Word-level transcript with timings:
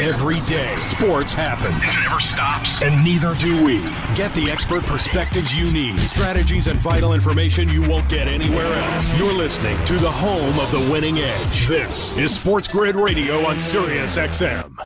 Every 0.00 0.40
day, 0.40 0.74
sports 0.90 1.32
happens. 1.32 1.76
It 1.76 2.02
never 2.02 2.18
stops. 2.18 2.82
And 2.82 3.04
neither 3.04 3.32
do 3.36 3.64
we. 3.64 3.78
Get 4.16 4.34
the 4.34 4.50
expert 4.50 4.82
perspectives 4.82 5.56
you 5.56 5.70
need, 5.70 5.96
strategies 6.00 6.66
and 6.66 6.80
vital 6.80 7.14
information 7.14 7.68
you 7.68 7.80
won't 7.82 8.08
get 8.08 8.26
anywhere 8.26 8.66
else. 8.74 9.16
You're 9.16 9.32
listening 9.32 9.78
to 9.86 9.92
the 9.92 10.10
home 10.10 10.58
of 10.58 10.68
the 10.72 10.90
winning 10.90 11.18
edge. 11.18 11.68
This 11.68 12.16
is 12.16 12.34
Sports 12.34 12.66
Grid 12.66 12.96
Radio 12.96 13.46
on 13.46 13.60
Sirius 13.60 14.16
XM. 14.16 14.76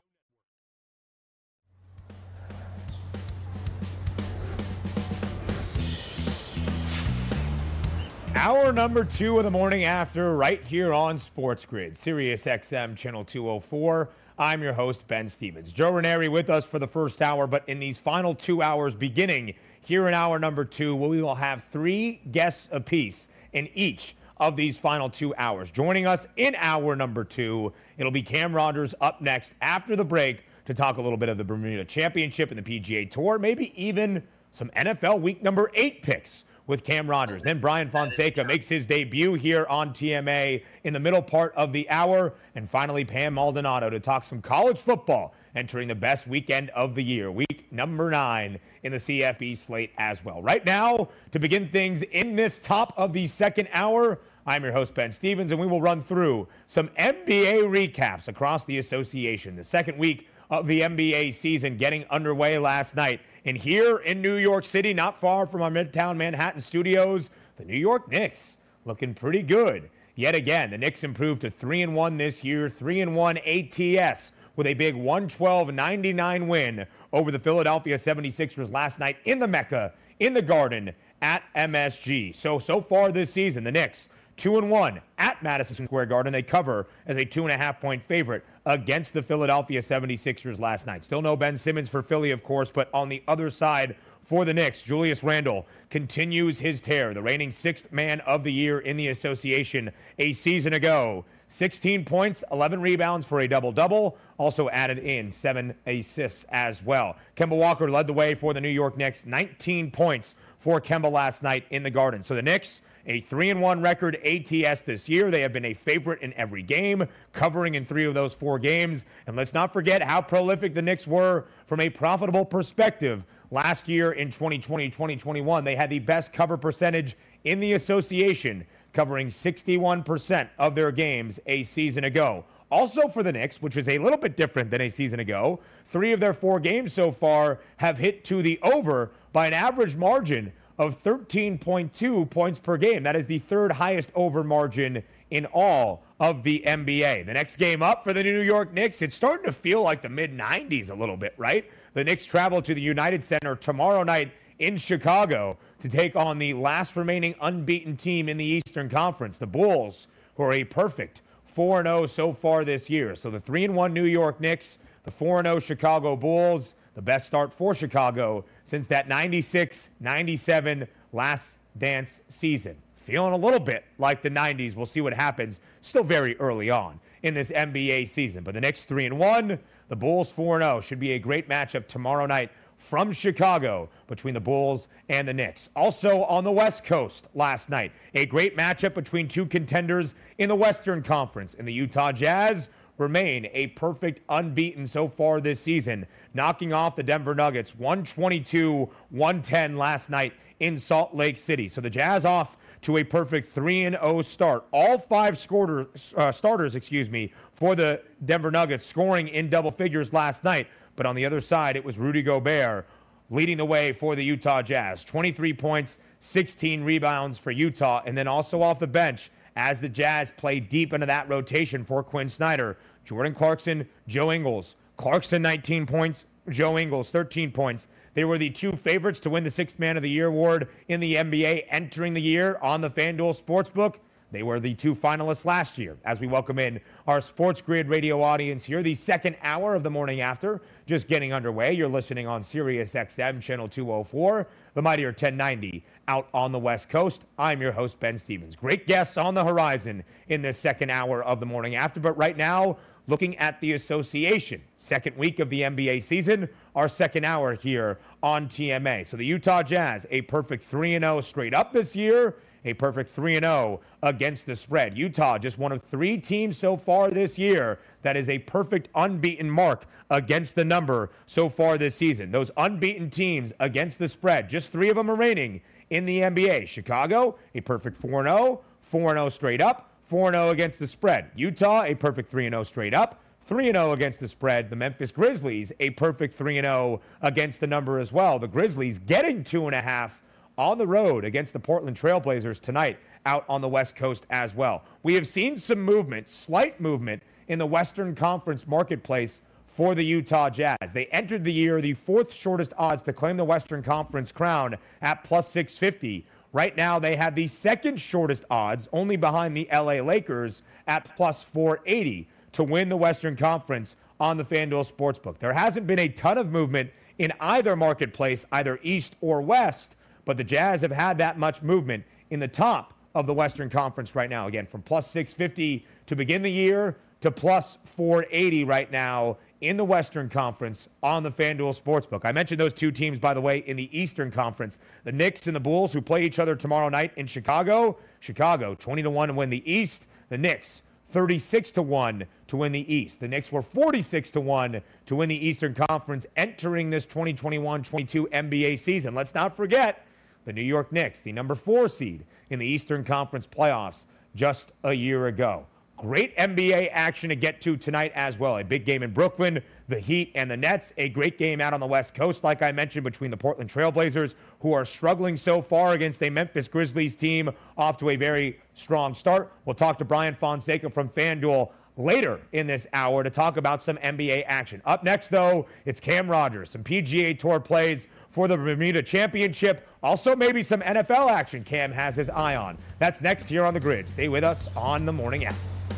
Hour 8.34 8.74
number 8.74 9.04
two 9.04 9.38
of 9.38 9.44
the 9.44 9.50
morning 9.50 9.84
after, 9.84 10.36
right 10.36 10.62
here 10.62 10.92
on 10.92 11.16
Sports 11.16 11.64
Grid, 11.64 11.96
Sirius 11.96 12.44
XM 12.44 12.94
Channel 12.94 13.24
204. 13.24 14.10
I'm 14.40 14.62
your 14.62 14.74
host, 14.74 15.08
Ben 15.08 15.28
Stevens. 15.28 15.72
Joe 15.72 15.90
Ranieri 15.90 16.28
with 16.28 16.48
us 16.48 16.64
for 16.64 16.78
the 16.78 16.86
first 16.86 17.20
hour, 17.20 17.48
but 17.48 17.68
in 17.68 17.80
these 17.80 17.98
final 17.98 18.36
two 18.36 18.62
hours, 18.62 18.94
beginning 18.94 19.54
here 19.80 20.06
in 20.06 20.14
hour 20.14 20.38
number 20.38 20.64
two, 20.64 20.94
we 20.94 21.20
will 21.20 21.34
have 21.34 21.64
three 21.64 22.20
guests 22.30 22.68
apiece 22.70 23.26
in 23.52 23.68
each 23.74 24.14
of 24.36 24.54
these 24.54 24.78
final 24.78 25.10
two 25.10 25.34
hours. 25.38 25.72
Joining 25.72 26.06
us 26.06 26.28
in 26.36 26.54
hour 26.54 26.94
number 26.94 27.24
two, 27.24 27.72
it'll 27.96 28.12
be 28.12 28.22
Cam 28.22 28.54
Rogers 28.54 28.94
up 29.00 29.20
next 29.20 29.54
after 29.60 29.96
the 29.96 30.04
break 30.04 30.44
to 30.66 30.74
talk 30.74 30.98
a 30.98 31.02
little 31.02 31.18
bit 31.18 31.28
of 31.28 31.36
the 31.36 31.42
Bermuda 31.42 31.84
Championship 31.84 32.52
and 32.52 32.64
the 32.64 32.80
PGA 32.80 33.10
Tour, 33.10 33.40
maybe 33.40 33.72
even 33.74 34.22
some 34.52 34.70
NFL 34.70 35.20
week 35.20 35.42
number 35.42 35.68
eight 35.74 36.02
picks 36.02 36.44
with 36.68 36.84
Cam 36.84 37.08
Rogers. 37.08 37.42
Then 37.42 37.58
Brian 37.58 37.90
Fonseca 37.90 38.44
makes 38.44 38.68
his 38.68 38.86
debut 38.86 39.34
here 39.34 39.66
on 39.68 39.90
TMA 39.90 40.62
in 40.84 40.92
the 40.92 41.00
middle 41.00 41.22
part 41.22 41.52
of 41.56 41.72
the 41.72 41.90
hour. 41.90 42.34
And 42.54 42.70
finally, 42.70 43.04
Pam 43.04 43.34
Maldonado 43.34 43.90
to 43.90 43.98
talk 43.98 44.24
some 44.24 44.40
college 44.40 44.78
football 44.78 45.34
entering 45.56 45.88
the 45.88 45.94
best 45.94 46.28
weekend 46.28 46.70
of 46.70 46.94
the 46.94 47.02
year, 47.02 47.32
week 47.32 47.66
number 47.70 48.10
nine 48.10 48.60
in 48.82 48.92
the 48.92 48.98
CFB 48.98 49.56
slate 49.56 49.92
as 49.98 50.24
well. 50.24 50.42
Right 50.42 50.64
now, 50.64 51.08
to 51.32 51.40
begin 51.40 51.68
things 51.70 52.02
in 52.02 52.36
this 52.36 52.58
top 52.58 52.92
of 52.96 53.12
the 53.12 53.26
second 53.26 53.68
hour, 53.72 54.20
I'm 54.46 54.62
your 54.62 54.72
host, 54.72 54.94
Ben 54.94 55.10
Stevens, 55.10 55.50
and 55.50 55.60
we 55.60 55.66
will 55.66 55.80
run 55.80 56.02
through 56.02 56.48
some 56.66 56.88
NBA 56.90 57.64
recaps 57.64 58.28
across 58.28 58.66
the 58.66 58.78
association. 58.78 59.56
The 59.56 59.64
second 59.64 59.98
week 59.98 60.28
of 60.50 60.66
the 60.66 60.80
NBA 60.80 61.34
season 61.34 61.76
getting 61.76 62.04
underway 62.08 62.58
last 62.58 62.96
night. 62.96 63.20
And 63.48 63.56
here 63.56 63.96
in 63.96 64.20
New 64.20 64.34
York 64.34 64.66
City, 64.66 64.92
not 64.92 65.18
far 65.18 65.46
from 65.46 65.62
our 65.62 65.70
Midtown 65.70 66.18
Manhattan 66.18 66.60
studios, 66.60 67.30
the 67.56 67.64
New 67.64 67.78
York 67.78 68.06
Knicks 68.10 68.58
looking 68.84 69.14
pretty 69.14 69.42
good. 69.42 69.88
Yet 70.14 70.34
again, 70.34 70.68
the 70.68 70.76
Knicks 70.76 71.02
improved 71.02 71.40
to 71.40 71.50
3 71.50 71.80
and 71.80 71.94
1 71.96 72.18
this 72.18 72.44
year, 72.44 72.68
3 72.68 73.00
and 73.00 73.16
1 73.16 73.38
ATS 73.38 74.32
with 74.56 74.66
a 74.66 74.74
big 74.74 74.96
112-99 74.96 76.46
win 76.46 76.86
over 77.10 77.30
the 77.30 77.38
Philadelphia 77.38 77.96
76ers 77.96 78.70
last 78.70 79.00
night 79.00 79.16
in 79.24 79.38
the 79.38 79.48
Mecca, 79.48 79.94
in 80.20 80.34
the 80.34 80.42
Garden 80.42 80.92
at 81.22 81.42
MSG. 81.56 82.36
So 82.36 82.58
so 82.58 82.82
far 82.82 83.10
this 83.12 83.32
season, 83.32 83.64
the 83.64 83.72
Knicks 83.72 84.10
two 84.38 84.56
and 84.56 84.70
one 84.70 85.00
at 85.18 85.42
Madison 85.42 85.86
Square 85.86 86.06
Garden. 86.06 86.32
They 86.32 86.42
cover 86.42 86.86
as 87.06 87.16
a 87.16 87.24
two 87.24 87.42
and 87.42 87.52
a 87.52 87.56
half 87.56 87.80
point 87.80 88.04
favorite 88.04 88.44
against 88.64 89.12
the 89.12 89.22
Philadelphia 89.22 89.80
76ers 89.80 90.58
last 90.58 90.86
night. 90.86 91.04
Still 91.04 91.20
no 91.20 91.36
Ben 91.36 91.58
Simmons 91.58 91.88
for 91.88 92.02
Philly, 92.02 92.30
of 92.30 92.42
course, 92.42 92.70
but 92.70 92.88
on 92.94 93.08
the 93.08 93.22
other 93.28 93.50
side 93.50 93.96
for 94.22 94.44
the 94.44 94.52
Knicks, 94.54 94.82
Julius 94.82 95.24
Randle 95.24 95.66
continues 95.88 96.58
his 96.58 96.80
tear, 96.80 97.14
the 97.14 97.22
reigning 97.22 97.50
sixth 97.50 97.90
man 97.90 98.20
of 98.20 98.44
the 98.44 98.52
year 98.52 98.78
in 98.78 98.96
the 98.96 99.08
association 99.08 99.90
a 100.18 100.32
season 100.34 100.74
ago. 100.74 101.24
16 101.48 102.04
points, 102.04 102.44
11 102.52 102.82
rebounds 102.82 103.26
for 103.26 103.40
a 103.40 103.48
double 103.48 103.72
double. 103.72 104.18
Also 104.36 104.68
added 104.68 104.98
in 104.98 105.32
seven 105.32 105.74
assists 105.86 106.44
as 106.50 106.82
well. 106.82 107.16
Kemba 107.36 107.56
Walker 107.56 107.90
led 107.90 108.06
the 108.06 108.12
way 108.12 108.34
for 108.34 108.52
the 108.52 108.60
New 108.60 108.68
York 108.68 108.98
Knicks, 108.98 109.24
19 109.24 109.90
points 109.90 110.34
for 110.58 110.78
Kemba 110.78 111.10
last 111.10 111.42
night 111.42 111.64
in 111.70 111.82
the 111.82 111.90
Garden. 111.90 112.22
So 112.22 112.34
the 112.34 112.42
Knicks 112.42 112.82
a 113.08 113.20
3 113.20 113.50
and 113.50 113.62
1 113.62 113.80
record 113.80 114.16
ATS 114.24 114.82
this 114.82 115.08
year. 115.08 115.30
They 115.30 115.40
have 115.40 115.52
been 115.52 115.64
a 115.64 115.74
favorite 115.74 116.20
in 116.20 116.34
every 116.34 116.62
game, 116.62 117.08
covering 117.32 117.74
in 117.74 117.84
3 117.84 118.04
of 118.04 118.14
those 118.14 118.34
4 118.34 118.58
games. 118.58 119.06
And 119.26 119.34
let's 119.34 119.54
not 119.54 119.72
forget 119.72 120.02
how 120.02 120.20
prolific 120.20 120.74
the 120.74 120.82
Knicks 120.82 121.06
were 121.06 121.46
from 121.66 121.80
a 121.80 121.88
profitable 121.88 122.44
perspective. 122.44 123.24
Last 123.50 123.88
year 123.88 124.12
in 124.12 124.30
2020 124.30 124.90
2021, 124.90 125.64
they 125.64 125.74
had 125.74 125.88
the 125.88 126.00
best 126.00 126.34
cover 126.34 126.58
percentage 126.58 127.16
in 127.44 127.60
the 127.60 127.72
association, 127.72 128.66
covering 128.92 129.28
61% 129.28 130.48
of 130.58 130.74
their 130.74 130.92
games 130.92 131.40
a 131.46 131.64
season 131.64 132.04
ago. 132.04 132.44
Also 132.70 133.08
for 133.08 133.22
the 133.22 133.32
Knicks, 133.32 133.62
which 133.62 133.78
is 133.78 133.88
a 133.88 133.96
little 133.96 134.18
bit 134.18 134.36
different 134.36 134.70
than 134.70 134.82
a 134.82 134.90
season 134.90 135.20
ago, 135.20 135.60
three 135.86 136.12
of 136.12 136.20
their 136.20 136.34
four 136.34 136.60
games 136.60 136.92
so 136.92 137.10
far 137.10 137.60
have 137.78 137.96
hit 137.96 138.22
to 138.24 138.42
the 138.42 138.58
over 138.62 139.12
by 139.32 139.46
an 139.46 139.54
average 139.54 139.96
margin 139.96 140.52
of 140.78 141.02
13.2 141.02 142.30
points 142.30 142.58
per 142.58 142.76
game. 142.76 143.02
That 143.02 143.16
is 143.16 143.26
the 143.26 143.40
third 143.40 143.72
highest 143.72 144.12
over 144.14 144.44
margin 144.44 145.02
in 145.30 145.46
all 145.46 146.04
of 146.20 146.42
the 146.42 146.62
NBA. 146.66 147.26
The 147.26 147.34
next 147.34 147.56
game 147.56 147.82
up 147.82 148.04
for 148.04 148.12
the 148.12 148.22
New 148.22 148.40
York 148.40 148.72
Knicks, 148.72 149.02
it's 149.02 149.16
starting 149.16 149.44
to 149.44 149.52
feel 149.52 149.82
like 149.82 150.02
the 150.02 150.08
mid 150.08 150.36
90s 150.36 150.90
a 150.90 150.94
little 150.94 151.16
bit, 151.16 151.34
right? 151.36 151.70
The 151.94 152.04
Knicks 152.04 152.24
travel 152.24 152.62
to 152.62 152.74
the 152.74 152.80
United 152.80 153.24
Center 153.24 153.56
tomorrow 153.56 154.04
night 154.04 154.32
in 154.58 154.76
Chicago 154.76 155.56
to 155.80 155.88
take 155.88 156.16
on 156.16 156.38
the 156.38 156.54
last 156.54 156.96
remaining 156.96 157.34
unbeaten 157.40 157.96
team 157.96 158.28
in 158.28 158.36
the 158.36 158.44
Eastern 158.44 158.88
Conference, 158.88 159.38
the 159.38 159.46
Bulls, 159.46 160.08
who 160.36 160.42
are 160.44 160.52
a 160.52 160.64
perfect 160.64 161.22
4 161.44 161.82
0 161.82 162.06
so 162.06 162.32
far 162.32 162.64
this 162.64 162.88
year. 162.88 163.16
So 163.16 163.30
the 163.30 163.40
3 163.40 163.68
1 163.68 163.92
New 163.92 164.04
York 164.04 164.40
Knicks, 164.40 164.78
the 165.04 165.10
4 165.10 165.42
0 165.42 165.58
Chicago 165.58 166.16
Bulls, 166.16 166.76
the 166.98 167.02
best 167.02 167.28
start 167.28 167.52
for 167.52 167.76
Chicago 167.76 168.44
since 168.64 168.88
that 168.88 169.06
96 169.06 169.90
97 170.00 170.88
last 171.12 171.56
dance 171.78 172.20
season. 172.28 172.76
Feeling 172.96 173.32
a 173.32 173.36
little 173.36 173.60
bit 173.60 173.84
like 173.98 174.20
the 174.20 174.30
90s. 174.30 174.74
We'll 174.74 174.84
see 174.84 175.00
what 175.00 175.12
happens. 175.12 175.60
Still 175.80 176.02
very 176.02 176.36
early 176.38 176.70
on 176.70 176.98
in 177.22 177.34
this 177.34 177.52
NBA 177.52 178.08
season. 178.08 178.42
But 178.42 178.54
the 178.54 178.60
next 178.60 178.86
3 178.86 179.06
and 179.06 179.16
1, 179.16 179.60
the 179.86 179.94
Bulls 179.94 180.32
4 180.32 180.58
0 180.58 180.80
should 180.80 180.98
be 180.98 181.12
a 181.12 181.20
great 181.20 181.48
matchup 181.48 181.86
tomorrow 181.86 182.26
night 182.26 182.50
from 182.78 183.12
Chicago 183.12 183.88
between 184.08 184.34
the 184.34 184.40
Bulls 184.40 184.88
and 185.08 185.28
the 185.28 185.34
Knicks. 185.34 185.70
Also 185.76 186.24
on 186.24 186.42
the 186.42 186.50
West 186.50 186.82
Coast 186.82 187.28
last 187.32 187.70
night, 187.70 187.92
a 188.14 188.26
great 188.26 188.56
matchup 188.56 188.94
between 188.94 189.28
two 189.28 189.46
contenders 189.46 190.16
in 190.38 190.48
the 190.48 190.56
Western 190.56 191.04
Conference 191.04 191.54
in 191.54 191.64
the 191.64 191.72
Utah 191.72 192.10
Jazz 192.10 192.68
remain 192.98 193.48
a 193.52 193.68
perfect 193.68 194.20
unbeaten 194.28 194.86
so 194.86 195.08
far 195.08 195.40
this 195.40 195.60
season, 195.60 196.06
knocking 196.34 196.72
off 196.72 196.96
the 196.96 197.02
Denver 197.02 197.34
Nuggets 197.34 197.74
122 197.76 198.90
110 199.10 199.76
last 199.76 200.10
night 200.10 200.34
in 200.60 200.78
Salt 200.78 201.14
Lake 201.14 201.38
City. 201.38 201.68
So 201.68 201.80
the 201.80 201.90
Jazz 201.90 202.24
off 202.24 202.56
to 202.82 202.96
a 202.98 203.04
perfect 203.04 203.48
3 203.48 203.84
and 203.84 203.96
0 203.96 204.22
start. 204.22 204.64
All 204.72 204.98
five 204.98 205.38
scorer, 205.38 205.88
uh, 206.16 206.32
starters, 206.32 206.74
excuse 206.74 207.10
me, 207.10 207.32
for 207.52 207.74
the 207.74 208.02
Denver 208.24 208.50
Nuggets 208.50 208.84
scoring 208.84 209.28
in 209.28 209.48
double 209.48 209.70
figures 209.70 210.12
last 210.12 210.44
night. 210.44 210.68
But 210.96 211.06
on 211.06 211.14
the 211.14 211.24
other 211.24 211.40
side, 211.40 211.76
it 211.76 211.84
was 211.84 211.98
Rudy 211.98 212.22
Gobert 212.22 212.86
leading 213.30 213.56
the 213.56 213.64
way 213.64 213.92
for 213.92 214.16
the 214.16 214.24
Utah 214.24 214.62
Jazz. 214.62 215.04
23 215.04 215.52
points, 215.52 215.98
16 216.20 216.82
rebounds 216.82 217.38
for 217.38 217.50
Utah, 217.50 218.02
and 218.06 218.16
then 218.16 218.26
also 218.26 218.62
off 218.62 218.78
the 218.78 218.86
bench 218.86 219.30
as 219.54 219.80
the 219.80 219.88
Jazz 219.88 220.32
play 220.36 220.60
deep 220.60 220.92
into 220.92 221.06
that 221.06 221.28
rotation 221.28 221.84
for 221.84 222.02
Quin 222.02 222.28
Snyder. 222.28 222.78
Jordan 223.08 223.32
Clarkson, 223.32 223.88
Joe 224.06 224.30
Ingles. 224.30 224.76
Clarkson, 224.98 225.40
19 225.40 225.86
points. 225.86 226.26
Joe 226.46 226.76
Ingles, 226.76 227.10
13 227.10 227.52
points. 227.52 227.88
They 228.12 228.22
were 228.22 228.36
the 228.36 228.50
two 228.50 228.72
favorites 228.72 229.18
to 229.20 229.30
win 229.30 229.44
the 229.44 229.50
Sixth 229.50 229.78
Man 229.78 229.96
of 229.96 230.02
the 230.02 230.10
Year 230.10 230.26
award 230.26 230.68
in 230.88 231.00
the 231.00 231.14
NBA 231.14 231.64
entering 231.70 232.12
the 232.12 232.20
year 232.20 232.58
on 232.60 232.82
the 232.82 232.90
FanDuel 232.90 233.42
Sportsbook. 233.42 233.94
They 234.30 234.42
were 234.42 234.60
the 234.60 234.74
two 234.74 234.94
finalists 234.94 235.46
last 235.46 235.78
year. 235.78 235.96
As 236.04 236.20
we 236.20 236.26
welcome 236.26 236.58
in 236.58 236.80
our 237.06 237.20
Sports 237.22 237.62
Grid 237.62 237.88
radio 237.88 238.22
audience 238.22 238.64
here, 238.64 238.82
the 238.82 238.94
second 238.94 239.36
hour 239.42 239.74
of 239.74 239.82
the 239.82 239.90
morning 239.90 240.20
after, 240.20 240.60
just 240.86 241.08
getting 241.08 241.32
underway. 241.32 241.72
You're 241.72 241.88
listening 241.88 242.26
on 242.26 242.42
Sirius 242.42 242.92
XM, 242.92 243.40
channel 243.40 243.68
204, 243.68 244.46
the 244.74 244.82
Mightier 244.82 245.08
1090 245.08 245.82
out 246.08 246.28
on 246.34 246.52
the 246.52 246.58
West 246.58 246.90
Coast. 246.90 247.24
I'm 247.38 247.62
your 247.62 247.72
host, 247.72 248.00
Ben 248.00 248.18
Stevens. 248.18 248.54
Great 248.54 248.86
guests 248.86 249.16
on 249.16 249.32
the 249.32 249.44
horizon 249.44 250.04
in 250.28 250.42
this 250.42 250.58
second 250.58 250.90
hour 250.90 251.22
of 251.22 251.40
the 251.40 251.46
morning 251.46 251.74
after. 251.74 251.98
But 251.98 252.18
right 252.18 252.36
now, 252.36 252.76
looking 253.06 253.34
at 253.38 253.60
the 253.62 253.72
association. 253.72 254.62
Second 254.76 255.16
week 255.16 255.40
of 255.40 255.48
the 255.48 255.62
NBA 255.62 256.02
season, 256.02 256.50
our 256.76 256.86
second 256.86 257.24
hour 257.24 257.54
here 257.54 257.98
on 258.22 258.46
TMA. 258.46 259.06
So 259.06 259.16
the 259.16 259.24
Utah 259.24 259.62
Jazz, 259.62 260.06
a 260.10 260.20
perfect 260.22 260.62
3 260.62 260.98
0 260.98 261.22
straight 261.22 261.54
up 261.54 261.72
this 261.72 261.96
year, 261.96 262.36
a 262.68 262.74
perfect 262.74 263.10
3 263.10 263.34
0 263.34 263.80
against 264.02 264.46
the 264.46 264.54
spread. 264.54 264.96
Utah, 264.96 265.38
just 265.38 265.58
one 265.58 265.72
of 265.72 265.82
three 265.82 266.18
teams 266.18 266.56
so 266.56 266.76
far 266.76 267.10
this 267.10 267.38
year 267.38 267.80
that 268.02 268.16
is 268.16 268.28
a 268.28 268.38
perfect 268.40 268.88
unbeaten 268.94 269.50
mark 269.50 269.86
against 270.10 270.54
the 270.54 270.64
number 270.64 271.10
so 271.26 271.48
far 271.48 271.76
this 271.76 271.96
season. 271.96 272.30
Those 272.30 272.50
unbeaten 272.56 273.10
teams 273.10 273.52
against 273.58 273.98
the 273.98 274.08
spread, 274.08 274.48
just 274.48 274.70
three 274.70 274.88
of 274.88 274.96
them 274.96 275.10
remaining 275.10 275.60
in 275.90 276.06
the 276.06 276.20
NBA. 276.20 276.68
Chicago, 276.68 277.36
a 277.54 277.60
perfect 277.60 277.96
4 277.96 278.22
0, 278.22 278.60
4 278.80 279.14
0 279.14 279.28
straight 279.28 279.60
up. 279.60 279.90
4 280.08 280.32
0 280.32 280.48
against 280.48 280.78
the 280.78 280.86
spread. 280.86 281.30
Utah, 281.36 281.82
a 281.82 281.94
perfect 281.94 282.30
3 282.30 282.48
0 282.48 282.62
straight 282.62 282.94
up, 282.94 283.20
3 283.42 283.66
0 283.66 283.92
against 283.92 284.20
the 284.20 284.28
spread. 284.28 284.70
The 284.70 284.76
Memphis 284.76 285.10
Grizzlies, 285.10 285.70
a 285.80 285.90
perfect 285.90 286.32
3 286.32 286.54
0 286.62 287.02
against 287.20 287.60
the 287.60 287.66
number 287.66 287.98
as 287.98 288.10
well. 288.10 288.38
The 288.38 288.48
Grizzlies 288.48 288.98
getting 288.98 289.44
two 289.44 289.66
and 289.66 289.74
a 289.74 289.82
half 289.82 290.22
on 290.58 290.76
the 290.76 290.86
road 290.86 291.24
against 291.24 291.52
the 291.52 291.60
Portland 291.60 291.96
Trailblazers 291.96 292.60
tonight 292.60 292.98
out 293.24 293.44
on 293.48 293.60
the 293.60 293.68
West 293.68 293.94
Coast 293.96 294.26
as 294.28 294.54
well. 294.54 294.82
We 295.02 295.14
have 295.14 295.26
seen 295.26 295.56
some 295.56 295.80
movement, 295.80 296.28
slight 296.28 296.80
movement 296.80 297.22
in 297.46 297.58
the 297.58 297.66
Western 297.66 298.14
Conference 298.14 298.66
marketplace 298.66 299.40
for 299.66 299.94
the 299.94 300.04
Utah 300.04 300.50
Jazz. 300.50 300.92
They 300.92 301.06
entered 301.06 301.44
the 301.44 301.52
year 301.52 301.80
the 301.80 301.94
fourth 301.94 302.32
shortest 302.32 302.72
odds 302.76 303.02
to 303.04 303.12
claim 303.12 303.36
the 303.36 303.44
Western 303.44 303.82
Conference 303.82 304.32
crown 304.32 304.76
at 305.00 305.22
plus 305.22 305.48
650. 305.50 306.26
Right 306.52 306.76
now, 306.76 306.98
they 306.98 307.14
have 307.16 307.34
the 307.34 307.46
second 307.46 308.00
shortest 308.00 308.44
odds, 308.50 308.88
only 308.92 309.16
behind 309.16 309.56
the 309.56 309.68
LA 309.72 310.00
Lakers 310.00 310.62
at 310.86 311.04
plus 311.16 311.42
480 311.44 312.28
to 312.52 312.64
win 312.64 312.88
the 312.88 312.96
Western 312.96 313.36
Conference 313.36 313.94
on 314.18 314.36
the 314.36 314.44
FanDuel 314.44 314.90
Sportsbook. 314.90 315.38
There 315.38 315.52
hasn't 315.52 315.86
been 315.86 315.98
a 315.98 316.08
ton 316.08 316.38
of 316.38 316.50
movement 316.50 316.90
in 317.18 317.32
either 317.38 317.76
marketplace, 317.76 318.46
either 318.50 318.80
East 318.82 319.16
or 319.20 319.40
West, 319.42 319.94
but 320.28 320.36
the 320.36 320.44
Jazz 320.44 320.82
have 320.82 320.92
had 320.92 321.16
that 321.16 321.38
much 321.38 321.62
movement 321.62 322.04
in 322.28 322.38
the 322.38 322.46
top 322.46 322.92
of 323.14 323.26
the 323.26 323.32
Western 323.32 323.70
Conference 323.70 324.14
right 324.14 324.28
now. 324.28 324.46
Again, 324.46 324.66
from 324.66 324.82
plus 324.82 325.10
650 325.10 325.86
to 326.04 326.14
begin 326.14 326.42
the 326.42 326.52
year 326.52 326.98
to 327.22 327.30
plus 327.30 327.78
480 327.86 328.64
right 328.64 328.92
now 328.92 329.38
in 329.62 329.78
the 329.78 329.86
Western 329.86 330.28
Conference 330.28 330.86
on 331.02 331.22
the 331.22 331.30
FanDuel 331.30 331.80
Sportsbook. 331.82 332.26
I 332.26 332.32
mentioned 332.32 332.60
those 332.60 332.74
two 332.74 332.92
teams, 332.92 333.18
by 333.18 333.32
the 333.32 333.40
way, 333.40 333.60
in 333.60 333.78
the 333.78 333.98
Eastern 333.98 334.30
Conference. 334.30 334.78
The 335.04 335.12
Knicks 335.12 335.46
and 335.46 335.56
the 335.56 335.60
Bulls, 335.60 335.94
who 335.94 336.02
play 336.02 336.26
each 336.26 336.38
other 336.38 336.54
tomorrow 336.54 336.90
night 336.90 337.12
in 337.16 337.26
Chicago. 337.26 337.96
Chicago, 338.20 338.74
20 338.74 339.04
to 339.04 339.10
1 339.10 339.28
to 339.28 339.34
win 339.34 339.48
the 339.48 339.72
East. 339.72 340.08
The 340.28 340.36
Knicks, 340.36 340.82
36 341.06 341.72
to 341.72 341.80
1 341.80 342.26
to 342.48 342.56
win 342.58 342.72
the 342.72 342.94
East. 342.94 343.20
The 343.20 343.28
Knicks 343.28 343.50
were 343.50 343.62
46 343.62 344.30
to 344.32 344.42
1 344.42 344.82
to 345.06 345.16
win 345.16 345.30
the 345.30 345.46
Eastern 345.48 345.72
Conference 345.72 346.26
entering 346.36 346.90
this 346.90 347.06
2021-22 347.06 348.28
NBA 348.28 348.78
season. 348.78 349.14
Let's 349.14 349.34
not 349.34 349.56
forget 349.56 350.04
the 350.48 350.52
New 350.54 350.62
York 350.62 350.90
Knicks, 350.90 351.20
the 351.20 351.30
number 351.30 351.54
4 351.54 351.88
seed 351.88 352.24
in 352.48 352.58
the 352.58 352.66
Eastern 352.66 353.04
Conference 353.04 353.46
playoffs 353.46 354.06
just 354.34 354.72
a 354.82 354.94
year 354.94 355.26
ago. 355.26 355.66
Great 355.98 356.34
NBA 356.38 356.88
action 356.90 357.28
to 357.28 357.36
get 357.36 357.60
to 357.60 357.76
tonight 357.76 358.12
as 358.14 358.38
well. 358.38 358.56
A 358.56 358.64
big 358.64 358.86
game 358.86 359.02
in 359.02 359.12
Brooklyn, 359.12 359.62
the 359.88 360.00
Heat 360.00 360.32
and 360.34 360.50
the 360.50 360.56
Nets. 360.56 360.94
A 360.96 361.10
great 361.10 361.36
game 361.36 361.60
out 361.60 361.74
on 361.74 361.80
the 361.80 361.86
West 361.86 362.14
Coast, 362.14 362.44
like 362.44 362.62
I 362.62 362.72
mentioned, 362.72 363.04
between 363.04 363.30
the 363.30 363.36
Portland 363.36 363.68
Trailblazers, 363.68 364.36
who 364.60 364.72
are 364.72 364.86
struggling 364.86 365.36
so 365.36 365.60
far 365.60 365.92
against 365.92 366.22
a 366.22 366.30
Memphis 366.30 366.66
Grizzlies 366.66 367.14
team 367.14 367.50
off 367.76 367.98
to 367.98 368.08
a 368.08 368.16
very 368.16 368.58
strong 368.72 369.14
start. 369.14 369.52
We'll 369.66 369.74
talk 369.74 369.98
to 369.98 370.04
Brian 370.06 370.34
Fonseca 370.34 370.88
from 370.88 371.10
FanDuel 371.10 371.72
later 371.98 372.40
in 372.52 372.66
this 372.66 372.86
hour 372.92 373.22
to 373.22 373.28
talk 373.28 373.56
about 373.56 373.82
some 373.82 373.96
NBA 373.98 374.44
action. 374.46 374.80
Up 374.86 375.02
next, 375.04 375.28
though, 375.28 375.66
it's 375.84 376.00
Cam 376.00 376.30
Rogers, 376.30 376.70
some 376.70 376.84
PGA 376.84 377.38
Tour 377.38 377.60
plays 377.60 378.06
for 378.30 378.48
the 378.48 378.56
Bermuda 378.56 379.02
Championship. 379.02 379.88
Also, 380.02 380.36
maybe 380.36 380.62
some 380.62 380.80
NFL 380.80 381.30
action 381.30 381.64
Cam 381.64 381.92
has 381.92 382.16
his 382.16 382.30
eye 382.30 382.56
on. 382.56 382.78
That's 382.98 383.20
next 383.20 383.46
here 383.46 383.64
on 383.64 383.74
the 383.74 383.80
grid. 383.80 384.08
Stay 384.08 384.28
with 384.28 384.44
us 384.44 384.68
on 384.76 385.06
the 385.06 385.12
morning 385.12 385.44
after. 385.44 385.97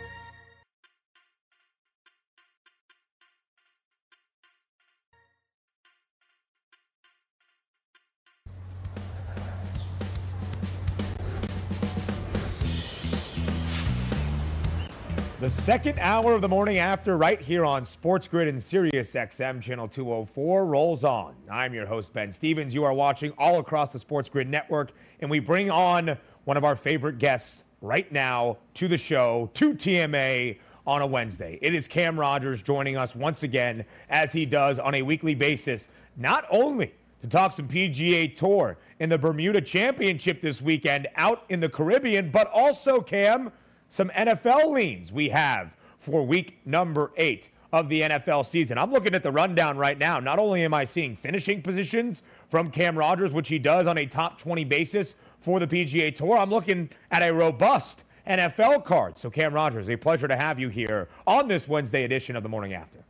The 15.41 15.49
second 15.49 15.97
hour 15.97 16.33
of 16.33 16.41
the 16.41 16.47
morning 16.47 16.77
after, 16.77 17.17
right 17.17 17.41
here 17.41 17.65
on 17.65 17.83
Sports 17.83 18.27
Grid 18.27 18.47
and 18.47 18.61
Sirius 18.61 19.11
XM 19.15 19.59
Channel 19.59 19.87
204, 19.87 20.67
rolls 20.67 21.03
on. 21.03 21.33
I'm 21.51 21.73
your 21.73 21.87
host, 21.87 22.13
Ben 22.13 22.31
Stevens. 22.31 22.75
You 22.75 22.83
are 22.83 22.93
watching 22.93 23.33
all 23.39 23.57
across 23.57 23.91
the 23.91 23.97
Sports 23.97 24.29
Grid 24.29 24.47
network, 24.47 24.91
and 25.19 25.31
we 25.31 25.39
bring 25.39 25.71
on 25.71 26.15
one 26.43 26.57
of 26.57 26.63
our 26.63 26.75
favorite 26.75 27.17
guests 27.17 27.63
right 27.81 28.11
now 28.11 28.59
to 28.75 28.87
the 28.87 28.99
show, 28.99 29.49
to 29.55 29.73
TMA 29.73 30.59
on 30.85 31.01
a 31.01 31.07
Wednesday. 31.07 31.57
It 31.59 31.73
is 31.73 31.87
Cam 31.87 32.19
Rogers 32.19 32.61
joining 32.61 32.95
us 32.95 33.15
once 33.15 33.41
again, 33.41 33.85
as 34.11 34.33
he 34.33 34.45
does 34.45 34.77
on 34.77 34.93
a 34.93 35.01
weekly 35.01 35.33
basis, 35.33 35.87
not 36.15 36.45
only 36.51 36.93
to 37.23 37.27
talk 37.27 37.53
some 37.53 37.67
PGA 37.67 38.35
Tour 38.35 38.77
in 38.99 39.09
the 39.09 39.17
Bermuda 39.17 39.61
Championship 39.61 40.39
this 40.39 40.61
weekend 40.61 41.07
out 41.15 41.45
in 41.49 41.61
the 41.61 41.69
Caribbean, 41.69 42.29
but 42.29 42.47
also, 42.53 43.01
Cam, 43.01 43.51
some 43.91 44.07
NFL 44.11 44.71
leans 44.71 45.11
we 45.11 45.29
have 45.29 45.75
for 45.99 46.25
week 46.25 46.59
number 46.65 47.11
eight 47.17 47.49
of 47.73 47.89
the 47.89 48.01
NFL 48.01 48.45
season. 48.45 48.77
I'm 48.77 48.89
looking 48.89 49.13
at 49.13 49.21
the 49.21 49.33
rundown 49.33 49.77
right 49.77 49.97
now. 49.97 50.17
Not 50.21 50.39
only 50.39 50.63
am 50.63 50.73
I 50.73 50.85
seeing 50.85 51.13
finishing 51.13 51.61
positions 51.61 52.23
from 52.47 52.71
Cam 52.71 52.97
Rogers, 52.97 53.33
which 53.33 53.49
he 53.49 53.59
does 53.59 53.87
on 53.87 53.97
a 53.97 54.05
top 54.05 54.37
20 54.37 54.63
basis 54.63 55.15
for 55.41 55.59
the 55.59 55.67
PGA 55.67 56.15
Tour, 56.15 56.37
I'm 56.37 56.49
looking 56.49 56.89
at 57.11 57.21
a 57.21 57.33
robust 57.33 58.05
NFL 58.25 58.85
card. 58.85 59.17
So, 59.17 59.29
Cam 59.29 59.53
Rogers, 59.53 59.89
a 59.89 59.97
pleasure 59.97 60.29
to 60.29 60.37
have 60.37 60.57
you 60.57 60.69
here 60.69 61.09
on 61.27 61.49
this 61.49 61.67
Wednesday 61.67 62.05
edition 62.05 62.37
of 62.37 62.43
the 62.43 62.49
Morning 62.49 62.73
After. 62.73 63.03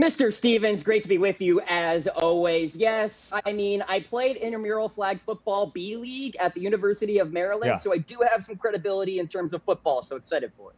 Mr. 0.00 0.32
Stevens, 0.32 0.82
great 0.82 1.02
to 1.02 1.10
be 1.10 1.18
with 1.18 1.42
you 1.42 1.60
as 1.68 2.06
always. 2.08 2.74
Yes, 2.74 3.34
I 3.44 3.52
mean, 3.52 3.84
I 3.86 4.00
played 4.00 4.36
intramural 4.36 4.88
flag 4.88 5.20
football 5.20 5.66
B 5.66 5.96
League 5.96 6.36
at 6.36 6.54
the 6.54 6.62
University 6.62 7.18
of 7.18 7.34
Maryland, 7.34 7.72
yeah. 7.72 7.74
so 7.74 7.92
I 7.92 7.98
do 7.98 8.18
have 8.32 8.42
some 8.42 8.56
credibility 8.56 9.18
in 9.18 9.28
terms 9.28 9.52
of 9.52 9.62
football, 9.62 10.00
so 10.00 10.16
excited 10.16 10.52
for 10.56 10.70
it. 10.70 10.76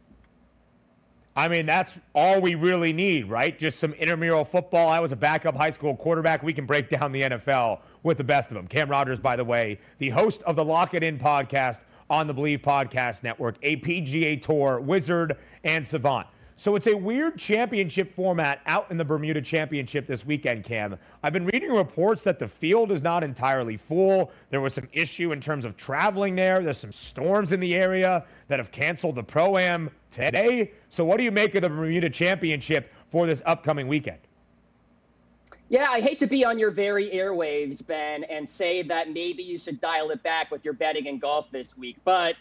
I 1.37 1.47
mean, 1.47 1.65
that's 1.65 1.93
all 2.13 2.41
we 2.41 2.55
really 2.55 2.91
need, 2.91 3.29
right? 3.29 3.57
Just 3.57 3.79
some 3.79 3.93
intramural 3.93 4.43
football. 4.43 4.89
I 4.89 4.99
was 4.99 5.13
a 5.13 5.15
backup 5.15 5.55
high 5.55 5.71
school 5.71 5.95
quarterback. 5.95 6.43
We 6.43 6.51
can 6.51 6.65
break 6.65 6.89
down 6.89 7.13
the 7.13 7.21
NFL 7.21 7.79
with 8.03 8.17
the 8.17 8.25
best 8.25 8.51
of 8.51 8.55
them. 8.55 8.67
Cam 8.67 8.89
Rogers, 8.89 9.21
by 9.21 9.37
the 9.37 9.45
way, 9.45 9.79
the 9.99 10.09
host 10.09 10.43
of 10.43 10.57
the 10.57 10.65
Lock 10.65 10.93
It 10.93 11.01
In 11.01 11.17
podcast 11.17 11.81
on 12.09 12.27
the 12.27 12.33
Believe 12.33 12.61
Podcast 12.61 13.23
Network, 13.23 13.55
a 13.63 13.77
PGA 13.77 14.39
Tour 14.41 14.81
wizard 14.81 15.37
and 15.63 15.87
savant. 15.87 16.27
So 16.63 16.77
it's 16.77 16.87
a 16.87 16.95
weird 16.95 17.37
championship 17.37 18.09
format 18.09 18.61
out 18.67 18.89
in 18.89 18.95
the 18.95 19.03
Bermuda 19.03 19.41
Championship 19.41 20.07
this 20.07 20.25
weekend, 20.25 20.63
Cam. 20.63 20.97
I've 21.21 21.33
been 21.33 21.45
reading 21.45 21.73
reports 21.73 22.23
that 22.23 22.39
the 22.39 22.47
field 22.47 22.89
is 22.93 23.03
not 23.03 23.21
entirely 23.21 23.75
full. 23.75 24.31
There 24.49 24.61
was 24.61 24.73
some 24.73 24.87
issue 24.93 25.33
in 25.33 25.41
terms 25.41 25.65
of 25.65 25.75
traveling 25.75 26.37
there. 26.37 26.61
There's 26.61 26.77
some 26.77 26.93
storms 26.93 27.51
in 27.51 27.59
the 27.59 27.75
area 27.75 28.23
that 28.47 28.59
have 28.59 28.71
canceled 28.71 29.15
the 29.15 29.23
Pro 29.23 29.57
Am 29.57 29.91
today. 30.09 30.71
So, 30.87 31.03
what 31.03 31.17
do 31.17 31.23
you 31.23 31.33
make 31.33 31.53
of 31.53 31.63
the 31.63 31.69
Bermuda 31.69 32.09
Championship 32.09 32.93
for 33.09 33.25
this 33.25 33.41
upcoming 33.45 33.89
weekend? 33.89 34.19
Yeah, 35.67 35.87
I 35.89 35.99
hate 35.99 36.19
to 36.19 36.27
be 36.27 36.45
on 36.45 36.57
your 36.57 36.71
very 36.71 37.09
airwaves, 37.09 37.85
Ben, 37.85 38.23
and 38.23 38.47
say 38.47 38.83
that 38.83 39.09
maybe 39.09 39.43
you 39.43 39.57
should 39.57 39.81
dial 39.81 40.11
it 40.11 40.23
back 40.23 40.49
with 40.49 40.63
your 40.63 40.75
betting 40.75 41.07
in 41.07 41.19
golf 41.19 41.51
this 41.51 41.77
week. 41.77 41.97
But 42.05 42.37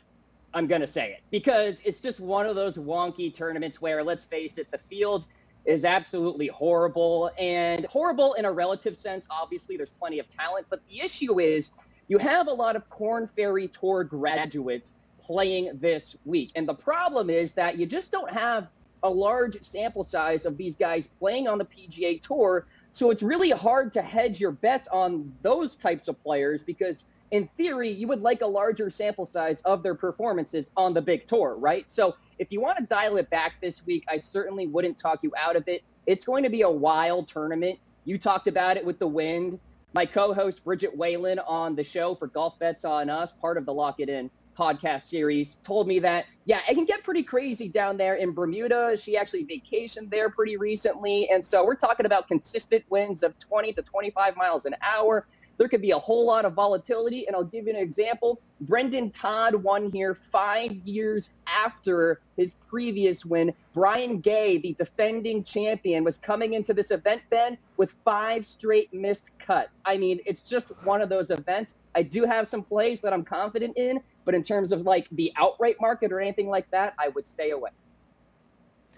I'm 0.54 0.66
going 0.66 0.80
to 0.82 0.87
say 0.87 1.12
it 1.12 1.21
because 1.30 1.80
it's 1.80 2.00
just 2.00 2.21
one 2.21 2.47
of 2.47 2.56
those 2.56 2.76
wonky 2.76 3.32
tournaments 3.32 3.80
where, 3.80 4.02
let's 4.04 4.25
face 4.25 4.59
it, 4.59 4.71
the 4.71 4.78
field 4.90 5.26
is 5.64 5.85
absolutely 5.85 6.49
horrible 6.49 7.30
and 7.38 7.87
horrible 7.87 8.35
in 8.35 8.44
a 8.44 8.52
relative 8.52 8.97
sense. 8.97 9.26
Obviously, 9.30 9.76
there's 9.76 9.92
plenty 9.92 10.18
of 10.18 10.28
talent, 10.28 10.66
but 10.68 10.85
the 10.87 11.00
issue 11.00 11.40
is 11.40 11.73
you 12.09 12.18
have 12.18 12.49
a 12.49 12.52
lot 12.52 12.76
of 12.76 12.88
Corn 12.90 13.26
Ferry 13.26 13.68
Tour 13.68 14.04
graduates 14.04 14.94
playing 15.21 15.71
this 15.80 16.16
week. 16.25 16.50
And 16.56 16.68
the 16.68 16.75
problem 16.75 17.30
is 17.30 17.52
that 17.52 17.78
you 17.78 17.87
just 17.87 18.12
don't 18.12 18.30
have 18.30 18.68
a 19.02 19.11
large 19.11 19.61
sample 19.62 20.04
size 20.04 20.47
of 20.47 20.56
these 20.56 20.76
guys 20.76 21.06
playing 21.06 21.49
on 21.49 21.59
the 21.59 21.64
PGA 21.64 22.21
Tour. 22.21 22.66
So 22.90 23.11
it's 23.11 23.23
really 23.23 23.50
hard 23.50 23.92
to 23.94 24.02
hedge 24.02 24.40
your 24.40 24.52
bets 24.52 24.88
on 24.88 25.32
those 25.42 25.76
types 25.76 26.09
of 26.09 26.23
players 26.23 26.62
because 26.62 27.04
in 27.33 27.47
theory, 27.47 27.89
you 27.89 28.07
would 28.09 28.23
like 28.23 28.43
a 28.43 28.47
larger 28.47 28.91
sample 28.91 29.25
size 29.25 29.62
of 29.62 29.83
their 29.83 29.95
performances 29.95 30.71
on 30.77 30.93
the 30.93 31.01
big 31.01 31.27
tour, 31.27 31.57
right? 31.57 31.89
So 31.89 32.15
if 32.39 32.53
you 32.53 32.61
want 32.61 32.77
to 32.77 32.85
dial 32.85 33.17
it 33.17 33.31
back 33.31 33.55
this 33.62 33.85
week, 33.87 34.05
I 34.09 34.21
certainly 34.21 34.67
wouldn't 34.67 34.99
talk 34.99 35.23
you 35.23 35.33
out 35.37 35.57
of 35.57 35.67
it. 35.67 35.83
It's 36.07 36.27
going 36.27 36.45
to 36.45 36.51
be 36.51 36.61
a 36.61 36.71
wild 36.71 37.29
tournament. 37.29 37.79
You 38.05 38.19
talked 38.19 38.49
about 38.49 38.77
it 38.77 38.85
with 38.85 38.99
the 38.99 39.09
wind. 39.09 39.59
My 39.95 40.05
co 40.05 40.35
host, 40.35 40.62
Bridget 40.62 40.95
Whalen, 40.95 41.39
on 41.39 41.75
the 41.75 41.85
show 41.85 42.15
for 42.15 42.27
Golf 42.27 42.59
Bets 42.59 42.85
on 42.85 43.09
Us, 43.09 43.33
part 43.33 43.57
of 43.57 43.65
the 43.65 43.73
Lock 43.73 44.01
It 44.01 44.11
In 44.11 44.31
podcast 44.57 45.03
series, 45.03 45.55
told 45.55 45.89
me 45.89 46.01
that 46.01 46.27
yeah, 46.45 46.61
it 46.69 46.75
can 46.75 46.85
get 46.85 47.05
pretty 47.05 47.23
crazy 47.23 47.69
down 47.69 47.97
there 47.97 48.17
in 48.17 48.33
Bermuda. 48.33 48.97
She 48.97 49.17
actually 49.17 49.45
vacationed 49.45 50.11
there 50.11 50.29
pretty 50.29 50.57
recently. 50.57 51.29
And 51.31 51.45
so 51.45 51.65
we're 51.65 51.77
talking 51.77 52.05
about 52.05 52.27
consistent 52.27 52.85
winds 52.91 53.23
of 53.23 53.39
20 53.39 53.73
to 53.75 53.83
25 53.83 54.37
miles 54.37 54.67
an 54.67 54.75
hour. 54.83 55.27
There 55.59 55.69
could 55.69 55.83
be 55.83 55.93
a 55.93 55.99
whole 55.99 56.27
lot 56.27 56.45
of 56.45 56.55
volatility. 56.55 57.27
And 57.27 57.37
I'll 57.37 57.45
give 57.45 57.67
you 57.67 57.71
an 57.71 57.79
example. 57.79 58.41
Brendan 58.63 59.13
Todd 59.13 59.55
won 59.55 59.89
here 59.91 60.15
five 60.15 60.73
years 60.73 61.37
after 61.47 62.21
his 62.37 62.55
previous 62.55 63.25
win. 63.25 63.53
Brian 63.73 64.19
Gay, 64.21 64.59
the 64.59 64.73
defending 64.75 65.45
champion, 65.45 66.03
was 66.03 66.19
coming 66.19 66.55
into 66.55 66.75
this 66.75 66.91
event, 66.91 67.23
Ben, 67.31 67.57
with 67.77 67.93
five 68.05 68.45
straight 68.45 68.93
missed 68.93 69.39
cuts. 69.39 69.81
I 69.85 69.97
mean, 69.97 70.21
it's 70.27 70.43
just 70.43 70.69
one 70.85 71.01
of 71.01 71.09
those 71.09 71.31
events. 71.31 71.75
I 71.95 72.03
do 72.03 72.25
have 72.25 72.49
some 72.49 72.63
plays 72.63 73.01
that 73.03 73.13
I'm 73.13 73.25
confident 73.25 73.77
in, 73.77 74.01
but 74.25 74.35
in 74.35 74.43
terms 74.43 74.73
of 74.73 74.83
like 74.83 75.09
the 75.13 75.33
outright 75.37 75.77
market 75.81 76.13
or 76.13 76.21
anything 76.21 76.32
like 76.49 76.71
that, 76.71 76.95
I 76.99 77.09
would 77.09 77.27
stay 77.27 77.51
away. 77.51 77.71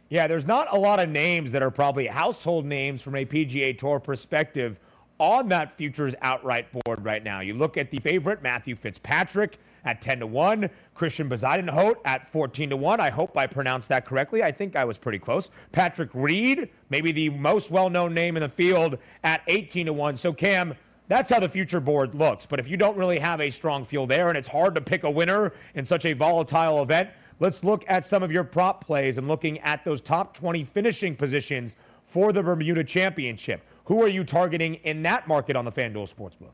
Yeah, 0.08 0.26
there's 0.26 0.46
not 0.46 0.68
a 0.72 0.78
lot 0.78 1.00
of 1.00 1.08
names 1.08 1.52
that 1.52 1.62
are 1.62 1.70
probably 1.70 2.06
household 2.06 2.66
names 2.66 3.02
from 3.02 3.16
a 3.16 3.24
PGA 3.24 3.76
Tour 3.76 3.98
perspective 3.98 4.78
on 5.18 5.48
that 5.48 5.76
futures 5.76 6.14
outright 6.22 6.66
board 6.72 7.04
right 7.04 7.22
now. 7.22 7.40
You 7.40 7.54
look 7.54 7.76
at 7.76 7.90
the 7.90 7.98
favorite, 7.98 8.42
Matthew 8.42 8.76
Fitzpatrick 8.76 9.58
at 9.84 10.00
10 10.00 10.20
to 10.20 10.26
1, 10.26 10.68
Christian 10.94 11.28
Bezuidenhout 11.28 11.96
at 12.04 12.26
14 12.30 12.70
to 12.70 12.76
1. 12.76 13.00
I 13.00 13.10
hope 13.10 13.36
I 13.36 13.46
pronounced 13.46 13.88
that 13.90 14.06
correctly. 14.06 14.42
I 14.42 14.50
think 14.50 14.76
I 14.76 14.84
was 14.84 14.98
pretty 14.98 15.18
close. 15.18 15.50
Patrick 15.72 16.10
Reed, 16.14 16.70
maybe 16.90 17.12
the 17.12 17.30
most 17.30 17.70
well-known 17.70 18.14
name 18.14 18.36
in 18.36 18.40
the 18.40 18.48
field 18.48 18.98
at 19.22 19.42
18 19.46 19.86
to 19.86 19.92
1. 19.92 20.16
So 20.16 20.32
Cam, 20.32 20.74
that's 21.06 21.30
how 21.30 21.38
the 21.38 21.48
future 21.48 21.80
board 21.80 22.14
looks. 22.14 22.46
But 22.46 22.58
if 22.60 22.68
you 22.68 22.76
don't 22.76 22.96
really 22.96 23.18
have 23.18 23.40
a 23.40 23.50
strong 23.50 23.84
field 23.84 24.08
there 24.08 24.28
and 24.28 24.38
it's 24.38 24.48
hard 24.48 24.74
to 24.74 24.80
pick 24.80 25.04
a 25.04 25.10
winner 25.10 25.52
in 25.74 25.84
such 25.84 26.06
a 26.06 26.14
volatile 26.14 26.82
event, 26.82 27.10
let's 27.40 27.64
look 27.64 27.84
at 27.88 28.04
some 28.04 28.22
of 28.22 28.32
your 28.32 28.44
prop 28.44 28.84
plays 28.84 29.18
and 29.18 29.28
looking 29.28 29.58
at 29.60 29.84
those 29.84 30.00
top 30.00 30.34
20 30.34 30.64
finishing 30.64 31.16
positions 31.16 31.76
for 32.04 32.32
the 32.32 32.42
Bermuda 32.42 32.84
Championship. 32.84 33.62
Who 33.84 34.02
are 34.02 34.08
you 34.08 34.24
targeting 34.24 34.74
in 34.76 35.02
that 35.02 35.28
market 35.28 35.56
on 35.56 35.64
the 35.64 35.72
FanDuel 35.72 36.12
Sportsbook? 36.14 36.52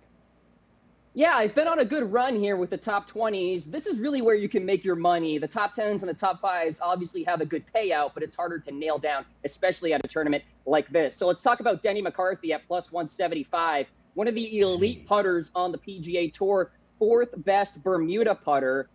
Yeah, 1.13 1.35
I've 1.35 1.57
been 1.57 1.67
on 1.67 1.81
a 1.81 1.85
good 1.85 2.13
run 2.13 2.37
here 2.37 2.57
with 2.57 2.71
the 2.71 2.77
top 2.77 3.11
20s. 3.11 3.65
This 3.65 3.89
is 3.89 3.99
really 3.99 4.23
where 4.23 4.37
you 4.37 4.49
can 4.49 4.65
make 4.65 4.85
your 4.85 4.95
money. 4.95 5.39
The 5.39 5.49
top 5.49 5.75
10s 5.75 6.03
and 6.03 6.09
the 6.09 6.15
top 6.15 6.41
5s 6.41 6.79
obviously 6.81 7.25
have 7.25 7.41
a 7.41 7.47
good 7.47 7.65
payout, 7.75 8.13
but 8.15 8.23
it's 8.23 8.37
harder 8.37 8.61
to 8.61 8.71
nail 8.71 8.97
down, 8.97 9.25
especially 9.45 9.93
at 9.93 10.05
a 10.05 10.09
tournament 10.09 10.45
like 10.67 10.89
this. 10.91 11.17
So 11.17 11.27
let's 11.27 11.43
talk 11.43 11.59
about 11.59 11.83
Denny 11.83 12.01
McCarthy 12.01 12.53
at 12.53 12.65
plus 12.69 12.93
175, 12.93 13.87
one 14.15 14.29
of 14.29 14.37
the 14.37 14.61
elite 14.61 15.05
putters 15.05 15.51
on 15.57 15.73
the 15.73 15.79
PGA 15.79 16.33
Tour, 16.33 16.71
fourth 16.97 17.35
best 17.45 17.83
Bermuda 17.83 18.37
putter 18.37 18.89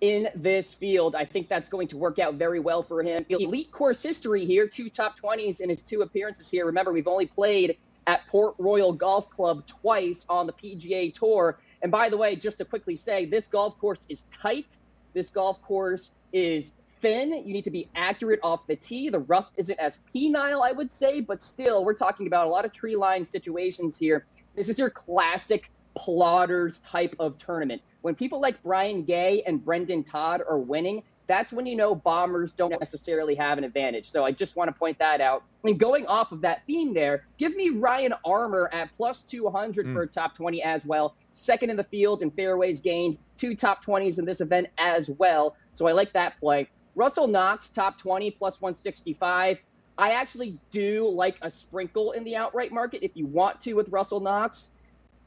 in 0.00 0.28
this 0.34 0.72
field. 0.72 1.14
I 1.14 1.24
think 1.24 1.48
that's 1.48 1.68
going 1.68 1.88
to 1.88 1.96
work 1.96 2.18
out 2.18 2.34
very 2.34 2.60
well 2.60 2.82
for 2.82 3.02
him. 3.02 3.24
Elite 3.28 3.70
course 3.70 4.02
history 4.02 4.44
here, 4.44 4.66
two 4.66 4.88
top 4.88 5.18
20s 5.18 5.60
in 5.60 5.68
his 5.68 5.82
two 5.82 6.02
appearances 6.02 6.50
here. 6.50 6.66
Remember, 6.66 6.92
we've 6.92 7.08
only 7.08 7.26
played 7.26 7.76
at 8.06 8.26
Port 8.26 8.54
Royal 8.58 8.92
Golf 8.92 9.28
Club 9.30 9.66
twice 9.66 10.24
on 10.28 10.46
the 10.46 10.52
PGA 10.52 11.12
Tour. 11.12 11.58
And 11.82 11.92
by 11.92 12.08
the 12.08 12.16
way, 12.16 12.34
just 12.34 12.58
to 12.58 12.64
quickly 12.64 12.96
say, 12.96 13.26
this 13.26 13.46
golf 13.46 13.78
course 13.78 14.06
is 14.08 14.22
tight. 14.30 14.76
This 15.12 15.30
golf 15.30 15.60
course 15.62 16.12
is 16.32 16.76
thin. 17.00 17.32
You 17.32 17.52
need 17.52 17.64
to 17.64 17.70
be 17.70 17.88
accurate 17.94 18.40
off 18.42 18.66
the 18.66 18.76
tee. 18.76 19.10
The 19.10 19.20
rough 19.20 19.50
isn't 19.56 19.78
as 19.78 19.98
penile, 20.12 20.66
I 20.66 20.72
would 20.72 20.90
say, 20.90 21.20
but 21.20 21.42
still, 21.42 21.84
we're 21.84 21.94
talking 21.94 22.26
about 22.26 22.46
a 22.46 22.50
lot 22.50 22.64
of 22.64 22.72
tree 22.72 22.96
line 22.96 23.24
situations 23.24 23.98
here. 23.98 24.24
This 24.56 24.68
is 24.68 24.78
your 24.78 24.90
classic 24.90 25.70
plotters 25.94 26.78
type 26.78 27.14
of 27.18 27.38
tournament. 27.38 27.82
When 28.02 28.14
people 28.14 28.40
like 28.40 28.62
Brian 28.62 29.04
Gay 29.04 29.42
and 29.46 29.64
Brendan 29.64 30.04
Todd 30.04 30.42
are 30.48 30.58
winning, 30.58 31.02
that's 31.30 31.52
when 31.52 31.64
you 31.64 31.76
know 31.76 31.94
bombers 31.94 32.52
don't 32.52 32.76
necessarily 32.80 33.36
have 33.36 33.56
an 33.56 33.62
advantage. 33.62 34.10
So 34.10 34.24
I 34.24 34.32
just 34.32 34.56
want 34.56 34.66
to 34.66 34.76
point 34.76 34.98
that 34.98 35.20
out. 35.20 35.44
I 35.46 35.66
mean, 35.66 35.76
going 35.76 36.04
off 36.08 36.32
of 36.32 36.40
that 36.40 36.66
theme 36.66 36.92
there, 36.92 37.24
give 37.38 37.54
me 37.54 37.70
Ryan 37.70 38.14
Armour 38.24 38.68
at 38.72 38.92
plus 38.96 39.22
200 39.22 39.86
mm. 39.86 39.92
for 39.92 40.02
a 40.02 40.08
top 40.08 40.34
20 40.34 40.60
as 40.64 40.84
well. 40.84 41.14
Second 41.30 41.70
in 41.70 41.76
the 41.76 41.84
field 41.84 42.22
in 42.22 42.32
fairways 42.32 42.80
gained, 42.80 43.16
two 43.36 43.54
top 43.54 43.84
20s 43.84 44.18
in 44.18 44.24
this 44.24 44.40
event 44.40 44.70
as 44.76 45.08
well. 45.08 45.54
So 45.72 45.86
I 45.86 45.92
like 45.92 46.12
that 46.14 46.36
play. 46.36 46.68
Russell 46.96 47.28
Knox, 47.28 47.68
top 47.68 47.96
20, 47.96 48.32
plus 48.32 48.60
165. 48.60 49.60
I 49.96 50.12
actually 50.12 50.58
do 50.72 51.08
like 51.08 51.36
a 51.42 51.50
sprinkle 51.50 52.10
in 52.10 52.24
the 52.24 52.34
outright 52.34 52.72
market 52.72 53.04
if 53.04 53.12
you 53.14 53.26
want 53.26 53.60
to 53.60 53.74
with 53.74 53.90
Russell 53.90 54.18
Knox. 54.18 54.70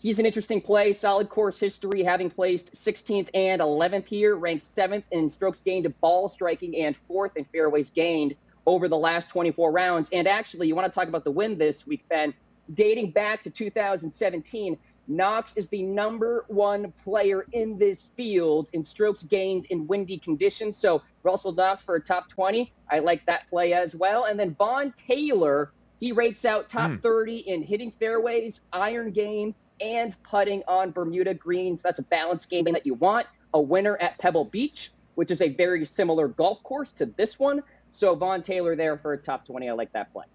He's 0.03 0.19
an 0.19 0.25
interesting 0.25 0.59
play, 0.59 0.91
solid 0.91 1.29
course 1.29 1.57
history, 1.57 2.03
having 2.03 2.29
placed 2.29 2.73
16th 2.73 3.29
and 3.33 3.61
11th 3.61 4.05
here, 4.05 4.35
ranked 4.35 4.63
seventh 4.63 5.05
in 5.11 5.29
strokes 5.29 5.61
gained 5.61 5.85
to 5.85 5.91
ball 5.91 6.27
striking 6.27 6.75
and 6.75 6.97
fourth 6.97 7.37
in 7.37 7.45
fairways 7.45 7.89
gained 7.89 8.35
over 8.65 8.89
the 8.89 8.97
last 8.97 9.29
24 9.29 9.71
rounds. 9.71 10.09
And 10.11 10.27
actually, 10.27 10.67
you 10.67 10.75
want 10.75 10.91
to 10.91 10.99
talk 10.99 11.07
about 11.07 11.23
the 11.23 11.31
win 11.31 11.57
this 11.57 11.87
week, 11.87 12.03
Ben. 12.09 12.33
Dating 12.73 13.11
back 13.11 13.43
to 13.43 13.49
2017, 13.49 14.77
Knox 15.07 15.55
is 15.55 15.69
the 15.69 15.83
number 15.83 16.43
one 16.49 16.91
player 17.05 17.45
in 17.53 17.77
this 17.77 18.05
field 18.05 18.69
in 18.73 18.83
strokes 18.83 19.23
gained 19.23 19.67
in 19.67 19.87
windy 19.87 20.17
conditions. 20.17 20.75
So 20.75 21.01
Russell 21.23 21.53
Knox 21.53 21.81
for 21.81 21.95
a 21.95 22.01
top 22.01 22.27
20. 22.27 22.73
I 22.91 22.99
like 22.99 23.25
that 23.27 23.49
play 23.49 23.71
as 23.71 23.95
well. 23.95 24.25
And 24.25 24.37
then 24.37 24.53
Vaughn 24.53 24.91
Taylor, 24.97 25.71
he 26.01 26.11
rates 26.11 26.43
out 26.43 26.67
top 26.67 26.91
mm. 26.91 27.01
30 27.01 27.37
in 27.37 27.63
hitting 27.63 27.91
fairways, 27.91 28.59
iron 28.73 29.11
game, 29.11 29.55
and 29.81 30.15
putting 30.23 30.63
on 30.67 30.91
Bermuda 30.91 31.33
greens. 31.33 31.81
That's 31.81 31.99
a 31.99 32.03
balanced 32.03 32.49
game 32.49 32.65
that 32.65 32.85
you 32.85 32.93
want. 32.95 33.27
A 33.53 33.61
winner 33.61 33.97
at 33.97 34.17
Pebble 34.17 34.45
Beach, 34.45 34.89
which 35.15 35.31
is 35.31 35.41
a 35.41 35.49
very 35.49 35.85
similar 35.85 36.27
golf 36.27 36.63
course 36.63 36.91
to 36.93 37.05
this 37.05 37.39
one. 37.39 37.61
So 37.91 38.15
Vaughn 38.15 38.41
Taylor 38.41 38.75
there 38.75 38.97
for 38.97 39.13
a 39.13 39.17
top 39.17 39.45
20. 39.45 39.69
I 39.69 39.73
like 39.73 39.91
that 39.93 40.11
play. 40.11 40.25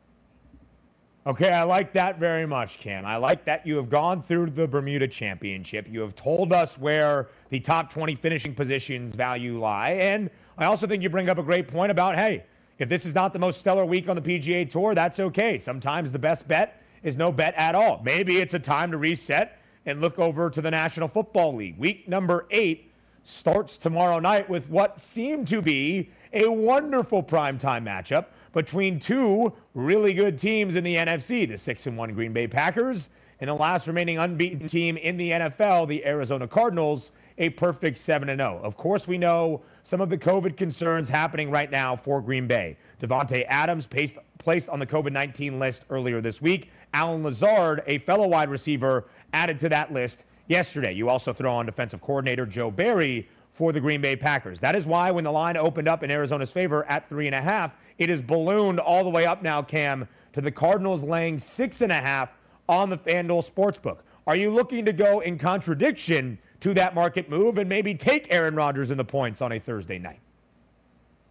Okay, 1.27 1.51
I 1.51 1.65
like 1.65 1.93
that 1.93 2.19
very 2.19 2.47
much, 2.47 2.79
Ken. 2.79 3.05
I 3.05 3.17
like 3.17 3.45
that 3.45 3.67
you 3.67 3.77
have 3.77 3.91
gone 3.91 4.23
through 4.23 4.51
the 4.51 4.67
Bermuda 4.67 5.07
Championship. 5.09 5.87
You 5.87 6.01
have 6.01 6.15
told 6.15 6.55
us 6.55 6.79
where 6.79 7.29
the 7.51 7.61
top 7.61 7.91
20 7.91 8.15
finishing 8.15 8.55
positions 8.55 9.15
value 9.15 9.61
lie. 9.61 9.91
And 9.91 10.31
I 10.57 10.65
also 10.65 10.87
think 10.87 11.03
you 11.03 11.11
bring 11.11 11.29
up 11.29 11.37
a 11.37 11.43
great 11.43 11.69
point 11.69 11.91
about 11.91 12.17
hey, 12.17 12.45
if 12.79 12.89
this 12.89 13.05
is 13.05 13.15
not 13.15 13.33
the 13.33 13.39
most 13.39 13.59
stellar 13.59 13.85
week 13.85 14.09
on 14.09 14.17
the 14.17 14.23
PGA 14.23 14.71
Tour, 14.71 14.95
that's 14.95 15.21
okay. 15.21 15.59
Sometimes 15.59 16.13
the 16.13 16.19
best 16.19 16.49
bet 16.49 16.83
is 17.03 17.17
no 17.17 17.33
bet 17.33 17.55
at 17.55 17.75
all. 17.75 18.01
Maybe 18.05 18.39
it's 18.39 18.55
a 18.55 18.59
time 18.59 18.91
to 18.91 18.99
reset 18.99 19.59
and 19.87 20.01
look 20.01 20.19
over 20.19 20.51
to 20.51 20.61
the 20.61 20.71
National 20.71 21.09
Football 21.09 21.55
League. 21.55 21.79
Week 21.79 22.09
number 22.09 22.47
eight 22.51 22.93
starts 23.25 23.79
tomorrow 23.79 24.19
night 24.19 24.49
with 24.49 24.69
what 24.69 24.99
seemed 24.99 25.49
to 25.49 25.61
be 25.61 26.11
a 26.33 26.49
wonderful 26.51 27.23
primetime 27.23 27.85
matchup 27.85 28.27
between 28.53 28.99
two 28.99 29.53
really 29.75 30.15
good 30.15 30.39
teams 30.39 30.77
in 30.77 30.85
the 30.85 30.97
NFC, 30.97 31.49
the 31.49 31.59
6 31.59 31.87
and 31.87 31.97
1 31.97 32.15
Green 32.15 32.33
Bay 32.33 32.47
Packers 32.47 33.11
and 33.41 33.49
the 33.49 33.55
last 33.55 33.87
remaining 33.87 34.19
unbeaten 34.19 34.69
team 34.69 34.97
in 34.97 35.17
the 35.17 35.31
NFL, 35.31 35.89
the 35.89 36.05
Arizona 36.05 36.49
Cardinals, 36.49 37.13
a 37.39 37.51
perfect 37.51 37.97
7 37.99 38.29
0. 38.29 38.61
Of 38.63 38.77
course, 38.77 39.09
we 39.09 39.17
know 39.17 39.63
some 39.85 40.01
of 40.01 40.11
the 40.11 40.19
COVID 40.19 40.57
concerns 40.57 41.09
happening 41.09 41.51
right 41.51 41.71
now 41.71 41.97
for 41.97 42.21
Green 42.21 42.47
Bay. 42.47 42.77
Davante 43.01 43.45
Adams 43.49 43.87
placed, 43.87 44.19
placed 44.39 44.69
on 44.69 44.81
the 44.81 44.87
COVID 44.87 45.13
19 45.13 45.59
list 45.59 45.85
earlier 45.89 46.21
this 46.21 46.43
week. 46.43 46.71
Allen 46.93 47.23
Lazard, 47.23 47.83
a 47.87 47.99
fellow 47.99 48.27
wide 48.27 48.49
receiver, 48.49 49.07
added 49.33 49.61
to 49.61 49.69
that 49.69 49.93
list 49.93 50.25
yesterday. 50.49 50.93
You 50.93 51.09
also 51.09 51.33
throw 51.33 51.55
on 51.55 51.67
defensive 51.67 52.01
coordinator 52.01 52.45
Joe 52.45 52.71
Barry 52.71 53.29
for 53.53 53.73
the 53.73 53.81
Green 53.81 54.01
Bay 54.01 54.17
Packers. 54.17 54.61
That 54.61 54.75
is 54.75 54.87
why 54.87 55.11
when 55.11 55.25
the 55.25 55.33
line 55.33 55.57
opened 55.57 55.89
up 55.89 56.03
in 56.03 56.11
Arizona's 56.11 56.51
favor 56.51 56.85
at 56.85 57.09
three 57.09 57.27
and 57.27 57.35
a 57.35 57.41
half, 57.41 57.77
it 57.99 58.11
is 58.11 58.21
ballooned 58.21 58.81
all 58.81 59.05
the 59.05 59.11
way 59.11 59.27
up 59.27 59.43
now, 59.43 59.63
Cam, 59.63 60.09
to 60.33 60.41
the 60.41 60.51
Cardinals 60.51 61.03
laying 61.03 61.39
six 61.39 61.81
and 61.81 61.93
a 61.93 61.97
half 61.97 62.33
on 62.69 62.91
the 62.91 62.99
FanDuel 62.99 63.49
Sportsbook. 63.49 63.99
Are 64.27 64.37
you 64.37 64.51
looking 64.51 64.85
to 64.85 64.93
go 64.93 65.21
in 65.21 65.39
contradiction 65.39 66.39
to 66.61 66.75
that 66.75 66.95
market 66.95 67.29
move 67.29 67.59
and 67.59 67.69
maybe 67.69 67.95
take 67.95 68.27
Aaron 68.31 68.55
Rodgers 68.55 68.91
in 68.91 68.99
the 68.99 69.05
points 69.05 69.41
on 69.41 69.53
a 69.53 69.59
Thursday 69.59 69.99
night? 69.99 70.21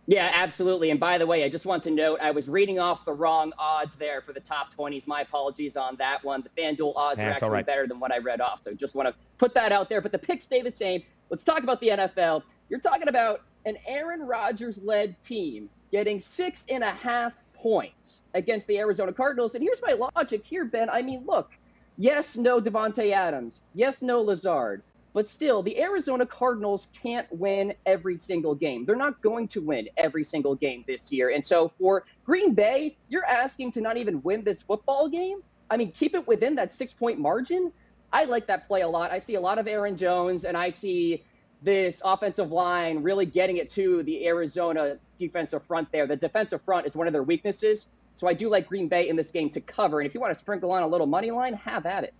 Yeah, 0.09 0.31
absolutely. 0.33 0.89
And 0.89 0.99
by 1.01 1.17
the 1.17 1.27
way, 1.27 1.43
I 1.43 1.49
just 1.49 1.65
want 1.65 1.83
to 1.83 1.91
note 1.91 2.19
I 2.21 2.31
was 2.31 2.47
reading 2.47 2.79
off 2.79 3.03
the 3.03 3.11
wrong 3.11 3.51
odds 3.59 3.95
there 3.95 4.21
for 4.21 4.31
the 4.31 4.39
top 4.39 4.73
20s. 4.73 5.05
My 5.05 5.21
apologies 5.21 5.75
on 5.75 5.97
that 5.97 6.23
one. 6.23 6.41
The 6.43 6.61
FanDuel 6.61 6.93
odds 6.95 7.19
That's 7.19 7.27
are 7.27 7.31
actually 7.33 7.49
right. 7.49 7.65
better 7.65 7.87
than 7.87 7.99
what 7.99 8.13
I 8.13 8.19
read 8.19 8.39
off. 8.39 8.61
So 8.61 8.73
just 8.73 8.95
want 8.95 9.09
to 9.09 9.15
put 9.37 9.53
that 9.55 9.73
out 9.73 9.89
there. 9.89 9.99
But 9.99 10.13
the 10.13 10.17
picks 10.17 10.45
stay 10.45 10.61
the 10.61 10.71
same. 10.71 11.03
Let's 11.29 11.43
talk 11.43 11.61
about 11.61 11.81
the 11.81 11.89
NFL. 11.89 12.43
You're 12.69 12.79
talking 12.79 13.09
about 13.09 13.41
an 13.65 13.75
Aaron 13.85 14.21
Rodgers 14.21 14.81
led 14.81 15.21
team 15.21 15.69
getting 15.91 16.21
six 16.21 16.65
and 16.69 16.85
a 16.85 16.91
half 16.91 17.43
points 17.53 18.21
against 18.33 18.67
the 18.67 18.77
Arizona 18.79 19.11
Cardinals. 19.11 19.55
And 19.55 19.63
here's 19.63 19.81
my 19.81 19.93
logic 20.15 20.45
here, 20.45 20.63
Ben. 20.63 20.89
I 20.89 21.01
mean, 21.01 21.25
look, 21.25 21.57
yes, 21.97 22.37
no 22.37 22.61
Davante 22.61 23.11
Adams. 23.11 23.63
Yes, 23.73 24.01
no 24.01 24.21
Lazard. 24.21 24.83
But 25.13 25.27
still, 25.27 25.63
the 25.63 25.81
Arizona 25.81 26.25
Cardinals 26.25 26.89
can't 27.01 27.27
win 27.31 27.73
every 27.85 28.17
single 28.17 28.53
game. 28.53 28.85
They're 28.85 28.95
not 28.95 29.21
going 29.21 29.47
to 29.49 29.61
win 29.61 29.89
every 29.97 30.23
single 30.23 30.55
game 30.55 30.83
this 30.85 31.11
year. 31.11 31.29
And 31.29 31.43
so 31.43 31.71
for 31.79 32.05
Green 32.23 32.53
Bay, 32.53 32.97
you're 33.09 33.25
asking 33.25 33.71
to 33.73 33.81
not 33.81 33.97
even 33.97 34.21
win 34.21 34.43
this 34.43 34.61
football 34.61 35.09
game? 35.09 35.41
I 35.69 35.77
mean, 35.77 35.91
keep 35.91 36.13
it 36.13 36.27
within 36.27 36.55
that 36.55 36.73
six 36.73 36.93
point 36.93 37.19
margin. 37.19 37.71
I 38.11 38.25
like 38.25 38.47
that 38.47 38.67
play 38.67 38.81
a 38.81 38.87
lot. 38.87 39.11
I 39.11 39.19
see 39.19 39.35
a 39.35 39.41
lot 39.41 39.57
of 39.57 39.67
Aaron 39.67 39.97
Jones 39.97 40.45
and 40.45 40.55
I 40.55 40.69
see 40.69 41.23
this 41.61 42.01
offensive 42.05 42.51
line 42.51 43.01
really 43.01 43.25
getting 43.25 43.57
it 43.57 43.69
to 43.71 44.03
the 44.03 44.27
Arizona 44.27 44.97
defensive 45.17 45.65
front 45.65 45.91
there. 45.91 46.05
The 46.07 46.15
defensive 46.15 46.61
front 46.61 46.85
is 46.87 46.95
one 46.95 47.07
of 47.07 47.13
their 47.13 47.23
weaknesses. 47.23 47.87
So 48.13 48.27
I 48.27 48.33
do 48.33 48.49
like 48.49 48.67
Green 48.67 48.87
Bay 48.87 49.09
in 49.09 49.15
this 49.15 49.31
game 49.31 49.49
to 49.51 49.61
cover. 49.61 49.99
And 49.99 50.07
if 50.07 50.13
you 50.13 50.21
want 50.21 50.33
to 50.33 50.39
sprinkle 50.39 50.71
on 50.71 50.83
a 50.83 50.87
little 50.87 51.07
money 51.07 51.31
line, 51.31 51.53
have 51.55 51.85
at 51.85 52.03
it. 52.03 52.13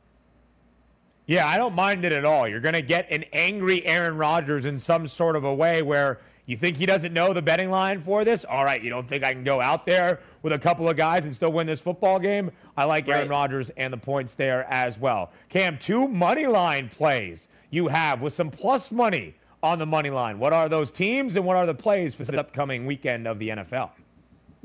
Yeah, 1.27 1.46
I 1.46 1.57
don't 1.57 1.75
mind 1.75 2.05
it 2.05 2.13
at 2.13 2.24
all. 2.24 2.48
You're 2.48 2.62
going 2.62 2.74
to 2.74 2.81
get 2.81 3.12
an 3.12 3.25
angry 3.34 3.86
Aaron 3.86 4.15
Rodgers 4.15 4.63
in 4.63 4.79
some 4.79 5.07
sort 5.07 5.36
of 5.36 5.43
a 5.43 5.53
way 5.53 5.81
where 5.81 6.19
you 6.46 6.55
think 6.55 6.77
he 6.77 6.86
doesn't 6.86 7.12
know 7.12 7.34
the 7.34 7.41
betting 7.41 7.69
line 7.69 8.00
for 8.00 8.24
this? 8.24 8.46
All 8.46 8.63
right, 8.63 8.81
you 8.81 8.89
don't 8.89 9.05
think 9.05 9.25
I 9.25 9.34
can 9.34 9.43
go 9.43 9.60
out 9.60 9.86
there 9.86 10.22
with 10.41 10.53
a 10.53 10.60
couple 10.60 10.88
of 10.88 10.96
guys 10.96 11.25
and 11.25 11.36
still 11.36 11.51
win 11.51 11.67
this 11.67 11.81
football 11.81 12.17
game? 12.17 12.50
I 12.77 12.86
like 12.86 13.10
Aaron 13.10 13.27
right. 13.27 13.29
Rodgers 13.29 13.69
and 13.72 13.91
the 13.91 13.98
points 13.98 14.36
there 14.36 14.65
as 14.72 14.98
well. 14.98 15.31
Cam, 15.50 15.77
two 15.77 16.07
money 16.07 16.48
line 16.48 16.88
plays 16.88 17.50
you 17.69 17.89
have 17.89 18.22
with 18.22 18.31
some 18.31 18.50
plus 18.50 18.89
money 18.89 19.36
on 19.62 19.79
the 19.79 19.86
money 19.86 20.10
line. 20.10 20.39
What 20.39 20.53
are 20.53 20.69
those 20.69 20.91
teams 20.91 21.36
and 21.36 21.43
what 21.43 21.57
are 21.57 21.65
the 21.65 21.75
plays 21.75 22.15
for 22.15 22.24
the 22.24 22.39
upcoming 22.39 22.86
weekend 22.86 23.27
of 23.27 23.38
the 23.38 23.50
NFL? 23.50 23.89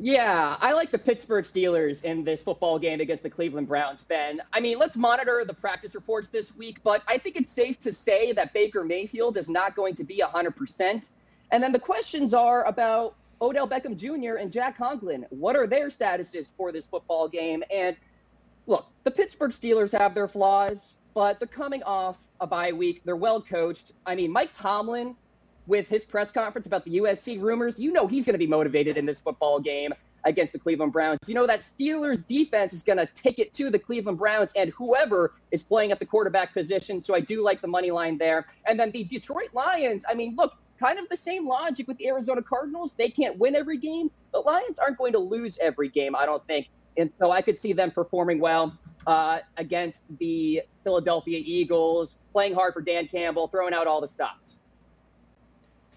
Yeah, 0.04 0.56
I 0.60 0.72
like 0.72 0.90
the 0.90 0.98
Pittsburgh 0.98 1.44
Steelers 1.44 2.02
in 2.02 2.24
this 2.24 2.42
football 2.42 2.76
game 2.76 3.00
against 3.00 3.22
the 3.22 3.30
Cleveland 3.30 3.68
Browns, 3.68 4.02
Ben. 4.02 4.42
I 4.52 4.58
mean, 4.58 4.76
let's 4.76 4.96
monitor 4.96 5.44
the 5.46 5.54
practice 5.54 5.94
reports 5.94 6.28
this 6.28 6.56
week, 6.56 6.82
but 6.82 7.04
I 7.06 7.18
think 7.18 7.36
it's 7.36 7.52
safe 7.52 7.78
to 7.82 7.92
say 7.92 8.32
that 8.32 8.52
Baker 8.52 8.82
Mayfield 8.82 9.36
is 9.36 9.48
not 9.48 9.76
going 9.76 9.94
to 9.94 10.02
be 10.02 10.20
100%. 10.20 11.12
And 11.52 11.62
then 11.62 11.70
the 11.70 11.78
questions 11.78 12.34
are 12.34 12.64
about 12.64 13.14
Odell 13.40 13.68
Beckham 13.68 13.96
Jr. 13.96 14.38
and 14.38 14.50
Jack 14.50 14.76
Conklin. 14.76 15.24
What 15.30 15.54
are 15.54 15.68
their 15.68 15.86
statuses 15.86 16.50
for 16.56 16.72
this 16.72 16.88
football 16.88 17.28
game? 17.28 17.62
And 17.72 17.94
look, 18.66 18.88
the 19.04 19.10
Pittsburgh 19.12 19.52
Steelers 19.52 19.96
have 19.96 20.16
their 20.16 20.26
flaws, 20.26 20.96
but 21.14 21.38
they're 21.38 21.46
coming 21.46 21.84
off 21.84 22.18
a 22.40 22.46
bye 22.48 22.72
week. 22.72 23.02
They're 23.04 23.14
well 23.14 23.40
coached. 23.40 23.92
I 24.04 24.16
mean, 24.16 24.32
Mike 24.32 24.50
Tomlin 24.52 25.14
with 25.66 25.88
his 25.88 26.04
press 26.04 26.30
conference 26.30 26.66
about 26.66 26.84
the 26.84 26.98
USC 26.98 27.40
rumors, 27.40 27.78
you 27.78 27.92
know 27.92 28.06
he's 28.06 28.26
going 28.26 28.34
to 28.34 28.38
be 28.38 28.46
motivated 28.46 28.96
in 28.96 29.06
this 29.06 29.20
football 29.20 29.60
game 29.60 29.92
against 30.24 30.52
the 30.52 30.58
Cleveland 30.58 30.92
Browns. 30.92 31.18
You 31.26 31.34
know 31.34 31.46
that 31.46 31.60
Steelers 31.60 32.26
defense 32.26 32.72
is 32.72 32.82
going 32.82 32.98
to 32.98 33.06
take 33.06 33.38
it 33.38 33.52
to 33.54 33.70
the 33.70 33.78
Cleveland 33.78 34.18
Browns 34.18 34.52
and 34.54 34.70
whoever 34.70 35.34
is 35.50 35.62
playing 35.62 35.92
at 35.92 35.98
the 35.98 36.06
quarterback 36.06 36.52
position. 36.52 37.00
So 37.00 37.14
I 37.14 37.20
do 37.20 37.42
like 37.42 37.60
the 37.60 37.68
money 37.68 37.90
line 37.90 38.18
there. 38.18 38.46
And 38.66 38.78
then 38.78 38.90
the 38.90 39.04
Detroit 39.04 39.52
Lions, 39.52 40.04
I 40.08 40.14
mean, 40.14 40.34
look, 40.36 40.56
kind 40.78 40.98
of 40.98 41.08
the 41.08 41.16
same 41.16 41.46
logic 41.46 41.86
with 41.86 41.96
the 41.98 42.08
Arizona 42.08 42.42
Cardinals. 42.42 42.94
They 42.94 43.08
can't 43.08 43.38
win 43.38 43.54
every 43.54 43.78
game. 43.78 44.10
The 44.32 44.40
Lions 44.40 44.78
aren't 44.78 44.98
going 44.98 45.12
to 45.12 45.18
lose 45.18 45.58
every 45.58 45.88
game, 45.88 46.16
I 46.16 46.26
don't 46.26 46.42
think. 46.42 46.68
And 46.96 47.12
so 47.18 47.30
I 47.30 47.40
could 47.40 47.56
see 47.56 47.72
them 47.72 47.90
performing 47.90 48.38
well 48.38 48.76
uh, 49.06 49.38
against 49.56 50.16
the 50.18 50.62
Philadelphia 50.84 51.40
Eagles, 51.42 52.16
playing 52.32 52.54
hard 52.54 52.74
for 52.74 52.82
Dan 52.82 53.06
Campbell, 53.06 53.48
throwing 53.48 53.72
out 53.72 53.86
all 53.86 54.00
the 54.00 54.08
stops. 54.08 54.60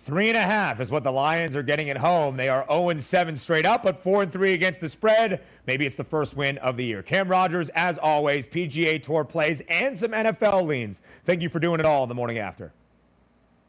Three 0.05 0.27
and 0.27 0.37
a 0.37 0.41
half 0.41 0.79
is 0.81 0.91
what 0.91 1.03
the 1.03 1.11
Lions 1.11 1.55
are 1.55 1.63
getting 1.63 1.89
at 1.89 1.97
home. 1.97 2.37
They 2.37 2.47
are 2.47 2.63
0 2.67 2.99
7 2.99 3.35
straight 3.35 3.65
up, 3.65 3.81
but 3.81 3.97
4 3.97 4.21
and 4.21 4.31
3 4.31 4.53
against 4.53 4.79
the 4.79 4.87
spread. 4.87 5.41
Maybe 5.65 5.87
it's 5.87 5.95
the 5.95 6.03
first 6.03 6.37
win 6.37 6.59
of 6.59 6.77
the 6.77 6.85
year. 6.85 7.01
Cam 7.01 7.27
Rogers, 7.27 7.69
as 7.69 7.97
always, 7.97 8.45
PGA 8.45 9.01
Tour 9.01 9.25
plays 9.25 9.63
and 9.67 9.97
some 9.97 10.11
NFL 10.11 10.67
leans. 10.67 11.01
Thank 11.23 11.41
you 11.41 11.49
for 11.49 11.59
doing 11.59 11.79
it 11.79 11.87
all 11.87 12.03
in 12.03 12.09
the 12.09 12.13
morning 12.13 12.37
after. 12.37 12.71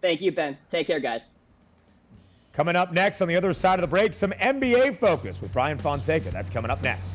Thank 0.02 0.20
you, 0.20 0.30
Ben. 0.30 0.58
Take 0.68 0.88
care, 0.88 1.00
guys. 1.00 1.30
Coming 2.52 2.76
up 2.76 2.92
next 2.92 3.22
on 3.22 3.28
the 3.28 3.36
other 3.36 3.54
side 3.54 3.78
of 3.78 3.80
the 3.80 3.88
break, 3.88 4.12
some 4.12 4.32
NBA 4.32 4.98
focus 4.98 5.40
with 5.40 5.54
Brian 5.54 5.78
Fonseca. 5.78 6.30
That's 6.30 6.50
coming 6.50 6.70
up 6.70 6.82
next. 6.82 7.14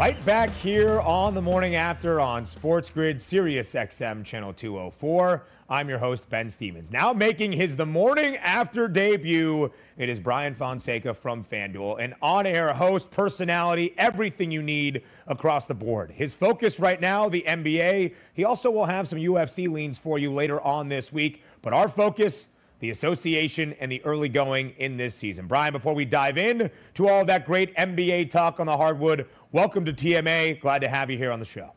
Right 0.00 0.24
back 0.24 0.48
here 0.48 0.98
on 1.00 1.34
the 1.34 1.42
morning 1.42 1.74
after 1.74 2.20
on 2.20 2.46
Sports 2.46 2.88
Grid 2.88 3.20
Sirius 3.20 3.74
XM 3.74 4.24
Channel 4.24 4.54
204. 4.54 5.44
I'm 5.68 5.90
your 5.90 5.98
host, 5.98 6.26
Ben 6.30 6.48
Stevens. 6.48 6.90
Now 6.90 7.12
making 7.12 7.52
his 7.52 7.76
the 7.76 7.84
morning 7.84 8.36
after 8.36 8.88
debut, 8.88 9.70
it 9.98 10.08
is 10.08 10.18
Brian 10.18 10.54
Fonseca 10.54 11.12
from 11.12 11.44
FanDuel, 11.44 12.02
an 12.02 12.14
on 12.22 12.46
air 12.46 12.72
host, 12.72 13.10
personality, 13.10 13.92
everything 13.98 14.50
you 14.50 14.62
need 14.62 15.02
across 15.26 15.66
the 15.66 15.74
board. 15.74 16.12
His 16.12 16.32
focus 16.32 16.80
right 16.80 16.98
now, 16.98 17.28
the 17.28 17.44
NBA. 17.46 18.14
He 18.32 18.42
also 18.42 18.70
will 18.70 18.86
have 18.86 19.06
some 19.06 19.18
UFC 19.18 19.70
leans 19.70 19.98
for 19.98 20.18
you 20.18 20.32
later 20.32 20.62
on 20.62 20.88
this 20.88 21.12
week, 21.12 21.42
but 21.60 21.74
our 21.74 21.90
focus, 21.90 22.48
the 22.80 22.90
association 22.90 23.74
and 23.78 23.92
the 23.92 24.02
early 24.04 24.28
going 24.28 24.74
in 24.78 24.96
this 24.96 25.14
season. 25.14 25.46
Brian, 25.46 25.72
before 25.72 25.94
we 25.94 26.04
dive 26.04 26.36
in 26.36 26.70
to 26.94 27.08
all 27.08 27.24
that 27.26 27.46
great 27.46 27.74
NBA 27.76 28.30
talk 28.30 28.58
on 28.58 28.66
the 28.66 28.76
hardwood, 28.76 29.26
welcome 29.52 29.84
to 29.84 29.92
TMA. 29.92 30.60
Glad 30.60 30.80
to 30.80 30.88
have 30.88 31.10
you 31.10 31.16
here 31.16 31.30
on 31.30 31.38
the 31.38 31.46
show. 31.46 31.72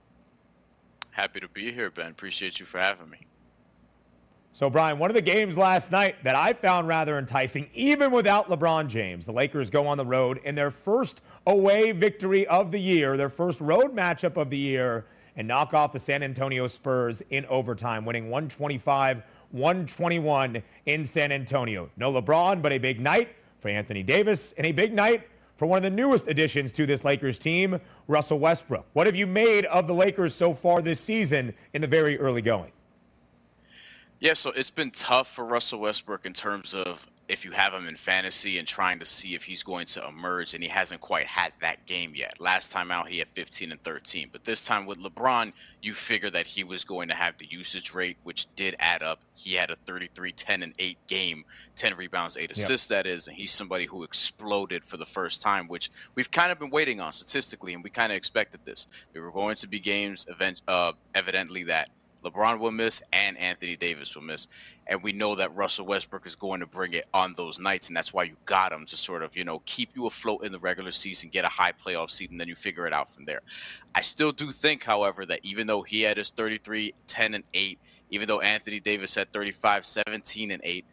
Happy 1.12 1.40
to 1.40 1.48
be 1.48 1.72
here, 1.72 1.92
Ben. 1.92 2.10
Appreciate 2.10 2.60
you 2.60 2.66
for 2.66 2.80
having 2.80 3.10
me. 3.10 3.20
So, 4.56 4.70
Brian, 4.70 5.00
one 5.00 5.10
of 5.10 5.16
the 5.16 5.22
games 5.22 5.58
last 5.58 5.92
night 5.92 6.24
that 6.24 6.36
I 6.36 6.54
found 6.54 6.88
rather 6.88 7.18
enticing, 7.18 7.70
even 7.74 8.12
without 8.12 8.50
LeBron 8.50 8.88
James, 8.88 9.26
the 9.26 9.32
Lakers 9.32 9.70
go 9.70 9.88
on 9.88 9.98
the 9.98 10.06
road 10.06 10.40
in 10.44 10.54
their 10.54 10.70
first 10.72 11.22
away 11.48 11.92
victory 11.92 12.46
of 12.48 12.72
the 12.72 12.80
year, 12.80 13.18
their 13.18 13.30
first 13.30 13.60
road 13.60 13.96
matchup 13.96 14.38
of 14.38 14.52
the 14.52 14.58
year, 14.58 15.06
and 15.36 15.48
knock 15.48 15.74
off 15.74 15.92
the 15.92 16.00
San 16.00 16.22
Antonio 16.22 16.68
Spurs 16.68 17.24
in 17.32 17.46
overtime, 17.48 18.06
winning 18.06 18.30
125 18.30 19.24
121 19.54 20.62
in 20.88 21.06
San 21.06 21.32
Antonio. 21.32 21.90
No 21.96 22.12
LeBron, 22.12 22.62
but 22.62 22.74
a 22.74 22.80
big 22.80 23.00
night 23.00 23.30
for 23.60 23.70
Anthony 23.70 24.04
Davis 24.04 24.54
and 24.58 24.68
a 24.68 24.72
big 24.72 24.94
night 24.94 25.30
for 25.56 25.68
one 25.68 25.78
of 25.78 25.84
the 25.84 25.90
newest 25.90 26.28
additions 26.28 26.72
to 26.74 26.86
this 26.86 27.04
Lakers 27.06 27.38
team, 27.38 27.80
Russell 28.08 28.40
Westbrook. 28.40 28.86
What 28.94 29.06
have 29.06 29.16
you 29.16 29.28
made 29.28 29.66
of 29.66 29.88
the 29.88 29.94
Lakers 29.94 30.34
so 30.34 30.54
far 30.54 30.82
this 30.82 31.00
season 31.00 31.54
in 31.74 31.82
the 31.82 31.88
very 31.88 32.20
early 32.20 32.42
going? 32.42 32.72
Yeah, 34.20 34.34
so 34.34 34.52
it's 34.52 34.72
been 34.72 34.92
tough 34.92 35.28
for 35.28 35.46
Russell 35.46 35.80
Westbrook 35.80 36.26
in 36.26 36.34
terms 36.34 36.74
of 36.74 37.06
if 37.30 37.46
you 37.46 37.52
have 37.52 37.74
him 37.74 37.88
in 37.88 37.96
fantasy 37.96 38.58
and 38.58 38.68
trying 38.68 39.00
to 39.00 39.06
see 39.06 39.34
if 39.34 39.44
he's 39.44 39.64
going 39.64 39.86
to 39.86 40.06
emerge, 40.08 40.54
and 40.54 40.62
he 40.62 40.70
hasn't 40.70 41.00
quite 41.00 41.26
had 41.26 41.54
that 41.62 41.86
game 41.86 42.14
yet. 42.16 42.40
Last 42.40 42.72
time 42.72 42.92
out, 42.92 43.08
he 43.08 43.20
had 43.20 43.28
15 43.34 43.72
and 43.72 43.82
13, 43.84 44.30
but 44.32 44.44
this 44.44 44.66
time 44.66 44.86
with 44.86 45.00
LeBron, 45.00 45.54
you 45.82 45.94
figure 45.94 46.30
that 46.30 46.46
he 46.46 46.64
was 46.64 46.84
going 46.84 47.08
to 47.08 47.16
have 47.16 47.38
the 47.38 47.48
usage 47.50 47.94
rate, 47.94 48.18
which 48.24 48.54
did 48.56 48.76
add 48.80 49.02
up. 49.02 49.20
He 49.36 49.54
had 49.54 49.72
a 49.72 49.78
33, 49.86 50.32
10, 50.34 50.64
and 50.64 50.74
8 50.78 50.98
game, 51.08 51.46
10 51.76 51.96
rebounds, 51.96 52.36
8 52.36 52.52
assists, 52.52 52.90
yep. 52.90 53.06
that 53.06 53.10
is, 53.10 53.28
and 53.28 53.38
he's 53.38 53.52
somebody 53.52 53.86
who 53.86 54.04
exploded 54.04 54.84
for 54.84 54.98
the 54.98 55.06
first 55.06 55.42
time, 55.42 55.68
which 55.68 55.92
we've 56.16 56.32
kind 56.32 56.52
of 56.52 56.60
been 56.60 56.70
waiting 56.70 57.00
on 57.00 57.14
statistically, 57.14 57.74
and 57.74 57.84
we 57.84 57.90
kind 57.90 58.12
of 58.12 58.18
expected 58.18 58.60
this. 58.66 58.88
There 59.14 59.22
were 59.22 59.32
going 59.32 59.56
to 59.56 59.68
be 59.68 59.80
games, 59.80 60.26
event, 60.30 60.62
uh, 60.68 60.92
evidently, 61.16 61.64
that 61.64 61.90
LeBron 62.24 62.60
will 62.60 62.72
miss 62.72 63.02
and 63.12 63.38
Anthony 63.38 63.76
Davis 63.76 64.16
will 64.16 64.24
miss. 64.24 64.48
And 64.88 65.02
we 65.04 65.12
know 65.12 65.36
that 65.36 65.56
Russell 65.56 65.86
Westbrook 65.86 66.26
is 66.26 66.36
going 66.36 66.60
to 66.60 66.66
bring 66.66 66.94
it 66.94 67.06
on 67.14 67.34
those 67.36 67.60
nights. 67.60 67.88
And 67.88 67.98
that's 67.98 68.14
why 68.14 68.24
you 68.24 68.36
got 68.46 68.72
him 68.72 68.86
to 68.88 68.98
sort 68.98 69.24
of, 69.24 69.36
you 69.36 69.44
know, 69.44 69.62
keep 69.66 69.90
you 69.96 70.06
afloat 70.06 70.44
in 70.44 70.52
the 70.52 70.60
regular 70.60 70.92
season, 70.92 71.30
get 71.30 71.46
a 71.46 71.50
high 71.50 71.72
playoff 71.72 72.10
seed, 72.10 72.32
and 72.32 72.40
then 72.40 72.48
you 72.48 72.56
figure 72.56 72.88
it 72.88 72.94
out 72.94 73.10
from 73.10 73.26
there. 73.26 73.42
I 73.96 74.02
still 74.02 74.32
do 74.32 74.52
think, 74.52 74.84
however, 74.84 75.26
that 75.26 75.40
even 75.44 75.68
though 75.68 75.82
he 75.84 76.02
had 76.02 76.18
his 76.18 76.30
33, 76.32 76.94
10, 77.08 77.34
and 77.34 77.44
8, 77.54 77.80
even 78.10 78.28
though 78.28 78.42
Anthony 78.42 78.80
Davis 78.80 79.16
had 79.16 79.32
35, 79.32 79.86
17, 79.86 80.52
and 80.52 80.62
8, 80.64 80.86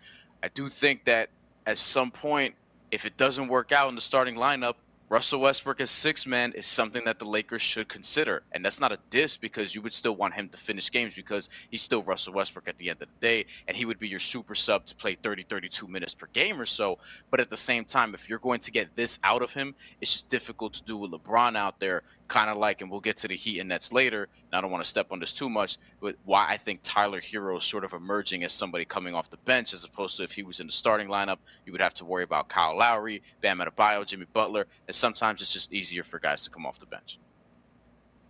I 0.43 0.49
do 0.49 0.69
think 0.69 1.05
that 1.05 1.31
at 1.67 1.79
some 1.79 2.11
point, 2.11 2.55
if 2.91 3.07
it 3.07 3.17
doesn't 3.17 3.49
work 3.49 3.73
out 3.73 3.89
in 3.89 3.95
the 3.95 4.01
starting 4.01 4.37
lineup, 4.37 4.75
Russell 5.11 5.41
Westbrook 5.41 5.81
as 5.81 5.91
six 5.91 6.25
man 6.25 6.53
is 6.53 6.67
something 6.67 7.03
that 7.05 7.19
the 7.19 7.25
Lakers 7.25 7.63
should 7.63 7.89
consider. 7.89 8.45
And 8.53 8.65
that's 8.65 8.79
not 8.79 8.93
a 8.93 8.99
diss 9.11 9.37
because 9.37 9.75
you 9.75 9.83
would 9.83 9.93
still 9.93 10.15
want 10.15 10.35
him 10.35 10.49
to 10.51 10.57
finish 10.57 10.89
games 10.89 11.17
because 11.17 11.49
he's 11.69 11.83
still 11.83 12.01
Russell 12.03 12.33
Westbrook 12.33 12.69
at 12.69 12.79
the 12.79 12.91
end 12.91 13.03
of 13.03 13.09
the 13.09 13.27
day. 13.27 13.47
And 13.67 13.77
he 13.77 13.85
would 13.85 13.99
be 13.99 14.07
your 14.07 14.21
super 14.21 14.55
sub 14.55 14.87
to 14.87 14.95
play 14.95 15.17
30, 15.17 15.43
32 15.49 15.89
minutes 15.89 16.15
per 16.15 16.29
game 16.33 16.61
or 16.61 16.67
so. 16.67 16.99
But 17.29 17.41
at 17.41 17.51
the 17.51 17.57
same 17.57 17.85
time, 17.85 18.15
if 18.15 18.29
you're 18.29 18.39
going 18.39 18.61
to 18.61 18.71
get 18.71 18.95
this 18.95 19.19
out 19.25 19.43
of 19.43 19.53
him, 19.53 19.75
it's 20.01 20.13
just 20.13 20.31
difficult 20.31 20.75
to 20.75 20.85
do 20.85 20.97
with 20.97 21.11
LeBron 21.11 21.57
out 21.57 21.81
there 21.81 22.05
kind 22.31 22.49
of 22.49 22.57
like, 22.57 22.81
and 22.81 22.89
we'll 22.91 23.01
get 23.01 23.17
to 23.17 23.29
the 23.29 23.35
Heat 23.35 23.59
and 23.59 23.69
Nets 23.69 23.93
later. 23.93 24.29
And 24.51 24.57
I 24.57 24.61
don't 24.61 24.71
want 24.71 24.85
to 24.85 24.89
step 24.89 25.09
on 25.11 25.19
this 25.19 25.33
too 25.33 25.51
much, 25.51 25.79
but 26.01 26.15
why 26.25 26.47
I 26.49 26.57
think 26.57 26.81
Tyler 26.83 27.21
Herro 27.21 27.59
is 27.59 27.65
sort 27.65 27.85
of 27.85 27.93
emerging 27.93 28.45
as 28.45 28.53
somebody 28.53 28.85
coming 28.85 29.15
off 29.15 29.31
the 29.31 29.37
bench, 29.39 29.75
as 29.75 29.85
opposed 29.85 30.17
to 30.17 30.23
if 30.23 30.33
he 30.33 30.45
was 30.45 30.61
in 30.61 30.69
the 30.69 30.73
starting 30.73 31.09
lineup, 31.09 31.39
you 31.67 31.73
would 31.73 31.81
have 31.81 31.95
to 31.95 32.05
worry 32.05 32.23
about 32.23 32.49
Kyle 32.49 32.79
Lowry, 32.79 33.21
Bam 33.41 33.59
Adebayo, 33.59 34.07
Jimmy 34.07 34.27
Butler, 34.33 34.67
and 34.87 34.95
sometimes 35.01 35.41
it's 35.41 35.53
just 35.53 35.73
easier 35.73 36.05
for 36.05 36.19
guys 36.19 36.45
to 36.45 36.51
come 36.51 36.67
off 36.67 36.79
the 36.79 36.87
bench. 36.87 37.19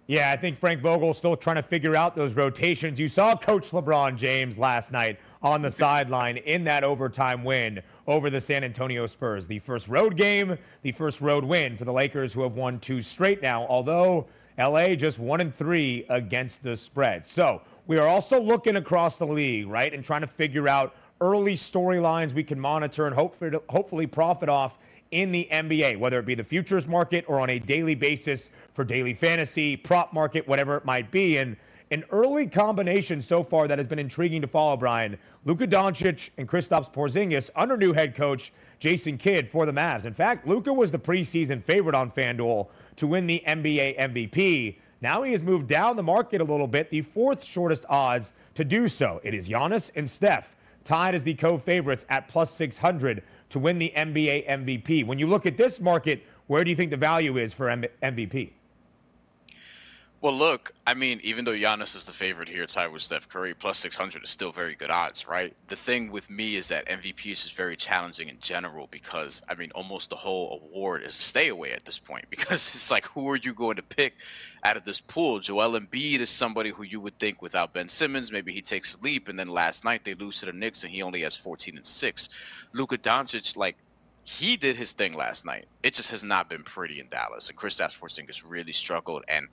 Yeah, 0.07 0.33
I 0.33 0.37
think 0.37 0.59
Frank 0.59 0.81
Vogel's 0.81 1.19
still 1.19 1.37
trying 1.37 1.55
to 1.55 1.63
figure 1.63 1.95
out 1.95 2.17
those 2.17 2.33
rotations. 2.33 2.99
You 2.99 3.09
saw 3.09 3.37
Coach 3.37 3.71
LeBron 3.71 4.17
James 4.17 4.59
last 4.59 4.91
night 4.91 5.21
on 5.41 5.63
the 5.63 5.71
sideline 5.71 6.39
in 6.39 6.65
that 6.65 6.83
overtime 6.83 7.45
win 7.45 7.81
over 8.09 8.29
the 8.29 8.41
San 8.41 8.65
Antonio 8.65 9.07
Spurs. 9.07 9.47
The 9.47 9.61
first 9.61 9.87
road 9.87 10.17
game, 10.17 10.59
the 10.83 10.91
first 10.91 11.21
road 11.21 11.45
win 11.45 11.77
for 11.77 11.85
the 11.85 11.93
Lakers, 11.93 12.33
who 12.33 12.43
have 12.43 12.55
won 12.55 12.81
two 12.81 13.03
straight 13.03 13.41
now, 13.41 13.67
although 13.69 14.27
LA 14.59 14.97
just 14.97 15.21
one 15.21 15.41
and 15.41 15.55
three 15.55 16.05
against 16.09 16.65
the 16.65 16.77
spread. 16.77 17.25
So 17.25 17.63
we 17.87 17.97
are 17.97 18.09
also 18.09 18.41
looking 18.41 18.75
across 18.75 19.17
the 19.17 19.27
league, 19.27 19.69
right, 19.69 19.95
and 19.95 20.05
trying 20.05 20.23
to 20.23 20.27
figure 20.27 20.67
out 20.67 20.95
early 21.21 21.55
storylines 21.55 22.33
we 22.33 22.43
can 22.43 22.59
monitor 22.59 23.07
and 23.07 23.15
hopefully, 23.15 23.57
hopefully 23.69 24.07
profit 24.07 24.49
off 24.49 24.79
in 25.11 25.33
the 25.33 25.49
NBA, 25.51 25.99
whether 25.99 26.19
it 26.19 26.27
be 26.27 26.35
the 26.35 26.45
futures 26.45 26.87
market 26.87 27.25
or 27.27 27.41
on 27.41 27.51
a 27.51 27.59
daily 27.59 27.95
basis 27.95 28.51
for 28.73 28.85
daily 28.85 29.15
fantasy, 29.15 29.77
prop 29.77 30.13
market, 30.13 30.47
whatever 30.47 30.77
it 30.77 30.85
might 30.85 31.11
be. 31.11 31.39
And 31.39 31.57
an 31.91 32.05
early 32.11 32.47
combination 32.47 33.21
so 33.21 33.43
far 33.43 33.67
that 33.67 33.79
has 33.79 33.89
been 33.89 33.99
intriguing 33.99 34.41
to 34.43 34.47
follow, 34.47 34.77
Brian. 34.77 35.19
Luka 35.45 35.67
Doncic 35.67 36.31
and 36.39 36.49
Kristaps 36.49 36.93
Porzingis 36.93 37.51
under 37.57 37.77
new 37.77 37.93
head 37.93 38.15
coach 38.15 38.53
Jason 38.79 39.19
Kidd 39.19 39.49
for 39.49 39.67
the 39.67 39.73
Mavs. 39.73 40.05
In 40.05 40.15
fact, 40.15 40.47
Luka 40.47 40.73
was 40.73 40.93
the 40.93 40.99
preseason 40.99 41.63
favorite 41.63 41.97
on 41.97 42.11
FanDuel 42.11 42.69
to 42.97 43.07
win 43.07 43.27
the 43.27 43.43
NBA 43.47 43.99
MVP. 43.99 44.77
Now 45.01 45.23
he 45.23 45.33
has 45.33 45.43
moved 45.43 45.67
down 45.67 45.97
the 45.97 46.03
market 46.03 46.41
a 46.41 46.45
little 46.45 46.69
bit, 46.69 46.91
the 46.91 47.03
fourth 47.03 47.43
shortest 47.43 47.85
odds 47.89 48.33
to 48.55 48.65
do 48.65 48.87
so. 48.87 49.21
It 49.25 49.35
is 49.35 49.49
Giannis 49.49 49.91
and 49.97 50.09
Steph 50.09 50.55
tied 50.85 51.15
as 51.15 51.25
the 51.25 51.35
co-favorites 51.35 52.05
at 52.09 52.29
plus 52.29 52.55
600 52.55 53.23
to 53.51 53.59
win 53.59 53.79
the 53.79 53.93
NBA 53.95 54.49
MVP. 54.49 55.07
When 55.07 55.19
you 55.19 55.27
look 55.27 55.47
at 55.47 55.57
this 55.57 55.81
market, 55.81 56.23
where 56.47 56.65
do 56.65 56.71
you 56.71 56.77
think 56.77 56.91
the 56.91 56.97
value 56.97 57.37
is 57.37 57.53
for 57.53 57.69
M- 57.69 57.85
MVP? 58.03 58.53
Well, 60.23 60.37
look, 60.37 60.73
I 60.87 60.93
mean, 60.93 61.19
even 61.23 61.47
though 61.47 61.55
Giannis 61.55 61.97
is 61.97 62.05
the 62.05 62.13
favorite 62.13 62.47
here, 62.47 62.67
tied 62.67 62.89
with 62.89 63.01
Steph 63.01 63.27
Curry, 63.27 63.55
plus 63.55 63.79
600 63.79 64.23
is 64.23 64.29
still 64.29 64.53
very 64.53 64.75
good 64.75 64.91
odds, 64.91 65.27
right? 65.27 65.57
The 65.69 65.77
thing 65.77 66.11
with 66.11 66.29
me 66.29 66.57
is 66.57 66.69
that 66.69 66.87
MVP 66.89 67.33
is 67.33 67.51
very 67.51 67.75
challenging 67.75 68.29
in 68.29 68.39
general 68.39 68.87
because, 68.91 69.43
I 69.49 69.55
mean, 69.55 69.71
almost 69.75 70.11
the 70.11 70.17
whole 70.17 70.61
award 70.63 71.05
is 71.05 71.17
a 71.19 71.23
stay 71.23 71.49
away 71.49 71.73
at 71.73 71.87
this 71.87 71.99
point 71.99 72.27
because 72.31 72.75
it's 72.75 72.91
like, 72.91 73.07
who 73.07 73.31
are 73.31 73.37
you 73.37 73.55
going 73.55 73.77
to 73.77 73.83
pick 73.83 74.17
out 74.63 74.77
of 74.77 74.85
this 74.85 75.01
pool? 75.01 75.41
Joel 75.41 75.81
Embiid 75.81 76.21
is 76.21 76.29
somebody 76.29 76.69
who 76.69 76.83
you 76.83 77.01
would 77.01 77.19
think 77.19 77.41
without 77.41 77.73
Ben 77.73 77.89
Simmons, 77.89 78.31
maybe 78.31 78.53
he 78.53 78.61
takes 78.61 78.97
a 78.97 79.01
leap, 79.01 79.29
and 79.29 79.39
then 79.39 79.49
last 79.49 79.87
night 79.87 80.05
they 80.05 80.13
lose 80.13 80.41
to 80.41 80.47
the 80.47 80.53
Knicks 80.53 80.85
and 80.85 80.93
he 80.93 81.01
only 81.01 81.23
has 81.23 81.35
14 81.35 81.79
and 81.79 81.87
6. 81.87 82.29
Luka 82.75 82.99
Doncic, 82.99 83.57
like, 83.57 83.79
he 84.25 84.57
did 84.57 84.77
his 84.77 84.93
thing 84.93 85.15
last 85.15 85.45
night. 85.45 85.67
It 85.83 85.95
just 85.95 86.11
has 86.11 86.23
not 86.23 86.49
been 86.49 86.63
pretty 86.63 87.01
in 87.01 87.09
Dallas. 87.09 87.49
And 87.49 87.57
Chris 87.57 87.81
Porzingis 87.81 88.45
really 88.47 88.73
struggled. 88.73 89.25
And 89.29 89.49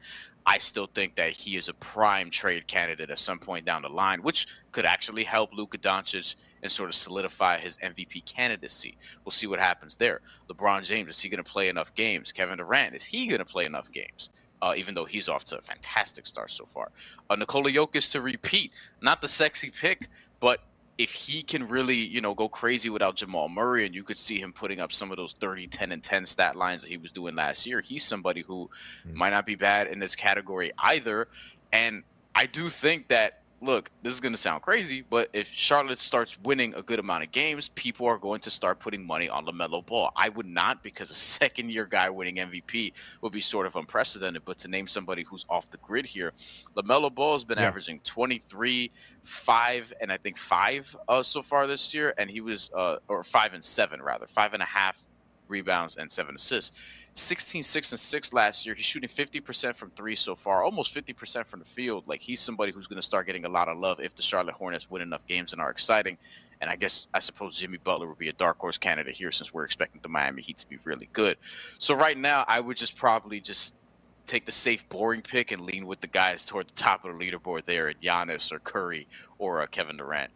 I 0.47 0.59
still 0.59 0.87
think 0.87 1.15
that 1.15 1.31
he 1.31 1.57
is 1.57 1.67
a 1.67 1.73
prime 1.73 2.29
trade 2.29 2.67
candidate 2.67 3.09
at 3.09 3.19
some 3.19 3.37
point 3.37 3.65
down 3.65 3.81
the 3.81 3.89
line, 3.89 4.23
which 4.23 4.47
could 4.71 4.85
actually 4.85 5.25
help 5.25 5.53
Luka 5.53 5.77
Doncic 5.77 6.35
and 6.63 6.71
sort 6.71 6.89
of 6.89 6.95
solidify 6.95 7.57
his 7.57 7.75
MVP 7.77 8.23
candidacy. 8.25 8.97
We'll 9.25 9.33
see 9.33 9.45
what 9.45 9.59
happens 9.59 9.97
there. 9.97 10.21
LeBron 10.47 10.85
James, 10.85 11.09
is 11.09 11.19
he 11.19 11.27
going 11.27 11.43
to 11.43 11.51
play 11.51 11.67
enough 11.67 11.93
games? 11.95 12.31
Kevin 12.31 12.59
Durant, 12.59 12.95
is 12.95 13.03
he 13.03 13.27
going 13.27 13.39
to 13.39 13.45
play 13.45 13.65
enough 13.65 13.91
games? 13.91 14.29
Uh, 14.61 14.73
even 14.75 14.95
though 14.95 15.05
he's 15.05 15.27
off 15.27 15.43
to 15.43 15.57
a 15.57 15.61
fantastic 15.61 16.25
start 16.25 16.49
so 16.49 16.65
far. 16.65 16.91
Uh, 17.29 17.35
Nikola 17.35 17.69
Jokic 17.69 18.09
to 18.13 18.21
repeat, 18.21 18.71
not 19.01 19.21
the 19.21 19.27
sexy 19.27 19.69
pick, 19.69 20.07
but 20.39 20.61
if 20.97 21.11
he 21.11 21.43
can 21.43 21.67
really, 21.67 21.95
you 21.95 22.21
know, 22.21 22.33
go 22.33 22.49
crazy 22.49 22.89
without 22.89 23.15
Jamal 23.15 23.49
Murray 23.49 23.85
and 23.85 23.93
you 23.93 24.03
could 24.03 24.17
see 24.17 24.39
him 24.39 24.51
putting 24.51 24.79
up 24.79 24.91
some 24.91 25.11
of 25.11 25.17
those 25.17 25.33
30, 25.33 25.67
10, 25.67 25.91
and 25.91 26.03
10 26.03 26.25
stat 26.25 26.55
lines 26.55 26.81
that 26.81 26.89
he 26.89 26.97
was 26.97 27.11
doing 27.11 27.35
last 27.35 27.65
year, 27.65 27.81
he's 27.81 28.03
somebody 28.03 28.41
who 28.41 28.69
mm-hmm. 29.05 29.17
might 29.17 29.29
not 29.29 29.45
be 29.45 29.55
bad 29.55 29.87
in 29.87 29.99
this 29.99 30.15
category 30.15 30.71
either. 30.79 31.27
And 31.71 32.03
I 32.33 32.47
do 32.47 32.69
think 32.69 33.09
that 33.09 33.41
look, 33.61 33.89
this 34.03 34.13
is 34.13 34.19
going 34.19 34.33
to 34.33 34.37
sound 34.37 34.61
crazy, 34.61 35.03
but 35.09 35.29
if 35.33 35.51
Charlotte 35.51 35.97
starts 35.97 36.37
winning 36.43 36.75
a 36.75 36.81
good 36.81 36.99
amount 36.99 37.23
of 37.23 37.31
games, 37.31 37.69
people 37.69 38.05
are 38.05 38.17
going 38.17 38.39
to 38.41 38.51
start 38.51 38.79
putting 38.79 39.05
money 39.05 39.29
on 39.29 39.45
LaMelo 39.45 39.85
Ball. 39.85 40.11
I 40.15 40.29
would 40.29 40.45
not 40.45 40.83
because 40.83 41.09
a 41.09 41.13
second 41.37 41.71
year 41.71 41.85
guy 41.85 42.09
winning 42.09 42.35
MVP 42.35 42.93
would 43.21 43.31
be 43.31 43.41
sort 43.41 43.65
of 43.65 43.75
unprecedented. 43.75 44.43
But 44.45 44.59
to 44.59 44.67
name 44.67 44.87
somebody 44.87 45.23
who's 45.23 45.45
off 45.49 45.69
the 45.69 45.77
grid 45.77 46.05
here, 46.05 46.33
LaMelo 46.75 47.13
Ball 47.13 47.33
has 47.33 47.45
been 47.45 47.57
yeah. 47.57 47.65
averaging 47.65 47.99
23, 48.03 48.91
5, 49.23 49.93
and 50.01 50.11
I 50.11 50.17
think 50.17 50.37
5 50.37 50.95
uh, 51.07 51.23
so 51.23 51.41
far 51.41 51.65
this 51.65 51.93
year. 51.93 52.13
And 52.17 52.29
he 52.29 52.41
was, 52.41 52.69
uh, 52.75 52.97
or 53.07 53.23
5 53.23 53.53
and 53.53 53.63
7 53.63 54.01
rather, 54.01 54.27
five 54.27 54.53
and 54.53 54.61
a 54.61 54.67
half 54.67 55.03
rebounds 55.47 55.95
and 55.95 56.11
seven 56.11 56.35
assists. 56.35 56.75
16, 57.17 57.63
6, 57.63 57.91
and 57.91 57.99
6 57.99 58.33
last 58.33 58.65
year. 58.65 58.75
He's 58.75 58.85
shooting 58.85 59.09
50% 59.09 59.75
from 59.75 59.89
three 59.91 60.15
so 60.15 60.35
far, 60.35 60.63
almost 60.63 60.93
50% 60.93 61.47
from 61.47 61.59
the 61.59 61.65
field. 61.65 62.03
Like 62.05 62.21
he's 62.21 62.39
somebody 62.39 62.71
who's 62.71 62.87
going 62.87 63.01
to 63.01 63.05
start 63.05 63.25
getting 63.25 63.45
a 63.45 63.49
lot 63.49 63.67
of 63.67 63.77
love 63.77 63.99
if 63.99 64.13
the 64.15 64.21
Charlotte 64.21 64.55
Hornets 64.55 64.89
win 64.89 65.01
enough 65.01 65.25
games 65.25 65.51
and 65.51 65.61
are 65.61 65.71
exciting. 65.71 66.17
And 66.61 66.69
I 66.69 66.75
guess 66.75 67.07
I 67.13 67.19
suppose 67.19 67.57
Jimmy 67.57 67.77
Butler 67.77 68.07
would 68.07 68.17
be 68.17 68.29
a 68.29 68.33
dark 68.33 68.59
horse 68.59 68.77
candidate 68.77 69.15
here 69.15 69.31
since 69.31 69.53
we're 69.53 69.65
expecting 69.65 70.01
the 70.01 70.09
Miami 70.09 70.41
Heat 70.41 70.57
to 70.57 70.69
be 70.69 70.77
really 70.85 71.09
good. 71.13 71.37
So 71.79 71.95
right 71.95 72.17
now, 72.17 72.45
I 72.47 72.59
would 72.59 72.77
just 72.77 72.95
probably 72.95 73.39
just 73.39 73.79
take 74.27 74.45
the 74.45 74.51
safe, 74.51 74.87
boring 74.89 75.21
pick 75.21 75.51
and 75.51 75.61
lean 75.61 75.87
with 75.87 76.01
the 76.01 76.07
guys 76.07 76.45
toward 76.45 76.67
the 76.67 76.73
top 76.73 77.03
of 77.05 77.17
the 77.17 77.25
leaderboard 77.25 77.65
there 77.65 77.89
at 77.89 78.01
Giannis 78.01 78.51
or 78.51 78.59
Curry 78.59 79.07
or 79.39 79.61
uh, 79.61 79.67
Kevin 79.67 79.97
Durant. 79.97 80.31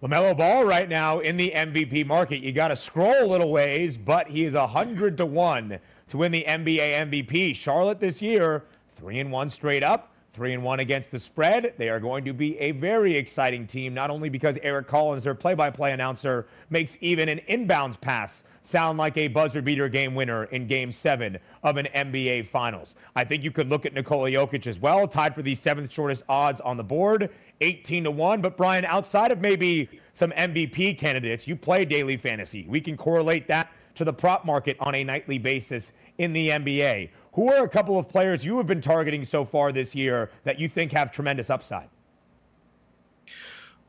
LaMelo 0.00 0.36
Ball 0.36 0.64
right 0.64 0.88
now 0.88 1.18
in 1.18 1.36
the 1.36 1.50
MVP 1.50 2.06
market. 2.06 2.40
You 2.40 2.52
got 2.52 2.68
to 2.68 2.76
scroll 2.76 3.20
a 3.20 3.26
little 3.26 3.50
ways, 3.50 3.96
but 3.96 4.28
he 4.28 4.44
is 4.44 4.54
100 4.54 5.16
to 5.16 5.26
1 5.26 5.80
to 6.10 6.16
win 6.16 6.30
the 6.30 6.44
NBA 6.46 7.10
MVP. 7.10 7.56
Charlotte 7.56 7.98
this 7.98 8.22
year, 8.22 8.62
3 8.94 9.18
and 9.18 9.32
1 9.32 9.50
straight 9.50 9.82
up, 9.82 10.12
3 10.38 10.54
and 10.54 10.62
1 10.62 10.78
against 10.78 11.10
the 11.10 11.18
spread. 11.18 11.74
They 11.78 11.88
are 11.88 11.98
going 11.98 12.24
to 12.26 12.32
be 12.32 12.56
a 12.60 12.70
very 12.70 13.16
exciting 13.16 13.66
team, 13.66 13.92
not 13.92 14.08
only 14.08 14.28
because 14.28 14.56
Eric 14.62 14.86
Collins, 14.86 15.24
their 15.24 15.34
play 15.34 15.54
by 15.54 15.68
play 15.68 15.90
announcer, 15.90 16.46
makes 16.70 16.96
even 17.00 17.28
an 17.28 17.40
inbounds 17.48 18.00
pass 18.00 18.44
sound 18.62 18.98
like 18.98 19.16
a 19.16 19.26
buzzer 19.26 19.60
beater 19.60 19.88
game 19.88 20.14
winner 20.14 20.44
in 20.44 20.68
game 20.68 20.92
seven 20.92 21.38
of 21.64 21.76
an 21.76 21.86
NBA 21.86 22.46
Finals. 22.46 22.94
I 23.16 23.24
think 23.24 23.42
you 23.42 23.50
could 23.50 23.68
look 23.68 23.84
at 23.84 23.94
Nikola 23.94 24.30
Jokic 24.30 24.68
as 24.68 24.78
well, 24.78 25.08
tied 25.08 25.34
for 25.34 25.42
the 25.42 25.56
seventh 25.56 25.92
shortest 25.92 26.22
odds 26.28 26.60
on 26.60 26.76
the 26.76 26.84
board, 26.84 27.30
18 27.60 28.04
to 28.04 28.12
1. 28.12 28.40
But 28.40 28.56
Brian, 28.56 28.84
outside 28.84 29.32
of 29.32 29.40
maybe 29.40 29.88
some 30.12 30.30
MVP 30.30 30.98
candidates, 30.98 31.48
you 31.48 31.56
play 31.56 31.84
daily 31.84 32.16
fantasy. 32.16 32.64
We 32.68 32.80
can 32.80 32.96
correlate 32.96 33.48
that 33.48 33.72
to 33.96 34.04
the 34.04 34.12
prop 34.12 34.44
market 34.44 34.76
on 34.78 34.94
a 34.94 35.02
nightly 35.02 35.38
basis 35.38 35.92
in 36.18 36.32
the 36.32 36.50
NBA. 36.50 37.10
Who 37.38 37.52
are 37.52 37.62
a 37.62 37.68
couple 37.68 37.96
of 38.00 38.08
players 38.08 38.44
you 38.44 38.56
have 38.56 38.66
been 38.66 38.80
targeting 38.80 39.24
so 39.24 39.44
far 39.44 39.70
this 39.70 39.94
year 39.94 40.28
that 40.42 40.58
you 40.58 40.68
think 40.68 40.90
have 40.90 41.12
tremendous 41.12 41.50
upside? 41.50 41.88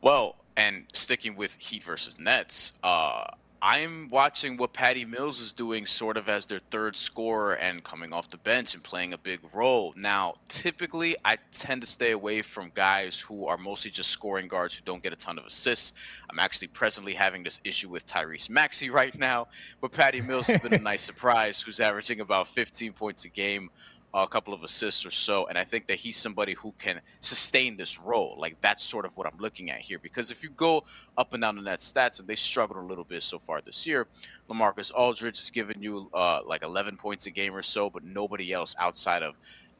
Well, 0.01 0.35
and 0.55 0.85
sticking 0.93 1.35
with 1.35 1.55
Heat 1.55 1.83
versus 1.83 2.19
Nets, 2.19 2.73
uh, 2.83 3.23
I'm 3.61 4.07
watching 4.09 4.55
what 4.55 4.71
Patty 4.71 5.03
Mills 5.03 5.41
is 5.41 5.51
doing 5.51 5.85
sort 5.85 6.15
of 6.15 6.29
as 6.29 6.45
their 6.45 6.61
third 6.71 6.95
scorer 6.95 7.55
and 7.55 7.83
coming 7.83 8.13
off 8.13 8.29
the 8.29 8.37
bench 8.37 8.73
and 8.73 8.81
playing 8.81 9.11
a 9.11 9.17
big 9.17 9.41
role. 9.53 9.93
Now, 9.97 10.35
typically, 10.47 11.17
I 11.25 11.37
tend 11.51 11.81
to 11.81 11.87
stay 11.87 12.11
away 12.11 12.41
from 12.41 12.71
guys 12.73 13.19
who 13.19 13.47
are 13.47 13.57
mostly 13.57 13.91
just 13.91 14.11
scoring 14.11 14.47
guards 14.47 14.77
who 14.77 14.85
don't 14.85 15.03
get 15.03 15.11
a 15.11 15.17
ton 15.17 15.37
of 15.37 15.45
assists. 15.45 15.91
I'm 16.29 16.39
actually 16.39 16.69
presently 16.69 17.13
having 17.13 17.43
this 17.43 17.59
issue 17.65 17.89
with 17.89 18.07
Tyrese 18.07 18.49
Maxey 18.49 18.89
right 19.01 19.17
now, 19.17 19.47
but 19.81 19.91
Patty 19.91 20.21
Mills 20.21 20.47
has 20.47 20.61
been 20.61 20.73
a 20.73 20.79
nice 20.79 21.01
surprise 21.01 21.61
who's 21.61 21.81
averaging 21.81 22.21
about 22.21 22.47
15 22.47 22.93
points 22.93 23.25
a 23.25 23.29
game 23.29 23.69
a 24.13 24.27
couple 24.27 24.53
of 24.53 24.63
assists 24.63 25.05
or 25.05 25.11
so. 25.11 25.47
And 25.47 25.57
I 25.57 25.63
think 25.63 25.87
that 25.87 25.97
he's 25.97 26.17
somebody 26.17 26.53
who 26.53 26.73
can 26.79 26.99
sustain 27.19 27.77
this 27.77 27.99
role. 27.99 28.35
Like 28.39 28.59
that's 28.61 28.83
sort 28.83 29.05
of 29.05 29.15
what 29.17 29.27
I'm 29.27 29.37
looking 29.39 29.69
at 29.69 29.79
here. 29.79 29.99
Because 29.99 30.31
if 30.31 30.43
you 30.43 30.49
go 30.51 30.83
up 31.17 31.33
and 31.33 31.41
down 31.41 31.55
the 31.55 31.61
net 31.61 31.79
stats, 31.79 32.19
and 32.19 32.27
they 32.27 32.35
struggled 32.35 32.83
a 32.83 32.87
little 32.87 33.03
bit 33.03 33.23
so 33.23 33.37
far 33.37 33.61
this 33.61 33.85
year, 33.85 34.07
LaMarcus 34.49 34.91
Aldridge 34.93 35.37
has 35.39 35.49
given 35.49 35.81
you 35.81 36.09
uh, 36.13 36.41
like 36.45 36.63
11 36.63 36.97
points 36.97 37.27
a 37.27 37.31
game 37.31 37.55
or 37.55 37.61
so, 37.61 37.89
but 37.89 38.03
nobody 38.03 38.51
else 38.51 38.75
outside 38.79 39.23
of 39.23 39.35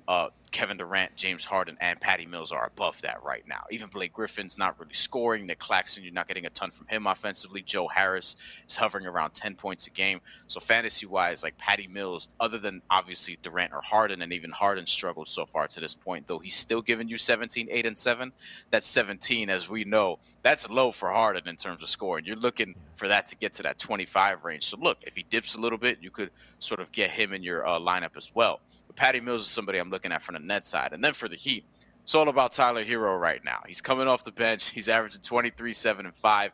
uh, 0.07 0.29
Kevin 0.51 0.77
Durant, 0.77 1.15
James 1.15 1.45
Harden, 1.45 1.77
and 1.79 1.99
Patty 1.99 2.25
Mills 2.25 2.51
are 2.51 2.67
above 2.67 3.01
that 3.01 3.23
right 3.23 3.43
now. 3.47 3.63
Even 3.71 3.89
Blake 3.89 4.13
Griffin's 4.13 4.57
not 4.57 4.79
really 4.79 4.93
scoring. 4.93 5.45
Nic 5.45 5.59
Claxton, 5.59 6.03
you're 6.03 6.13
not 6.13 6.27
getting 6.27 6.45
a 6.45 6.49
ton 6.49 6.71
from 6.71 6.87
him 6.87 7.07
offensively. 7.07 7.61
Joe 7.61 7.87
Harris 7.87 8.35
is 8.67 8.75
hovering 8.75 9.05
around 9.05 9.31
10 9.33 9.55
points 9.55 9.87
a 9.87 9.89
game. 9.89 10.21
So 10.47 10.59
fantasy 10.59 11.05
wise, 11.05 11.43
like 11.43 11.57
Patty 11.57 11.87
Mills, 11.87 12.27
other 12.39 12.57
than 12.57 12.81
obviously 12.89 13.37
Durant 13.41 13.73
or 13.73 13.81
Harden, 13.81 14.21
and 14.21 14.33
even 14.33 14.51
Harden 14.51 14.85
struggled 14.87 15.27
so 15.27 15.45
far 15.45 15.67
to 15.67 15.79
this 15.79 15.95
point, 15.95 16.27
though 16.27 16.39
he's 16.39 16.55
still 16.55 16.81
giving 16.81 17.07
you 17.07 17.17
17, 17.17 17.67
8, 17.69 17.85
and 17.85 17.97
7. 17.97 18.31
That's 18.69 18.87
17, 18.87 19.49
as 19.49 19.69
we 19.69 19.83
know. 19.83 20.19
That's 20.41 20.69
low 20.69 20.91
for 20.91 21.09
Harden 21.09 21.47
in 21.47 21.55
terms 21.55 21.83
of 21.83 21.89
scoring. 21.89 22.25
You're 22.25 22.35
looking 22.35 22.75
for 22.95 23.07
that 23.07 23.27
to 23.27 23.37
get 23.37 23.53
to 23.53 23.63
that 23.63 23.77
25 23.77 24.43
range. 24.43 24.65
So 24.65 24.77
look, 24.77 25.03
if 25.05 25.15
he 25.15 25.23
dips 25.23 25.55
a 25.55 25.59
little 25.59 25.77
bit, 25.77 25.99
you 26.01 26.11
could 26.11 26.31
sort 26.59 26.79
of 26.79 26.91
get 26.91 27.09
him 27.09 27.33
in 27.33 27.43
your 27.43 27.67
uh, 27.67 27.79
lineup 27.79 28.17
as 28.17 28.31
well. 28.35 28.59
But 28.87 28.95
Patty 28.95 29.21
Mills 29.21 29.41
is 29.41 29.47
somebody 29.47 29.79
I'm 29.79 29.89
looking 29.89 30.11
at 30.11 30.21
from 30.21 30.35
the 30.41 30.47
net 30.47 30.65
side. 30.65 30.93
And 30.93 31.03
then 31.03 31.13
for 31.13 31.27
the 31.27 31.35
Heat, 31.35 31.65
it's 32.03 32.15
all 32.15 32.29
about 32.29 32.53
Tyler 32.53 32.83
Herro 32.83 33.19
right 33.19 33.43
now. 33.43 33.61
He's 33.67 33.81
coming 33.81 34.07
off 34.07 34.23
the 34.23 34.31
bench. 34.31 34.69
He's 34.69 34.89
averaging 34.89 35.21
23, 35.21 35.73
7, 35.73 36.05
and 36.05 36.15
5. 36.15 36.51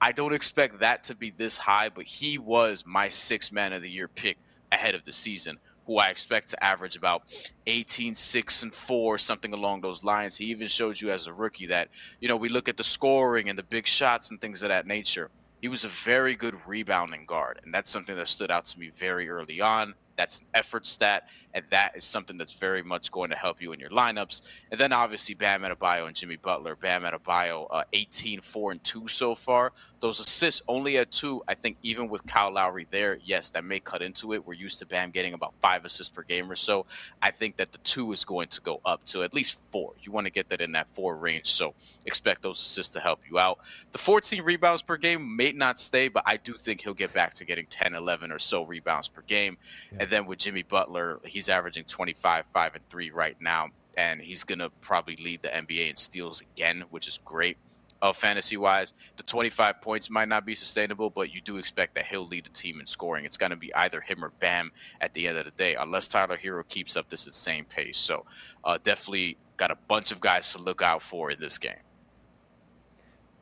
I 0.00 0.12
don't 0.12 0.34
expect 0.34 0.80
that 0.80 1.04
to 1.04 1.14
be 1.14 1.30
this 1.30 1.58
high, 1.58 1.88
but 1.88 2.04
he 2.04 2.38
was 2.38 2.84
my 2.86 3.08
sixth 3.08 3.52
man 3.52 3.72
of 3.72 3.82
the 3.82 3.90
year 3.90 4.08
pick 4.08 4.38
ahead 4.72 4.94
of 4.94 5.04
the 5.04 5.12
season 5.12 5.58
who 5.86 5.98
I 5.98 6.08
expect 6.08 6.48
to 6.50 6.64
average 6.64 6.96
about 6.96 7.22
18, 7.66 8.14
6, 8.14 8.62
and 8.62 8.74
4, 8.74 9.18
something 9.18 9.52
along 9.52 9.82
those 9.82 10.02
lines. 10.02 10.36
He 10.36 10.46
even 10.46 10.68
showed 10.68 11.00
you 11.00 11.10
as 11.10 11.26
a 11.26 11.32
rookie 11.32 11.66
that, 11.66 11.88
you 12.20 12.28
know, 12.28 12.36
we 12.36 12.48
look 12.48 12.68
at 12.68 12.76
the 12.76 12.84
scoring 12.84 13.48
and 13.48 13.58
the 13.58 13.62
big 13.62 13.86
shots 13.86 14.30
and 14.30 14.40
things 14.40 14.62
of 14.62 14.70
that 14.70 14.86
nature. 14.86 15.30
He 15.60 15.68
was 15.68 15.84
a 15.84 15.88
very 15.88 16.36
good 16.36 16.56
rebounding 16.66 17.26
guard, 17.26 17.60
and 17.64 17.72
that's 17.72 17.90
something 17.90 18.16
that 18.16 18.28
stood 18.28 18.50
out 18.50 18.66
to 18.66 18.78
me 18.78 18.88
very 18.90 19.28
early 19.28 19.60
on. 19.60 19.94
That's 20.16 20.40
an 20.40 20.46
effort 20.54 20.86
stat, 20.86 21.28
and 21.54 21.64
that 21.70 21.96
is 21.96 22.04
something 22.04 22.36
that's 22.36 22.52
very 22.52 22.82
much 22.82 23.10
going 23.10 23.30
to 23.30 23.36
help 23.36 23.62
you 23.62 23.72
in 23.72 23.80
your 23.80 23.90
lineups. 23.90 24.42
And 24.70 24.78
then 24.78 24.92
obviously 24.92 25.34
Bam 25.34 25.62
Adebayo 25.62 26.06
and 26.06 26.16
Jimmy 26.16 26.36
Butler. 26.36 26.76
Bam 26.76 27.04
Adebayo, 27.04 27.66
uh, 27.70 27.84
18, 27.92 28.40
4, 28.40 28.72
and 28.72 28.84
2 28.84 29.08
so 29.08 29.34
far. 29.34 29.72
Those 30.04 30.20
assists 30.20 30.60
only 30.68 30.98
at 30.98 31.10
two. 31.10 31.42
I 31.48 31.54
think 31.54 31.78
even 31.82 32.10
with 32.10 32.26
Kyle 32.26 32.52
Lowry 32.52 32.86
there, 32.90 33.18
yes, 33.24 33.48
that 33.50 33.64
may 33.64 33.80
cut 33.80 34.02
into 34.02 34.34
it. 34.34 34.46
We're 34.46 34.52
used 34.52 34.80
to 34.80 34.86
Bam 34.86 35.10
getting 35.10 35.32
about 35.32 35.54
five 35.62 35.86
assists 35.86 36.14
per 36.14 36.22
game 36.22 36.50
or 36.50 36.56
so. 36.56 36.84
I 37.22 37.30
think 37.30 37.56
that 37.56 37.72
the 37.72 37.78
two 37.78 38.12
is 38.12 38.22
going 38.22 38.48
to 38.48 38.60
go 38.60 38.82
up 38.84 39.02
to 39.06 39.22
at 39.22 39.32
least 39.32 39.58
four. 39.58 39.94
You 40.02 40.12
want 40.12 40.26
to 40.26 40.30
get 40.30 40.50
that 40.50 40.60
in 40.60 40.72
that 40.72 40.88
four 40.88 41.16
range, 41.16 41.50
so 41.50 41.72
expect 42.04 42.42
those 42.42 42.60
assists 42.60 42.92
to 42.92 43.00
help 43.00 43.20
you 43.30 43.38
out. 43.38 43.60
The 43.92 43.98
14 43.98 44.42
rebounds 44.42 44.82
per 44.82 44.98
game 44.98 45.36
may 45.36 45.52
not 45.52 45.80
stay, 45.80 46.08
but 46.08 46.24
I 46.26 46.36
do 46.36 46.52
think 46.52 46.82
he'll 46.82 46.92
get 46.92 47.14
back 47.14 47.32
to 47.36 47.46
getting 47.46 47.64
10, 47.64 47.94
11 47.94 48.30
or 48.30 48.38
so 48.38 48.62
rebounds 48.62 49.08
per 49.08 49.22
game. 49.22 49.56
Yeah. 49.90 49.98
And 50.02 50.10
then 50.10 50.26
with 50.26 50.38
Jimmy 50.38 50.64
Butler, 50.64 51.20
he's 51.24 51.43
averaging 51.48 51.84
25, 51.84 52.46
5, 52.46 52.74
and 52.74 52.88
3 52.88 53.10
right 53.10 53.36
now. 53.40 53.68
And 53.96 54.20
he's 54.20 54.42
going 54.42 54.58
to 54.58 54.70
probably 54.80 55.16
lead 55.16 55.42
the 55.42 55.48
NBA 55.48 55.90
in 55.90 55.96
steals 55.96 56.40
again, 56.40 56.84
which 56.90 57.06
is 57.06 57.18
great 57.24 57.56
uh, 58.04 58.12
fantasy 58.12 58.58
wise. 58.58 58.92
The 59.16 59.22
25 59.22 59.80
points 59.80 60.10
might 60.10 60.28
not 60.28 60.44
be 60.44 60.54
sustainable, 60.54 61.08
but 61.08 61.32
you 61.32 61.40
do 61.40 61.56
expect 61.56 61.94
that 61.94 62.04
he'll 62.04 62.26
lead 62.26 62.44
the 62.44 62.50
team 62.50 62.78
in 62.78 62.86
scoring. 62.86 63.24
It's 63.24 63.38
going 63.38 63.50
to 63.50 63.56
be 63.56 63.74
either 63.74 64.00
him 64.00 64.22
or 64.22 64.30
Bam 64.40 64.72
at 65.00 65.14
the 65.14 65.26
end 65.26 65.38
of 65.38 65.46
the 65.46 65.52
day, 65.52 65.74
unless 65.74 66.06
Tyler 66.06 66.36
Herro 66.36 66.68
keeps 66.68 66.98
up 66.98 67.08
this 67.08 67.26
insane 67.26 67.64
pace. 67.64 67.96
So 67.96 68.26
uh, 68.62 68.78
definitely 68.82 69.38
got 69.56 69.70
a 69.70 69.78
bunch 69.88 70.12
of 70.12 70.20
guys 70.20 70.52
to 70.52 70.60
look 70.60 70.82
out 70.82 71.00
for 71.00 71.30
in 71.30 71.40
this 71.40 71.56
game. 71.56 71.80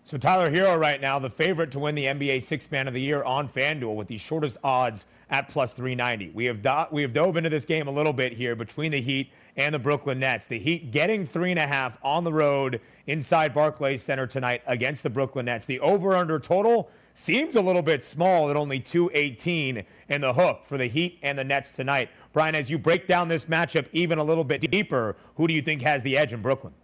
So 0.04 0.18
Tyler 0.18 0.50
Herro 0.50 0.78
right 0.78 1.00
now, 1.00 1.20
the 1.20 1.30
favorite 1.30 1.70
to 1.70 1.78
win 1.78 1.94
the 1.94 2.06
NBA 2.06 2.42
Six 2.42 2.68
Man 2.72 2.88
of 2.88 2.94
the 2.94 3.00
Year 3.00 3.22
on 3.22 3.48
FanDuel 3.48 3.94
with 3.94 4.08
the 4.08 4.18
shortest 4.18 4.56
odds 4.64 5.06
at 5.30 5.48
plus 5.48 5.72
390. 5.74 6.30
We 6.34 6.46
have 6.46 6.60
do- 6.60 6.86
we 6.90 7.02
have 7.02 7.12
dove 7.12 7.36
into 7.36 7.48
this 7.48 7.64
game 7.64 7.86
a 7.86 7.92
little 7.92 8.12
bit 8.12 8.32
here 8.32 8.56
between 8.56 8.90
the 8.90 9.00
Heat 9.00 9.30
and 9.56 9.72
the 9.72 9.78
Brooklyn 9.78 10.18
Nets. 10.18 10.46
The 10.46 10.58
Heat 10.58 10.90
getting 10.90 11.24
three 11.24 11.50
and 11.50 11.58
a 11.58 11.68
half 11.68 11.98
on 12.02 12.24
the 12.24 12.32
road 12.32 12.80
inside 13.06 13.54
Barclays 13.54 14.02
Center 14.02 14.26
tonight 14.26 14.62
against 14.66 15.04
the 15.04 15.10
Brooklyn 15.10 15.46
Nets. 15.46 15.66
The 15.66 15.78
over/under 15.78 16.40
total 16.40 16.90
seems 17.14 17.54
a 17.54 17.60
little 17.60 17.82
bit 17.82 18.02
small 18.02 18.50
at 18.50 18.56
only 18.56 18.80
218 18.80 19.84
in 20.08 20.20
the 20.20 20.32
hook 20.32 20.64
for 20.64 20.76
the 20.76 20.86
Heat 20.86 21.20
and 21.22 21.38
the 21.38 21.44
Nets 21.44 21.72
tonight. 21.72 22.10
Brian, 22.32 22.56
as 22.56 22.68
you 22.68 22.76
break 22.76 23.06
down 23.06 23.28
this 23.28 23.44
matchup 23.44 23.86
even 23.92 24.18
a 24.18 24.24
little 24.24 24.44
bit 24.44 24.68
deeper, 24.68 25.14
who 25.36 25.46
do 25.46 25.54
you 25.54 25.62
think 25.62 25.82
has 25.82 26.02
the 26.02 26.18
edge 26.18 26.32
in 26.32 26.42
Brooklyn? 26.42 26.74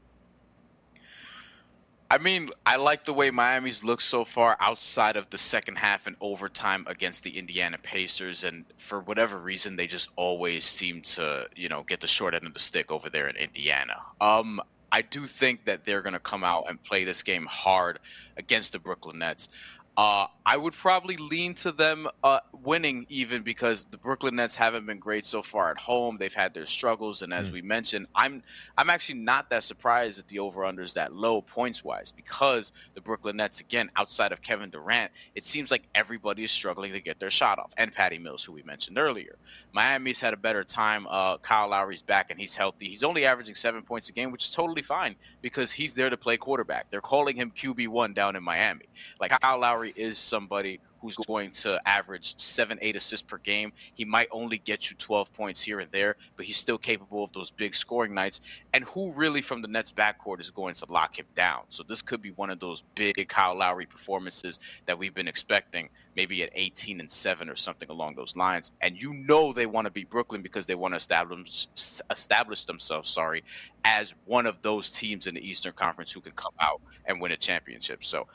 I 2.10 2.16
mean, 2.16 2.48
I 2.64 2.76
like 2.76 3.04
the 3.04 3.12
way 3.12 3.30
Miami's 3.30 3.84
looked 3.84 4.02
so 4.02 4.24
far 4.24 4.56
outside 4.60 5.18
of 5.18 5.28
the 5.28 5.36
second 5.36 5.76
half 5.76 6.06
and 6.06 6.16
overtime 6.22 6.86
against 6.88 7.22
the 7.22 7.38
Indiana 7.38 7.76
Pacers. 7.76 8.44
And 8.44 8.64
for 8.78 9.00
whatever 9.00 9.38
reason, 9.38 9.76
they 9.76 9.86
just 9.86 10.08
always 10.16 10.64
seem 10.64 11.02
to, 11.02 11.48
you 11.54 11.68
know, 11.68 11.82
get 11.82 12.00
the 12.00 12.06
short 12.06 12.32
end 12.32 12.46
of 12.46 12.54
the 12.54 12.60
stick 12.60 12.90
over 12.90 13.10
there 13.10 13.28
in 13.28 13.36
Indiana. 13.36 13.96
Um, 14.22 14.62
I 14.90 15.02
do 15.02 15.26
think 15.26 15.66
that 15.66 15.84
they're 15.84 16.00
going 16.00 16.14
to 16.14 16.18
come 16.18 16.44
out 16.44 16.64
and 16.68 16.82
play 16.82 17.04
this 17.04 17.22
game 17.22 17.44
hard 17.44 17.98
against 18.38 18.72
the 18.72 18.78
Brooklyn 18.78 19.18
Nets. 19.18 19.48
Uh, 19.98 20.28
I 20.46 20.56
would 20.56 20.74
probably 20.74 21.16
lean 21.16 21.54
to 21.54 21.72
them 21.72 22.06
uh, 22.22 22.38
winning, 22.62 23.04
even 23.08 23.42
because 23.42 23.84
the 23.84 23.98
Brooklyn 23.98 24.36
Nets 24.36 24.54
haven't 24.54 24.86
been 24.86 25.00
great 25.00 25.24
so 25.24 25.42
far 25.42 25.72
at 25.72 25.76
home. 25.76 26.18
They've 26.18 26.32
had 26.32 26.54
their 26.54 26.66
struggles, 26.66 27.22
and 27.22 27.34
as 27.34 27.50
mm. 27.50 27.54
we 27.54 27.62
mentioned, 27.62 28.06
I'm 28.14 28.44
I'm 28.78 28.90
actually 28.90 29.18
not 29.18 29.50
that 29.50 29.64
surprised 29.64 30.20
that 30.20 30.28
the 30.28 30.38
over 30.38 30.64
under 30.64 30.82
is 30.82 30.94
that 30.94 31.12
low 31.12 31.42
points 31.42 31.82
wise 31.82 32.12
because 32.12 32.70
the 32.94 33.00
Brooklyn 33.00 33.38
Nets, 33.38 33.60
again, 33.60 33.90
outside 33.96 34.30
of 34.30 34.40
Kevin 34.40 34.70
Durant, 34.70 35.10
it 35.34 35.44
seems 35.44 35.72
like 35.72 35.82
everybody 35.96 36.44
is 36.44 36.52
struggling 36.52 36.92
to 36.92 37.00
get 37.00 37.18
their 37.18 37.28
shot 37.28 37.58
off, 37.58 37.74
and 37.76 37.92
Patty 37.92 38.18
Mills, 38.18 38.44
who 38.44 38.52
we 38.52 38.62
mentioned 38.62 38.98
earlier. 38.98 39.36
Miami's 39.72 40.20
had 40.20 40.32
a 40.32 40.36
better 40.36 40.62
time. 40.62 41.08
Uh, 41.10 41.38
Kyle 41.38 41.68
Lowry's 41.68 42.02
back 42.02 42.30
and 42.30 42.38
he's 42.38 42.54
healthy. 42.54 42.88
He's 42.88 43.02
only 43.02 43.26
averaging 43.26 43.56
seven 43.56 43.82
points 43.82 44.08
a 44.08 44.12
game, 44.12 44.30
which 44.30 44.44
is 44.44 44.50
totally 44.50 44.82
fine 44.82 45.16
because 45.42 45.72
he's 45.72 45.94
there 45.94 46.08
to 46.08 46.16
play 46.16 46.36
quarterback. 46.36 46.88
They're 46.90 47.00
calling 47.00 47.36
him 47.36 47.50
QB 47.50 47.88
one 47.88 48.12
down 48.14 48.36
in 48.36 48.42
Miami. 48.42 48.86
Like 49.20 49.38
Kyle 49.40 49.58
Lowry 49.58 49.87
is 49.96 50.18
somebody 50.18 50.80
who's 51.00 51.16
going 51.16 51.50
to 51.50 51.80
average 51.86 52.34
seven, 52.38 52.78
eight 52.80 52.96
assists 52.96 53.24
per 53.24 53.38
game. 53.38 53.72
He 53.94 54.04
might 54.04 54.28
only 54.30 54.58
get 54.58 54.90
you 54.90 54.96
12 54.96 55.32
points 55.32 55.62
here 55.62 55.80
and 55.80 55.90
there, 55.92 56.16
but 56.36 56.44
he's 56.44 56.56
still 56.56 56.78
capable 56.78 57.22
of 57.22 57.32
those 57.32 57.50
big 57.50 57.74
scoring 57.74 58.14
nights. 58.14 58.40
And 58.74 58.84
who 58.84 59.12
really 59.12 59.40
from 59.40 59.62
the 59.62 59.68
Nets 59.68 59.92
backcourt 59.92 60.40
is 60.40 60.50
going 60.50 60.74
to 60.74 60.86
lock 60.90 61.18
him 61.18 61.26
down? 61.34 61.62
So 61.68 61.82
this 61.82 62.02
could 62.02 62.20
be 62.20 62.30
one 62.32 62.50
of 62.50 62.58
those 62.58 62.82
big 62.94 63.28
Kyle 63.28 63.56
Lowry 63.56 63.86
performances 63.86 64.58
that 64.86 64.98
we've 64.98 65.14
been 65.14 65.28
expecting, 65.28 65.88
maybe 66.16 66.42
at 66.42 66.50
18 66.54 67.00
and 67.00 67.10
7 67.10 67.48
or 67.48 67.56
something 67.56 67.88
along 67.90 68.16
those 68.16 68.34
lines. 68.36 68.72
And 68.80 69.00
you 69.00 69.14
know 69.14 69.52
they 69.52 69.66
want 69.66 69.86
to 69.86 69.90
beat 69.90 70.10
Brooklyn 70.10 70.42
because 70.42 70.66
they 70.66 70.74
want 70.74 70.92
to 70.92 70.96
establish 70.96 71.68
establish 72.10 72.64
themselves, 72.64 73.08
sorry, 73.08 73.44
as 73.84 74.14
one 74.24 74.46
of 74.46 74.60
those 74.62 74.90
teams 74.90 75.26
in 75.26 75.34
the 75.34 75.48
Eastern 75.48 75.72
Conference 75.72 76.12
who 76.12 76.20
can 76.20 76.32
come 76.32 76.52
out 76.60 76.80
and 77.06 77.20
win 77.20 77.32
a 77.32 77.36
championship. 77.36 78.02
So 78.02 78.26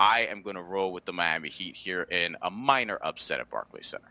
I 0.00 0.20
am 0.30 0.40
going 0.40 0.56
to 0.56 0.62
roll 0.62 0.94
with 0.94 1.04
the 1.04 1.12
Miami 1.12 1.50
Heat 1.50 1.76
here 1.76 2.06
in 2.10 2.34
a 2.40 2.50
minor 2.50 2.98
upset 3.02 3.38
at 3.38 3.50
Barclays 3.50 3.86
Center. 3.86 4.10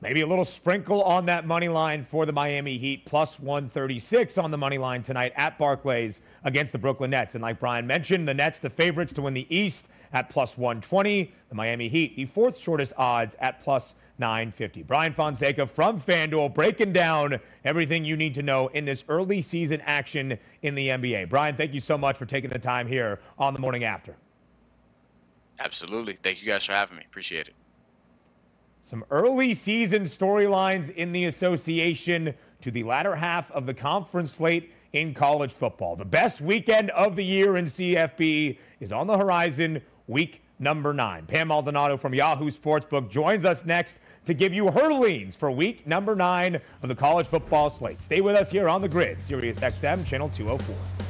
Maybe 0.00 0.20
a 0.20 0.26
little 0.28 0.44
sprinkle 0.44 1.02
on 1.02 1.26
that 1.26 1.44
money 1.44 1.68
line 1.68 2.04
for 2.04 2.24
the 2.24 2.32
Miami 2.32 2.78
Heat, 2.78 3.04
plus 3.04 3.40
136 3.40 4.38
on 4.38 4.52
the 4.52 4.56
money 4.56 4.78
line 4.78 5.02
tonight 5.02 5.32
at 5.34 5.58
Barclays 5.58 6.20
against 6.44 6.72
the 6.72 6.78
Brooklyn 6.78 7.10
Nets. 7.10 7.34
And 7.34 7.42
like 7.42 7.58
Brian 7.58 7.84
mentioned, 7.84 8.28
the 8.28 8.32
Nets, 8.32 8.60
the 8.60 8.70
favorites 8.70 9.12
to 9.14 9.22
win 9.22 9.34
the 9.34 9.54
East 9.54 9.88
at 10.12 10.30
plus 10.30 10.56
120. 10.56 11.32
The 11.48 11.54
Miami 11.56 11.88
Heat, 11.88 12.14
the 12.14 12.26
fourth 12.26 12.56
shortest 12.56 12.92
odds 12.96 13.34
at 13.40 13.60
plus 13.60 13.96
950. 14.18 14.84
Brian 14.84 15.12
Fonseca 15.12 15.66
from 15.66 16.00
FanDuel 16.00 16.54
breaking 16.54 16.92
down 16.92 17.40
everything 17.64 18.04
you 18.04 18.16
need 18.16 18.36
to 18.36 18.42
know 18.42 18.68
in 18.68 18.84
this 18.84 19.04
early 19.08 19.40
season 19.40 19.80
action 19.80 20.38
in 20.62 20.76
the 20.76 20.88
NBA. 20.88 21.28
Brian, 21.28 21.56
thank 21.56 21.74
you 21.74 21.80
so 21.80 21.98
much 21.98 22.16
for 22.16 22.24
taking 22.24 22.50
the 22.50 22.58
time 22.60 22.86
here 22.86 23.18
on 23.36 23.52
the 23.52 23.60
morning 23.60 23.82
after. 23.82 24.14
Absolutely. 25.60 26.14
Thank 26.14 26.42
you 26.42 26.48
guys 26.48 26.64
for 26.64 26.72
having 26.72 26.96
me. 26.96 27.04
Appreciate 27.06 27.46
it. 27.48 27.54
Some 28.82 29.04
early 29.10 29.52
season 29.54 30.02
storylines 30.04 30.90
in 30.90 31.12
the 31.12 31.26
association 31.26 32.34
to 32.62 32.70
the 32.70 32.82
latter 32.82 33.14
half 33.16 33.50
of 33.52 33.66
the 33.66 33.74
conference 33.74 34.32
slate 34.32 34.72
in 34.92 35.14
college 35.14 35.52
football. 35.52 35.96
The 35.96 36.04
best 36.04 36.40
weekend 36.40 36.90
of 36.90 37.14
the 37.14 37.24
year 37.24 37.56
in 37.56 37.66
CFB 37.66 38.58
is 38.80 38.92
on 38.92 39.06
the 39.06 39.18
horizon, 39.18 39.82
week 40.06 40.42
number 40.58 40.92
nine. 40.92 41.26
Pam 41.26 41.48
Maldonado 41.48 41.96
from 41.96 42.14
Yahoo 42.14 42.50
Sportsbook 42.50 43.10
joins 43.10 43.44
us 43.44 43.64
next 43.64 43.98
to 44.24 44.34
give 44.34 44.52
you 44.52 44.70
her 44.70 44.92
leans 44.92 45.34
for 45.34 45.50
week 45.50 45.86
number 45.86 46.14
nine 46.14 46.60
of 46.82 46.88
the 46.88 46.94
college 46.94 47.26
football 47.26 47.70
slate. 47.70 48.00
Stay 48.00 48.20
with 48.20 48.34
us 48.34 48.50
here 48.50 48.68
on 48.68 48.82
the 48.82 48.88
grid, 48.88 49.20
Sirius 49.20 49.60
XM, 49.60 50.04
channel 50.06 50.28
204. 50.28 51.09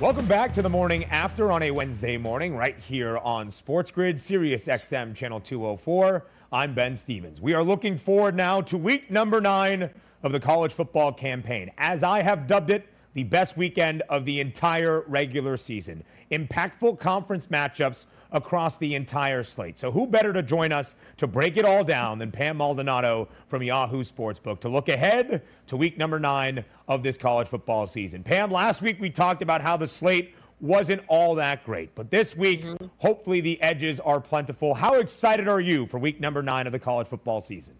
Welcome 0.00 0.26
back 0.26 0.52
to 0.52 0.62
the 0.62 0.68
morning 0.68 1.06
after 1.06 1.50
on 1.50 1.60
a 1.64 1.72
Wednesday 1.72 2.18
morning, 2.18 2.54
right 2.54 2.78
here 2.78 3.18
on 3.18 3.50
Sports 3.50 3.90
Grid, 3.90 4.20
Sirius 4.20 4.66
XM 4.66 5.12
Channel 5.12 5.40
204. 5.40 6.24
I'm 6.52 6.72
Ben 6.72 6.94
Stevens. 6.94 7.40
We 7.40 7.52
are 7.54 7.64
looking 7.64 7.96
forward 7.96 8.36
now 8.36 8.60
to 8.60 8.78
week 8.78 9.10
number 9.10 9.40
nine 9.40 9.90
of 10.22 10.30
the 10.30 10.38
college 10.38 10.72
football 10.72 11.12
campaign. 11.12 11.72
As 11.76 12.04
I 12.04 12.22
have 12.22 12.46
dubbed 12.46 12.70
it, 12.70 12.86
the 13.18 13.24
best 13.24 13.56
weekend 13.56 14.00
of 14.08 14.24
the 14.24 14.38
entire 14.38 15.00
regular 15.08 15.56
season. 15.56 16.04
Impactful 16.30 17.00
conference 17.00 17.48
matchups 17.48 18.06
across 18.30 18.78
the 18.78 18.94
entire 18.94 19.42
slate. 19.42 19.76
So, 19.76 19.90
who 19.90 20.06
better 20.06 20.32
to 20.32 20.40
join 20.40 20.70
us 20.70 20.94
to 21.16 21.26
break 21.26 21.56
it 21.56 21.64
all 21.64 21.82
down 21.82 22.20
than 22.20 22.30
Pam 22.30 22.58
Maldonado 22.58 23.26
from 23.48 23.64
Yahoo 23.64 24.04
Sportsbook 24.04 24.60
to 24.60 24.68
look 24.68 24.88
ahead 24.88 25.42
to 25.66 25.76
week 25.76 25.98
number 25.98 26.20
nine 26.20 26.64
of 26.86 27.02
this 27.02 27.16
college 27.16 27.48
football 27.48 27.88
season? 27.88 28.22
Pam, 28.22 28.52
last 28.52 28.82
week 28.82 29.00
we 29.00 29.10
talked 29.10 29.42
about 29.42 29.62
how 29.62 29.76
the 29.76 29.88
slate 29.88 30.36
wasn't 30.60 31.02
all 31.08 31.34
that 31.34 31.64
great. 31.64 31.96
But 31.96 32.12
this 32.12 32.36
week, 32.36 32.62
mm-hmm. 32.62 32.86
hopefully 32.98 33.40
the 33.40 33.60
edges 33.60 33.98
are 33.98 34.20
plentiful. 34.20 34.74
How 34.74 34.94
excited 34.94 35.48
are 35.48 35.60
you 35.60 35.88
for 35.88 35.98
week 35.98 36.20
number 36.20 36.40
nine 36.40 36.68
of 36.68 36.72
the 36.72 36.78
college 36.78 37.08
football 37.08 37.40
season? 37.40 37.74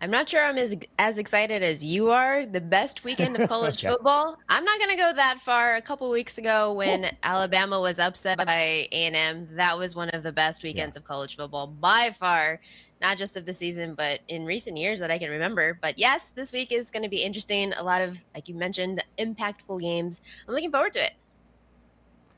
I'm 0.00 0.10
not 0.10 0.28
sure 0.28 0.44
I'm 0.44 0.58
as 0.58 0.76
as 0.98 1.16
excited 1.16 1.62
as 1.62 1.82
you 1.82 2.10
are. 2.10 2.44
The 2.44 2.60
best 2.60 3.02
weekend 3.02 3.36
of 3.36 3.48
college 3.48 3.78
okay. 3.84 3.92
football. 3.92 4.38
I'm 4.48 4.64
not 4.64 4.78
going 4.78 4.90
to 4.90 4.96
go 4.96 5.12
that 5.14 5.40
far. 5.42 5.76
A 5.76 5.82
couple 5.82 6.10
weeks 6.10 6.36
ago, 6.36 6.74
when 6.74 7.02
cool. 7.02 7.10
Alabama 7.22 7.80
was 7.80 7.98
upset 7.98 8.36
by 8.36 8.88
A&M, 8.92 9.48
that 9.56 9.78
was 9.78 9.94
one 9.94 10.10
of 10.10 10.22
the 10.22 10.32
best 10.32 10.62
weekends 10.62 10.96
yeah. 10.96 11.00
of 11.00 11.04
college 11.04 11.36
football 11.36 11.66
by 11.66 12.14
far. 12.18 12.60
Not 13.00 13.16
just 13.16 13.36
of 13.36 13.46
the 13.46 13.54
season, 13.54 13.94
but 13.94 14.20
in 14.28 14.44
recent 14.44 14.76
years 14.76 15.00
that 15.00 15.10
I 15.10 15.18
can 15.18 15.30
remember. 15.30 15.78
But 15.80 15.98
yes, 15.98 16.30
this 16.34 16.52
week 16.52 16.72
is 16.72 16.90
going 16.90 17.02
to 17.02 17.08
be 17.08 17.22
interesting. 17.22 17.72
A 17.74 17.82
lot 17.82 18.00
of, 18.00 18.22
like 18.34 18.48
you 18.48 18.54
mentioned, 18.54 19.02
impactful 19.18 19.80
games. 19.80 20.20
I'm 20.46 20.54
looking 20.54 20.70
forward 20.70 20.92
to 20.94 21.04
it. 21.04 21.12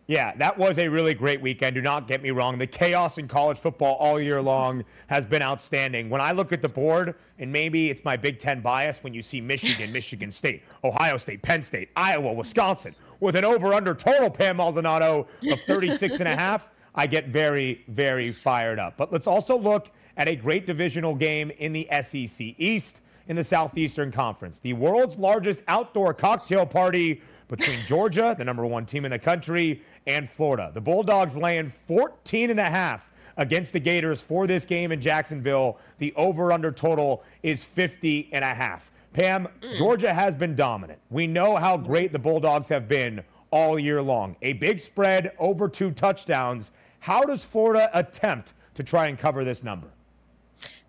Yeah, 0.08 0.34
that 0.36 0.56
was 0.56 0.78
a 0.78 0.88
really 0.88 1.12
great 1.12 1.42
weekend. 1.42 1.74
Do 1.74 1.82
not 1.82 2.08
get 2.08 2.22
me 2.22 2.30
wrong. 2.30 2.56
The 2.56 2.66
chaos 2.66 3.18
in 3.18 3.28
college 3.28 3.58
football 3.58 3.94
all 3.96 4.18
year 4.18 4.40
long 4.40 4.82
has 5.08 5.26
been 5.26 5.42
outstanding. 5.42 6.08
When 6.08 6.22
I 6.22 6.32
look 6.32 6.50
at 6.50 6.62
the 6.62 6.68
board, 6.68 7.14
and 7.38 7.52
maybe 7.52 7.90
it's 7.90 8.02
my 8.06 8.16
Big 8.16 8.38
Ten 8.38 8.62
bias 8.62 9.04
when 9.04 9.12
you 9.12 9.22
see 9.22 9.42
Michigan, 9.42 9.92
Michigan 9.98 10.32
State, 10.32 10.62
Ohio 10.82 11.18
State, 11.18 11.42
Penn 11.42 11.60
State, 11.60 11.90
Iowa, 11.94 12.32
Wisconsin, 12.32 12.94
with 13.20 13.36
an 13.36 13.44
over 13.44 13.74
under 13.74 13.94
total, 13.94 14.30
Pam 14.30 14.56
Maldonado, 14.56 15.26
of 15.52 15.60
36 15.66 16.20
and 16.20 16.28
a 16.28 16.34
half, 16.34 16.70
I 16.94 17.06
get 17.06 17.28
very, 17.28 17.84
very 17.88 18.32
fired 18.32 18.78
up. 18.78 18.96
But 18.96 19.12
let's 19.12 19.26
also 19.26 19.58
look 19.58 19.90
at 20.16 20.26
a 20.26 20.34
great 20.34 20.66
divisional 20.66 21.14
game 21.14 21.50
in 21.58 21.74
the 21.74 21.86
SEC 22.02 22.54
East 22.56 23.02
in 23.26 23.36
the 23.36 23.44
Southeastern 23.44 24.10
Conference. 24.10 24.58
The 24.58 24.72
world's 24.72 25.18
largest 25.18 25.62
outdoor 25.68 26.14
cocktail 26.14 26.64
party 26.64 27.20
between 27.48 27.80
Georgia, 27.86 28.34
the 28.38 28.44
number 28.44 28.64
one 28.64 28.86
team 28.86 29.04
in 29.04 29.10
the 29.10 29.18
country, 29.18 29.82
and 30.06 30.28
Florida. 30.28 30.70
The 30.72 30.80
Bulldogs 30.80 31.36
laying 31.36 31.68
14 31.68 32.50
and 32.50 32.60
a 32.60 32.64
half 32.64 33.10
against 33.36 33.72
the 33.72 33.80
Gators 33.80 34.20
for 34.20 34.46
this 34.46 34.64
game 34.64 34.92
in 34.92 35.00
Jacksonville. 35.00 35.78
The 35.98 36.12
over 36.14 36.52
under 36.52 36.70
total 36.70 37.22
is 37.42 37.64
50 37.64 38.28
and 38.32 38.44
a 38.44 38.54
half. 38.54 38.90
Pam, 39.12 39.48
mm. 39.60 39.76
Georgia 39.76 40.12
has 40.12 40.34
been 40.34 40.54
dominant. 40.54 40.98
We 41.10 41.26
know 41.26 41.56
how 41.56 41.76
great 41.76 42.12
the 42.12 42.18
Bulldogs 42.18 42.68
have 42.68 42.86
been 42.86 43.24
all 43.50 43.78
year 43.78 44.02
long. 44.02 44.36
A 44.42 44.52
big 44.54 44.80
spread 44.80 45.32
over 45.38 45.68
two 45.68 45.90
touchdowns. 45.90 46.70
How 47.00 47.24
does 47.24 47.44
Florida 47.44 47.90
attempt 47.94 48.52
to 48.74 48.82
try 48.82 49.06
and 49.06 49.18
cover 49.18 49.44
this 49.44 49.64
number? 49.64 49.88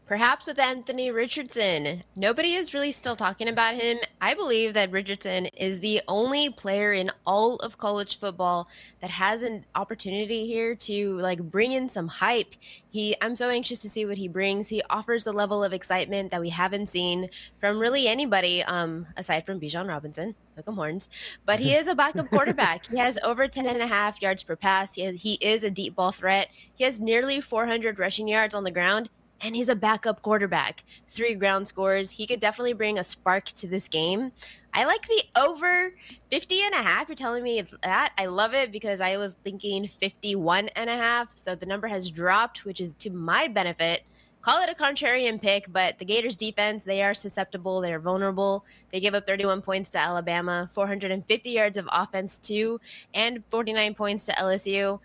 Perhaps 0.10 0.48
with 0.48 0.58
Anthony 0.58 1.12
Richardson. 1.12 2.02
Nobody 2.16 2.56
is 2.56 2.74
really 2.74 2.92
still 2.92 3.16
talking 3.16 3.48
about 3.48 3.76
him. 3.76 4.00
I 4.20 4.34
believe 4.34 4.74
that 4.74 4.90
Richardson 4.90 5.46
is 5.56 5.82
the 5.82 6.02
only 6.08 6.50
player 6.50 6.92
in 6.94 7.12
all 7.28 7.58
of 7.58 7.78
college 7.78 8.18
football 8.18 8.68
that 9.02 9.12
has 9.12 9.44
an 9.44 9.66
opportunity 9.76 10.48
here 10.48 10.74
to 10.74 11.20
like 11.20 11.52
bring 11.52 11.74
in 11.74 11.90
some 11.90 12.08
hype. 12.08 12.56
He 12.90 13.16
I'm 13.22 13.36
so 13.36 13.50
anxious 13.50 13.84
to 13.84 13.90
see 13.90 14.04
what 14.04 14.18
he 14.18 14.28
brings. 14.28 14.70
He 14.70 14.82
offers 14.90 15.28
a 15.28 15.32
level 15.32 15.64
of 15.64 15.74
excitement 15.74 16.32
that 16.32 16.42
we 16.42 16.50
haven't 16.50 16.90
seen 16.90 17.30
from 17.60 17.78
really 17.78 18.08
anybody 18.08 18.64
um 18.64 19.06
aside 19.16 19.46
from 19.46 19.60
Bijan 19.60 19.88
Robinson. 19.88 20.34
Hook 20.56 20.68
'em 20.70 20.74
horns. 20.74 21.08
But 21.46 21.60
he 21.60 21.76
is 21.76 21.88
a 21.88 21.94
backup 21.94 22.30
quarterback. 22.32 22.88
He 22.88 22.98
has 22.98 23.20
over 23.22 23.48
10 23.48 23.68
and 23.68 23.80
a 23.80 23.88
half 23.88 24.24
yards 24.24 24.42
per 24.42 24.56
pass. 24.56 24.96
He, 24.96 25.04
has, 25.04 25.22
he 25.22 25.34
is 25.36 25.64
a 25.64 25.70
deep 25.70 25.96
ball 25.96 26.12
threat. 26.12 26.50
He 26.74 26.84
has 26.84 27.00
nearly 27.00 27.40
400 27.40 28.00
rushing 28.00 28.28
yards 28.28 28.56
on 28.56 28.64
the 28.64 28.72
ground 28.72 29.12
and 29.42 29.56
he's 29.56 29.70
a 29.70 29.76
backup 29.76 30.22
quarterback. 30.22 30.84
Three 31.08 31.36
ground 31.36 31.68
scores. 31.68 32.12
He 32.12 32.28
could 32.28 32.40
definitely 32.40 32.74
bring 32.74 32.98
a 32.98 33.04
spark 33.04 33.46
to 33.46 33.68
this 33.68 33.88
game. 33.88 34.32
I 34.74 34.86
like 34.86 35.08
the 35.08 35.24
over 35.40 35.94
50 36.30 36.62
and 36.62 36.74
a 36.76 36.84
half. 36.84 37.08
You're 37.08 37.16
telling 37.16 37.44
me 37.44 37.64
that. 37.84 38.14
I 38.18 38.28
love 38.28 38.54
it 38.54 38.72
because 38.72 39.02
I 39.02 39.18
was 39.18 39.36
thinking 39.44 39.88
51 39.88 40.70
and 40.70 40.90
a 40.90 40.96
half. 40.96 41.30
So 41.36 41.56
the 41.56 41.66
number 41.66 41.88
has 41.88 42.10
dropped, 42.10 42.66
which 42.66 42.80
is 42.80 42.94
to 42.96 43.10
my 43.10 43.48
benefit. 43.48 44.04
Call 44.42 44.64
it 44.64 44.70
a 44.70 44.74
contrarian 44.74 45.42
pick, 45.42 45.66
but 45.70 46.00
the 46.00 46.06
Gators 46.06 46.38
defense, 46.38 46.86
they 46.86 47.04
are 47.04 47.14
susceptible. 47.14 47.82
They're 47.82 48.00
vulnerable. 48.00 48.64
They 48.90 49.02
give 49.02 49.14
up 49.14 49.28
31 49.28 49.62
points 49.62 49.90
to 49.92 50.00
Alabama, 50.00 50.70
450 50.72 51.50
yards 51.50 51.78
of 51.78 51.90
offense 51.92 52.38
too, 52.38 52.80
and 53.14 53.44
49 53.50 53.96
points 53.96 54.26
to 54.28 54.32
LSU 54.32 55.00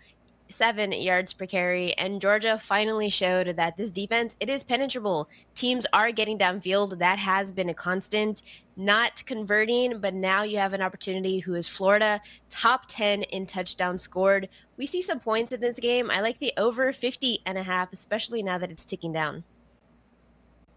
seven 0.49 0.91
yards 0.91 1.33
per 1.33 1.45
carry 1.45 1.93
and 1.93 2.21
georgia 2.21 2.57
finally 2.57 3.09
showed 3.09 3.55
that 3.55 3.77
this 3.77 3.91
defense 3.91 4.35
it 4.39 4.49
is 4.49 4.63
penetrable. 4.63 5.27
Teams 5.53 5.85
are 5.93 6.11
getting 6.11 6.37
downfield. 6.37 6.99
That 6.99 7.19
has 7.19 7.51
been 7.51 7.69
a 7.69 7.73
constant 7.73 8.41
not 8.75 9.25
converting 9.25 9.99
but 9.99 10.13
now 10.13 10.43
you 10.43 10.57
have 10.57 10.73
an 10.73 10.81
opportunity 10.81 11.39
who 11.39 11.55
is 11.55 11.67
florida 11.67 12.21
top 12.49 12.83
10 12.87 13.23
in 13.23 13.45
touchdowns 13.45 14.03
scored. 14.03 14.49
We 14.77 14.85
see 14.85 15.01
some 15.01 15.19
points 15.19 15.51
in 15.51 15.61
this 15.61 15.79
game. 15.79 16.11
I 16.11 16.21
like 16.21 16.39
the 16.39 16.53
over 16.57 16.91
50 16.93 17.39
and 17.45 17.57
a 17.57 17.63
half 17.63 17.91
especially 17.93 18.43
now 18.43 18.57
that 18.57 18.71
it's 18.71 18.85
ticking 18.85 19.13
down 19.13 19.43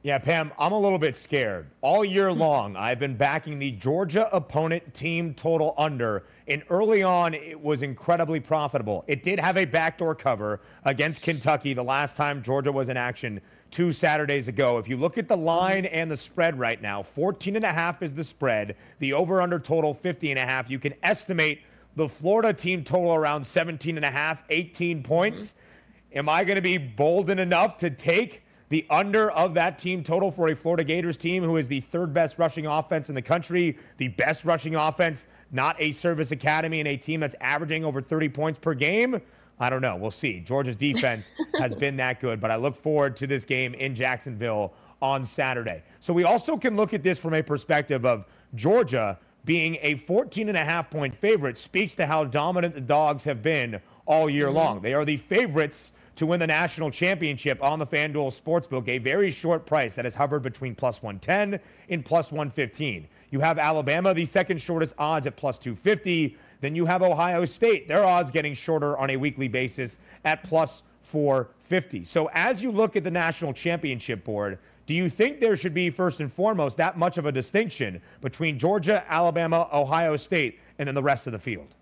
yeah, 0.08 0.16
Pam, 0.16 0.52
I'm 0.58 0.72
a 0.72 0.78
little 0.80 0.98
bit 0.98 1.16
scared. 1.16 1.66
All 1.82 2.02
year 2.02 2.32
long, 2.32 2.76
I've 2.76 2.98
been 2.98 3.14
backing 3.14 3.58
the 3.58 3.72
Georgia 3.72 4.34
opponent 4.34 4.94
team 4.94 5.34
total 5.34 5.74
under, 5.76 6.24
and 6.46 6.62
early 6.70 7.02
on, 7.02 7.34
it 7.34 7.60
was 7.60 7.82
incredibly 7.82 8.40
profitable. 8.40 9.04
It 9.06 9.22
did 9.22 9.38
have 9.38 9.58
a 9.58 9.66
backdoor 9.66 10.14
cover 10.14 10.62
against 10.86 11.20
Kentucky 11.20 11.74
the 11.74 11.84
last 11.84 12.16
time 12.16 12.42
Georgia 12.42 12.72
was 12.72 12.88
in 12.88 12.96
action 12.96 13.42
two 13.70 13.92
Saturdays 13.92 14.48
ago. 14.48 14.78
If 14.78 14.88
you 14.88 14.96
look 14.96 15.18
at 15.18 15.28
the 15.28 15.36
line 15.36 15.84
and 15.84 16.10
the 16.10 16.16
spread 16.16 16.58
right 16.58 16.80
now, 16.80 17.02
14 17.02 17.56
and 17.56 17.64
a 17.66 17.72
half 17.72 18.02
is 18.02 18.14
the 18.14 18.24
spread. 18.24 18.76
The 19.00 19.12
over 19.12 19.42
under 19.42 19.58
total 19.58 19.92
50 19.92 20.30
and 20.30 20.38
a 20.38 20.46
half. 20.46 20.70
You 20.70 20.78
can 20.78 20.94
estimate 21.02 21.60
the 21.96 22.08
Florida 22.08 22.54
team 22.54 22.82
total 22.82 23.12
around 23.12 23.44
17 23.44 23.96
and 23.96 24.06
a 24.06 24.10
half, 24.10 24.42
18 24.48 25.02
points. 25.02 25.42
Mm-hmm. 25.42 26.18
Am 26.20 26.28
I 26.30 26.44
going 26.44 26.56
to 26.56 26.62
be 26.62 26.78
bold 26.78 27.28
enough 27.28 27.76
to 27.76 27.90
take 27.90 28.42
the 28.68 28.86
under 28.90 29.30
of 29.30 29.54
that 29.54 29.78
team 29.78 30.02
total 30.02 30.30
for 30.30 30.48
a 30.48 30.56
Florida 30.56 30.84
Gators 30.84 31.16
team 31.16 31.42
who 31.42 31.56
is 31.56 31.68
the 31.68 31.80
third 31.80 32.12
best 32.12 32.38
rushing 32.38 32.66
offense 32.66 33.08
in 33.08 33.14
the 33.14 33.22
country, 33.22 33.78
the 33.96 34.08
best 34.08 34.44
rushing 34.44 34.74
offense, 34.74 35.26
not 35.50 35.76
a 35.78 35.92
service 35.92 36.30
academy, 36.30 36.80
and 36.80 36.88
a 36.88 36.96
team 36.96 37.20
that's 37.20 37.34
averaging 37.40 37.84
over 37.84 38.02
30 38.02 38.28
points 38.28 38.58
per 38.58 38.74
game. 38.74 39.20
I 39.60 39.70
don't 39.70 39.82
know. 39.82 39.96
We'll 39.96 40.10
see. 40.10 40.40
Georgia's 40.40 40.76
defense 40.76 41.32
has 41.58 41.74
been 41.74 41.96
that 41.96 42.20
good, 42.20 42.40
but 42.40 42.50
I 42.50 42.56
look 42.56 42.76
forward 42.76 43.16
to 43.16 43.26
this 43.26 43.44
game 43.44 43.74
in 43.74 43.94
Jacksonville 43.94 44.74
on 45.00 45.24
Saturday. 45.24 45.82
So 46.00 46.12
we 46.12 46.24
also 46.24 46.56
can 46.56 46.76
look 46.76 46.92
at 46.92 47.02
this 47.02 47.18
from 47.18 47.34
a 47.34 47.42
perspective 47.42 48.04
of 48.04 48.26
Georgia 48.54 49.18
being 49.44 49.78
a 49.80 49.94
14 49.94 50.48
and 50.48 50.58
a 50.58 50.64
half 50.64 50.90
point 50.90 51.14
favorite 51.14 51.56
speaks 51.56 51.94
to 51.94 52.06
how 52.06 52.24
dominant 52.24 52.74
the 52.74 52.80
dogs 52.80 53.24
have 53.24 53.42
been 53.42 53.80
all 54.04 54.28
year 54.28 54.46
mm-hmm. 54.46 54.56
long. 54.56 54.80
They 54.82 54.94
are 54.94 55.04
the 55.04 55.16
favorites 55.16 55.92
to 56.18 56.26
win 56.26 56.40
the 56.40 56.46
national 56.48 56.90
championship 56.90 57.62
on 57.62 57.78
the 57.78 57.86
FanDuel 57.86 58.36
Sportsbook, 58.36 58.88
a 58.88 58.98
very 58.98 59.30
short 59.30 59.64
price 59.64 59.94
that 59.94 60.04
has 60.04 60.16
hovered 60.16 60.42
between 60.42 60.74
plus 60.74 61.00
110 61.00 61.60
and 61.88 62.04
plus 62.04 62.32
115. 62.32 63.06
You 63.30 63.38
have 63.38 63.56
Alabama, 63.56 64.12
the 64.12 64.24
second 64.24 64.60
shortest 64.60 64.96
odds 64.98 65.28
at 65.28 65.36
plus 65.36 65.60
250. 65.60 66.36
Then 66.60 66.74
you 66.74 66.86
have 66.86 67.02
Ohio 67.02 67.44
State, 67.44 67.86
their 67.86 68.02
odds 68.02 68.32
getting 68.32 68.54
shorter 68.54 68.98
on 68.98 69.10
a 69.10 69.16
weekly 69.16 69.46
basis 69.46 70.00
at 70.24 70.42
plus 70.42 70.82
450. 71.02 72.04
So 72.04 72.28
as 72.34 72.64
you 72.64 72.72
look 72.72 72.96
at 72.96 73.04
the 73.04 73.12
national 73.12 73.52
championship 73.52 74.24
board, 74.24 74.58
do 74.86 74.94
you 74.94 75.08
think 75.08 75.38
there 75.38 75.56
should 75.56 75.74
be, 75.74 75.88
first 75.88 76.18
and 76.18 76.32
foremost, 76.32 76.78
that 76.78 76.98
much 76.98 77.16
of 77.16 77.26
a 77.26 77.32
distinction 77.32 78.02
between 78.20 78.58
Georgia, 78.58 79.04
Alabama, 79.08 79.68
Ohio 79.72 80.16
State, 80.16 80.58
and 80.80 80.88
then 80.88 80.96
the 80.96 81.02
rest 81.02 81.28
of 81.28 81.32
the 81.32 81.38
field? 81.38 81.76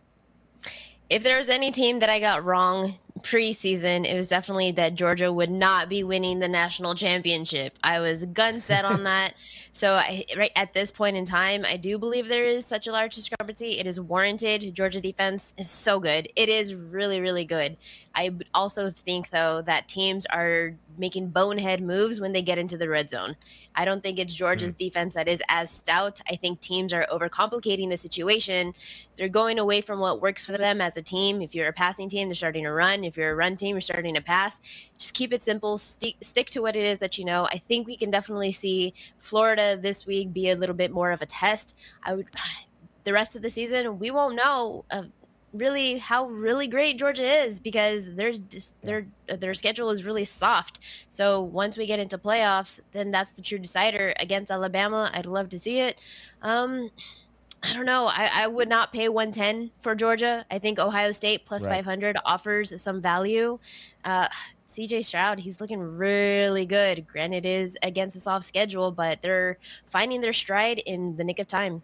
If 1.09 1.23
there's 1.23 1.49
any 1.49 1.71
team 1.71 2.01
that 2.01 2.11
I 2.11 2.21
got 2.21 2.45
wrong 2.45 2.99
preseason, 3.23 4.07
it 4.07 4.17
was 4.17 4.29
definitely 4.29 4.73
that 4.73 4.95
Georgia 4.95 5.33
would 5.33 5.51
not 5.51 5.89
be 5.89 6.05
winning 6.05 6.39
the 6.39 6.49
national 6.49 6.95
championship. 6.95 7.79
I 7.83 8.01
was 8.01 8.25
gun 8.27 8.61
set 8.61 8.85
on 8.85 9.03
that. 9.05 9.35
So, 9.73 9.95
I, 9.95 10.25
right 10.37 10.53
at 10.57 10.73
this 10.73 10.91
point 10.91 11.17
in 11.17 11.25
time, 11.25 11.65
I 11.67 11.77
do 11.77 11.99
believe 11.99 12.29
there 12.29 12.47
is 12.47 12.65
such 12.65 12.87
a 12.87 12.93
large 12.93 13.15
discrepancy. 13.15 13.79
It 13.79 13.87
is 13.87 14.01
warranted. 14.01 14.75
Georgia 14.75 15.01
defense 15.01 15.55
is 15.59 15.71
so 15.71 16.01
good. 16.01 16.29
It 16.37 16.49
is 16.49 16.75
really, 16.75 17.21
really 17.21 17.45
good. 17.45 17.77
I 18.15 18.31
also 18.55 18.91
think, 18.91 19.31
though, 19.31 19.63
that 19.67 19.89
teams 19.89 20.25
are 20.27 20.75
making 20.99 21.29
bonehead 21.29 21.83
moves 21.83 22.21
when 22.21 22.33
they 22.33 22.41
get 22.41 22.57
into 22.57 22.79
the 22.79 22.89
red 22.89 23.11
zone. 23.11 23.37
I 23.75 23.85
don't 23.85 24.03
think 24.03 24.19
it's 24.19 24.33
Georgia's 24.33 24.73
mm. 24.73 24.79
defense 24.79 25.15
that 25.15 25.29
is 25.29 25.43
as 25.49 25.71
stout. 25.71 26.21
I 26.29 26.37
think 26.37 26.61
teams 26.61 26.93
are 26.95 27.07
overcomplicating 27.13 27.91
the 27.91 27.99
situation. 27.99 28.75
They're 29.19 29.29
going 29.29 29.59
away 29.59 29.83
from 29.83 30.01
what 30.01 30.23
works 30.23 30.47
for 30.47 30.57
them 30.57 30.81
as 30.81 30.97
a 30.97 31.03
team. 31.03 31.43
If 31.43 31.55
you're 31.55 31.69
a 31.69 31.73
passing 31.75 32.09
team, 32.09 32.29
they're 32.29 32.35
starting 32.35 32.65
to 32.65 32.73
run. 32.73 33.05
If 33.07 33.17
you're 33.17 33.33
a 33.33 33.35
run 33.35 33.57
team, 33.57 33.77
you're 33.77 33.81
starting 33.81 34.15
to 34.15 34.21
pass. 34.21 34.61
Just 34.99 35.15
keep 35.15 35.33
it 35.33 35.43
simple. 35.43 35.79
St- 35.79 36.23
stick 36.25 36.51
to 36.51 36.61
what 36.61 36.77
it 36.77 36.85
is 36.85 36.99
that 36.99 37.19
you 37.19 37.25
know. 37.25 37.47
I 37.47 37.59
think 37.59 37.87
we 37.87 37.97
can 37.97 38.11
definitely 38.11 38.53
see 38.53 38.95
Florida 39.19 39.79
this 39.81 40.07
week 40.07 40.33
be 40.33 40.51
a 40.51 40.57
little 40.57 40.75
bit 40.75 40.91
more 40.91 41.11
of 41.13 41.23
a 41.23 41.27
test. 41.27 41.75
I 42.03 42.15
would. 42.15 42.27
The 43.05 43.13
rest 43.13 43.37
of 43.37 43.43
the 43.43 43.51
season, 43.51 44.01
we 44.01 44.11
won't 44.11 44.35
know. 44.35 44.85
Uh, 44.91 45.03
really 45.57 45.99
how 45.99 46.27
really 46.27 46.67
great 46.67 46.99
Georgia 46.99 47.45
is 47.45 47.59
because 47.59 48.05
their 48.15 48.35
their 48.83 49.07
their 49.39 49.55
schedule 49.55 49.91
is 49.91 50.05
really 50.05 50.25
soft. 50.25 50.81
So 51.11 51.41
once 51.41 51.77
we 51.77 51.87
get 51.87 51.99
into 51.99 52.19
playoffs, 52.19 52.81
then 52.93 53.11
that's 53.11 53.33
the 53.33 53.43
true 53.43 53.59
decider 53.59 54.15
against 54.19 54.51
Alabama. 54.51 55.11
I'd 55.13 55.27
love 55.27 55.49
to 55.51 55.61
see 55.61 55.81
it. 55.81 55.99
Um, 56.43 56.91
I 57.63 57.73
don't 57.73 57.87
know. 57.87 58.07
I, 58.07 58.31
I 58.33 58.47
would 58.47 58.69
not 58.69 58.93
pay 58.93 59.09
110 59.09 59.71
for 59.83 59.95
Georgia. 59.95 60.45
I 60.51 60.59
think 60.59 60.79
Ohio 60.79 61.11
State 61.11 61.47
plus 61.47 61.65
right. 61.65 61.85
500 61.85 62.17
offers 62.25 62.81
some 62.81 63.01
value. 63.01 63.59
Uh, 64.05 64.29
CJ 64.69 65.05
Stroud, 65.05 65.41
he's 65.41 65.61
looking 65.61 65.81
really 65.81 66.67
good. 66.67 67.07
Granted, 67.07 67.45
it 67.45 67.49
is 67.49 67.77
against 67.83 68.17
a 68.17 68.21
soft 68.21 68.45
schedule, 68.45 68.93
but 68.93 69.21
they're 69.23 69.59
finding 69.85 70.21
their 70.21 70.33
stride 70.33 70.79
in 70.81 71.17
the 71.17 71.25
nick 71.25 71.39
of 71.39 71.49
time. 71.49 71.83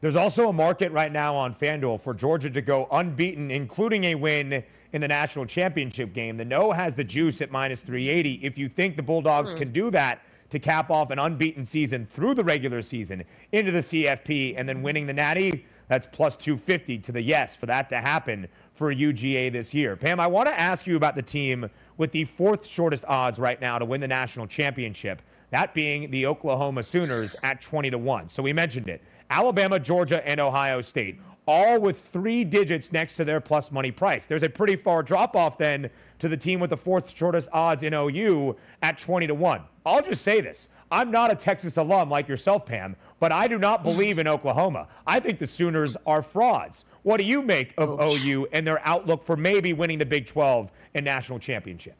There's 0.00 0.16
also 0.16 0.48
a 0.48 0.52
market 0.52 0.92
right 0.92 1.10
now 1.10 1.34
on 1.34 1.54
FanDuel 1.54 2.00
for 2.00 2.14
Georgia 2.14 2.50
to 2.50 2.62
go 2.62 2.86
unbeaten, 2.90 3.50
including 3.50 4.04
a 4.04 4.14
win 4.14 4.62
in 4.92 5.00
the 5.00 5.08
national 5.08 5.44
championship 5.46 6.12
game. 6.12 6.36
The 6.36 6.44
no 6.44 6.70
has 6.70 6.94
the 6.94 7.04
juice 7.04 7.40
at 7.42 7.50
minus 7.50 7.82
380. 7.82 8.44
If 8.44 8.56
you 8.56 8.68
think 8.68 8.96
the 8.96 9.02
Bulldogs 9.02 9.52
hmm. 9.52 9.58
can 9.58 9.72
do 9.72 9.90
that 9.90 10.22
to 10.50 10.58
cap 10.58 10.90
off 10.90 11.10
an 11.10 11.18
unbeaten 11.18 11.64
season 11.64 12.06
through 12.06 12.34
the 12.34 12.44
regular 12.44 12.82
season 12.82 13.24
into 13.52 13.70
the 13.70 13.80
CFP 13.80 14.54
and 14.56 14.68
then 14.68 14.82
winning 14.82 15.06
the 15.06 15.12
Natty, 15.12 15.66
that's 15.88 16.06
plus 16.06 16.36
250 16.36 16.98
to 16.98 17.12
the 17.12 17.22
yes 17.22 17.56
for 17.56 17.66
that 17.66 17.88
to 17.88 17.96
happen 17.98 18.48
for 18.74 18.94
UGA 18.94 19.52
this 19.52 19.74
year. 19.74 19.96
Pam, 19.96 20.20
I 20.20 20.26
want 20.26 20.48
to 20.48 20.58
ask 20.58 20.86
you 20.86 20.96
about 20.96 21.14
the 21.14 21.22
team 21.22 21.68
with 21.96 22.12
the 22.12 22.24
fourth 22.24 22.66
shortest 22.66 23.04
odds 23.06 23.38
right 23.38 23.60
now 23.60 23.78
to 23.78 23.84
win 23.84 24.00
the 24.00 24.08
national 24.08 24.46
championship, 24.46 25.22
that 25.50 25.74
being 25.74 26.10
the 26.10 26.26
Oklahoma 26.26 26.82
Sooners 26.82 27.34
at 27.42 27.60
20 27.60 27.90
to 27.90 27.98
1. 27.98 28.28
So 28.28 28.42
we 28.42 28.52
mentioned 28.52 28.88
it. 28.88 29.02
Alabama, 29.30 29.78
Georgia, 29.78 30.26
and 30.26 30.40
Ohio 30.40 30.80
State 30.80 31.18
all 31.48 31.80
with 31.80 31.98
three 31.98 32.44
digits 32.44 32.92
next 32.92 33.16
to 33.16 33.24
their 33.24 33.40
plus 33.40 33.72
money 33.72 33.90
price. 33.90 34.26
There's 34.26 34.42
a 34.42 34.50
pretty 34.50 34.76
far 34.76 35.02
drop 35.02 35.34
off 35.34 35.56
then 35.56 35.88
to 36.18 36.28
the 36.28 36.36
team 36.36 36.60
with 36.60 36.68
the 36.68 36.76
fourth 36.76 37.16
shortest 37.16 37.48
odds 37.52 37.82
in 37.82 37.94
OU 37.94 38.54
at 38.82 38.98
20 38.98 39.26
to 39.28 39.34
1. 39.34 39.62
I'll 39.86 40.02
just 40.02 40.22
say 40.22 40.42
this. 40.42 40.68
I'm 40.90 41.10
not 41.10 41.32
a 41.32 41.34
Texas 41.34 41.78
alum 41.78 42.10
like 42.10 42.28
yourself, 42.28 42.66
Pam, 42.66 42.96
but 43.18 43.32
I 43.32 43.48
do 43.48 43.58
not 43.58 43.82
believe 43.82 44.18
in 44.18 44.28
Oklahoma. 44.28 44.88
I 45.06 45.20
think 45.20 45.38
the 45.38 45.46
Sooners 45.46 45.96
are 46.06 46.22
frauds. 46.22 46.84
What 47.02 47.16
do 47.16 47.24
you 47.24 47.40
make 47.40 47.72
of 47.78 47.98
oh. 47.98 48.14
OU 48.14 48.48
and 48.52 48.66
their 48.66 48.86
outlook 48.86 49.22
for 49.22 49.36
maybe 49.36 49.72
winning 49.72 49.98
the 49.98 50.06
Big 50.06 50.26
12 50.26 50.70
and 50.94 51.04
national 51.04 51.38
championship? 51.38 51.96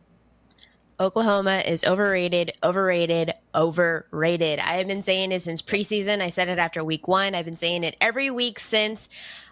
Oklahoma 1.00 1.62
is 1.64 1.84
overrated, 1.84 2.54
overrated, 2.64 3.32
overrated. 3.54 4.58
I 4.58 4.78
have 4.78 4.88
been 4.88 5.00
saying 5.02 5.30
it 5.30 5.42
since 5.42 5.62
preseason. 5.62 6.20
I 6.20 6.30
said 6.30 6.48
it 6.48 6.58
after 6.58 6.82
week 6.82 7.06
one. 7.06 7.36
I've 7.36 7.44
been 7.44 7.56
saying 7.56 7.84
it 7.84 7.96
every 8.00 8.32
week 8.32 8.58
since. 8.58 9.08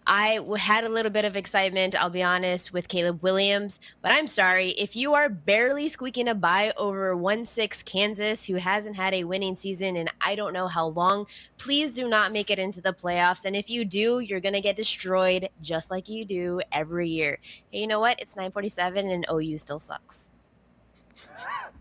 I 0.08 0.40
had 0.58 0.82
a 0.82 0.88
little 0.88 1.12
bit 1.12 1.24
of 1.24 1.36
excitement, 1.36 1.94
I'll 1.94 2.10
be 2.10 2.22
honest, 2.22 2.72
with 2.72 2.88
Caleb 2.88 3.22
Williams. 3.22 3.78
But 4.02 4.10
I'm 4.10 4.26
sorry, 4.26 4.70
if 4.70 4.96
you 4.96 5.14
are 5.14 5.28
barely 5.28 5.88
squeaking 5.88 6.26
a 6.26 6.34
by 6.34 6.72
over 6.76 7.16
1 7.16 7.44
6 7.44 7.82
Kansas, 7.84 8.44
who 8.44 8.56
hasn't 8.56 8.96
had 8.96 9.14
a 9.14 9.22
winning 9.22 9.54
season 9.54 9.94
in 9.94 10.08
I 10.20 10.34
don't 10.34 10.52
know 10.52 10.66
how 10.66 10.88
long, 10.88 11.26
please 11.58 11.94
do 11.94 12.08
not 12.08 12.32
make 12.32 12.50
it 12.50 12.58
into 12.58 12.80
the 12.80 12.92
playoffs. 12.92 13.44
And 13.44 13.54
if 13.54 13.70
you 13.70 13.84
do, 13.84 14.18
you're 14.18 14.40
going 14.40 14.54
to 14.54 14.60
get 14.60 14.74
destroyed 14.74 15.48
just 15.62 15.92
like 15.92 16.08
you 16.08 16.24
do 16.24 16.60
every 16.72 17.08
year. 17.08 17.38
Hey, 17.70 17.80
you 17.80 17.86
know 17.86 18.00
what? 18.00 18.18
It's 18.18 18.34
947 18.34 19.10
and 19.10 19.26
OU 19.30 19.58
still 19.58 19.78
sucks. 19.78 20.28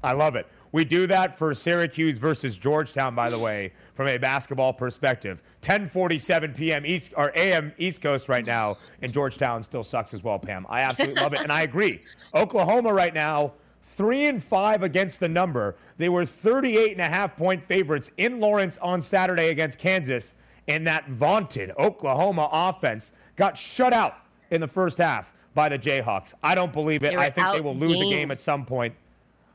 I 0.04 0.12
love 0.14 0.36
it. 0.36 0.48
We 0.72 0.84
do 0.84 1.08
that 1.08 1.38
for 1.38 1.56
Syracuse 1.56 2.18
versus 2.18 2.58
Georgetown, 2.58 3.16
by 3.16 3.30
the 3.30 3.39
way, 3.39 3.72
from 3.93 4.08
a 4.08 4.18
basketball 4.18 4.74
perspective. 4.74 5.41
10:47 5.62 6.56
p.m. 6.56 6.86
East 6.86 7.14
or 7.16 7.32
a.m. 7.34 7.72
East 7.78 8.02
Coast 8.02 8.28
right 8.28 8.46
now, 8.46 8.78
and 9.02 9.14
Georgetown 9.14 9.64
still 9.64 9.84
sucks 9.84 10.14
as 10.14 10.22
well. 10.22 10.38
Pam, 10.38 10.66
I 10.70 10.82
absolutely 10.82 11.22
love 11.22 11.34
it, 11.34 11.39
and 11.39 11.52
I 11.52 11.62
agree. 11.62 12.02
Oklahoma 12.34 12.93
right 12.93 13.14
now, 13.14 13.54
three 13.82 14.26
and 14.26 14.43
five 14.43 14.84
against 14.84 15.22
the 15.22 15.30
number. 15.30 15.78
They 15.98 16.10
were 16.10 16.26
38 16.26 16.91
and 16.91 17.02
a 17.02 17.08
half 17.08 17.38
point 17.38 17.64
favorites 17.64 18.12
in 18.18 18.39
Lawrence 18.39 18.78
on 18.80 19.02
Saturday 19.02 19.50
against 19.50 19.80
Kansas, 19.80 20.36
and 20.68 20.86
that 20.88 21.08
vaunted 21.08 21.72
Oklahoma 21.80 22.50
offense 22.52 23.14
got 23.38 23.58
shut 23.58 23.93
out 23.93 24.18
in 24.52 24.60
the 24.60 24.68
first 24.68 24.98
half 24.98 25.34
by 25.54 25.70
the 25.70 25.80
Jayhawks. 25.80 26.34
I 26.43 26.54
don't 26.54 26.74
believe 26.74 27.04
it. 27.04 27.16
I 27.16 27.30
think 27.30 27.54
they 27.54 27.62
will 27.62 27.76
lose 27.76 28.02
a 28.02 28.10
game 28.10 28.30
at 28.32 28.41
some 28.41 28.66
point. 28.66 28.93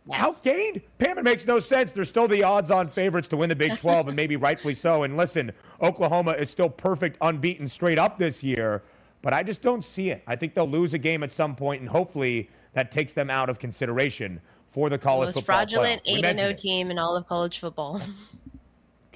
Yes. 0.06 0.20
Outgained? 0.20 0.82
Pam, 0.98 1.18
it 1.18 1.24
makes 1.24 1.46
no 1.46 1.60
sense. 1.60 1.92
They're 1.92 2.04
still 2.04 2.26
the 2.26 2.42
odds 2.42 2.70
on 2.70 2.88
favorites 2.88 3.28
to 3.28 3.36
win 3.36 3.48
the 3.48 3.56
Big 3.56 3.76
12, 3.76 4.08
and 4.08 4.16
maybe 4.16 4.36
rightfully 4.48 4.74
so. 4.74 5.02
And 5.02 5.16
listen, 5.16 5.52
Oklahoma 5.82 6.32
is 6.32 6.50
still 6.50 6.70
perfect, 6.70 7.18
unbeaten 7.20 7.68
straight 7.68 7.98
up 7.98 8.18
this 8.18 8.42
year, 8.42 8.82
but 9.22 9.32
I 9.32 9.42
just 9.42 9.62
don't 9.62 9.84
see 9.84 10.10
it. 10.10 10.22
I 10.26 10.36
think 10.36 10.54
they'll 10.54 10.68
lose 10.68 10.94
a 10.94 10.98
game 10.98 11.22
at 11.22 11.32
some 11.32 11.54
point, 11.54 11.80
and 11.80 11.88
hopefully 11.88 12.50
that 12.72 12.90
takes 12.90 13.12
them 13.12 13.30
out 13.30 13.48
of 13.48 13.58
consideration 13.58 14.40
for 14.66 14.88
the 14.88 14.98
college 14.98 15.28
Most 15.28 15.34
football. 15.34 15.58
Most 15.58 15.70
fraudulent 15.70 16.02
8 16.06 16.38
0 16.38 16.52
team 16.54 16.90
in 16.90 16.98
all 16.98 17.16
of 17.16 17.26
college 17.26 17.58
football. 17.58 18.00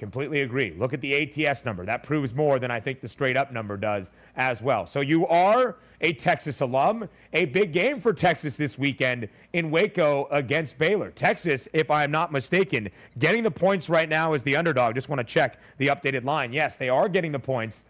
Completely 0.05 0.41
agree. 0.41 0.71
Look 0.77 0.93
at 0.93 1.01
the 1.01 1.47
ATS 1.47 1.65
number. 1.65 1.83
That 1.83 2.03
proves 2.03 2.31
more 2.31 2.59
than 2.59 2.69
I 2.69 2.79
think 2.79 3.01
the 3.01 3.07
straight 3.07 3.35
up 3.35 3.51
number 3.51 3.75
does 3.75 4.11
as 4.35 4.61
well. 4.61 4.85
So 4.85 5.01
you 5.01 5.25
are 5.25 5.77
a 5.99 6.13
Texas 6.13 6.61
alum. 6.61 7.09
A 7.33 7.45
big 7.45 7.73
game 7.73 7.99
for 7.99 8.13
Texas 8.13 8.55
this 8.55 8.77
weekend 8.77 9.29
in 9.53 9.71
Waco 9.71 10.27
against 10.29 10.77
Baylor. 10.77 11.09
Texas, 11.09 11.67
if 11.73 11.89
I'm 11.89 12.11
not 12.11 12.31
mistaken, 12.31 12.91
getting 13.17 13.41
the 13.41 13.49
points 13.49 13.89
right 13.89 14.07
now 14.07 14.33
is 14.33 14.43
the 14.43 14.55
underdog. 14.55 14.93
Just 14.93 15.09
want 15.09 15.17
to 15.17 15.25
check 15.25 15.59
the 15.79 15.87
updated 15.87 16.23
line. 16.23 16.53
Yes, 16.53 16.77
they 16.77 16.89
are 16.89 17.09
getting 17.09 17.31
the 17.31 17.39
points. 17.39 17.83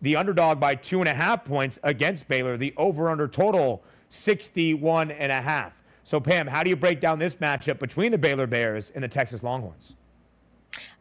The 0.00 0.14
underdog 0.14 0.60
by 0.60 0.76
two 0.76 1.00
and 1.00 1.08
a 1.08 1.14
half 1.14 1.44
points 1.44 1.80
against 1.82 2.28
Baylor. 2.28 2.56
The 2.56 2.72
over 2.76 3.10
under 3.10 3.26
total 3.26 3.82
61 4.10 5.10
and 5.10 5.32
a 5.32 5.42
half. 5.42 5.82
So, 6.04 6.20
Pam, 6.20 6.46
how 6.46 6.62
do 6.62 6.70
you 6.70 6.76
break 6.76 7.00
down 7.00 7.18
this 7.18 7.34
matchup 7.34 7.80
between 7.80 8.12
the 8.12 8.18
Baylor 8.18 8.46
Bears 8.46 8.92
and 8.94 9.02
the 9.02 9.08
Texas 9.08 9.42
Longhorns? 9.42 9.96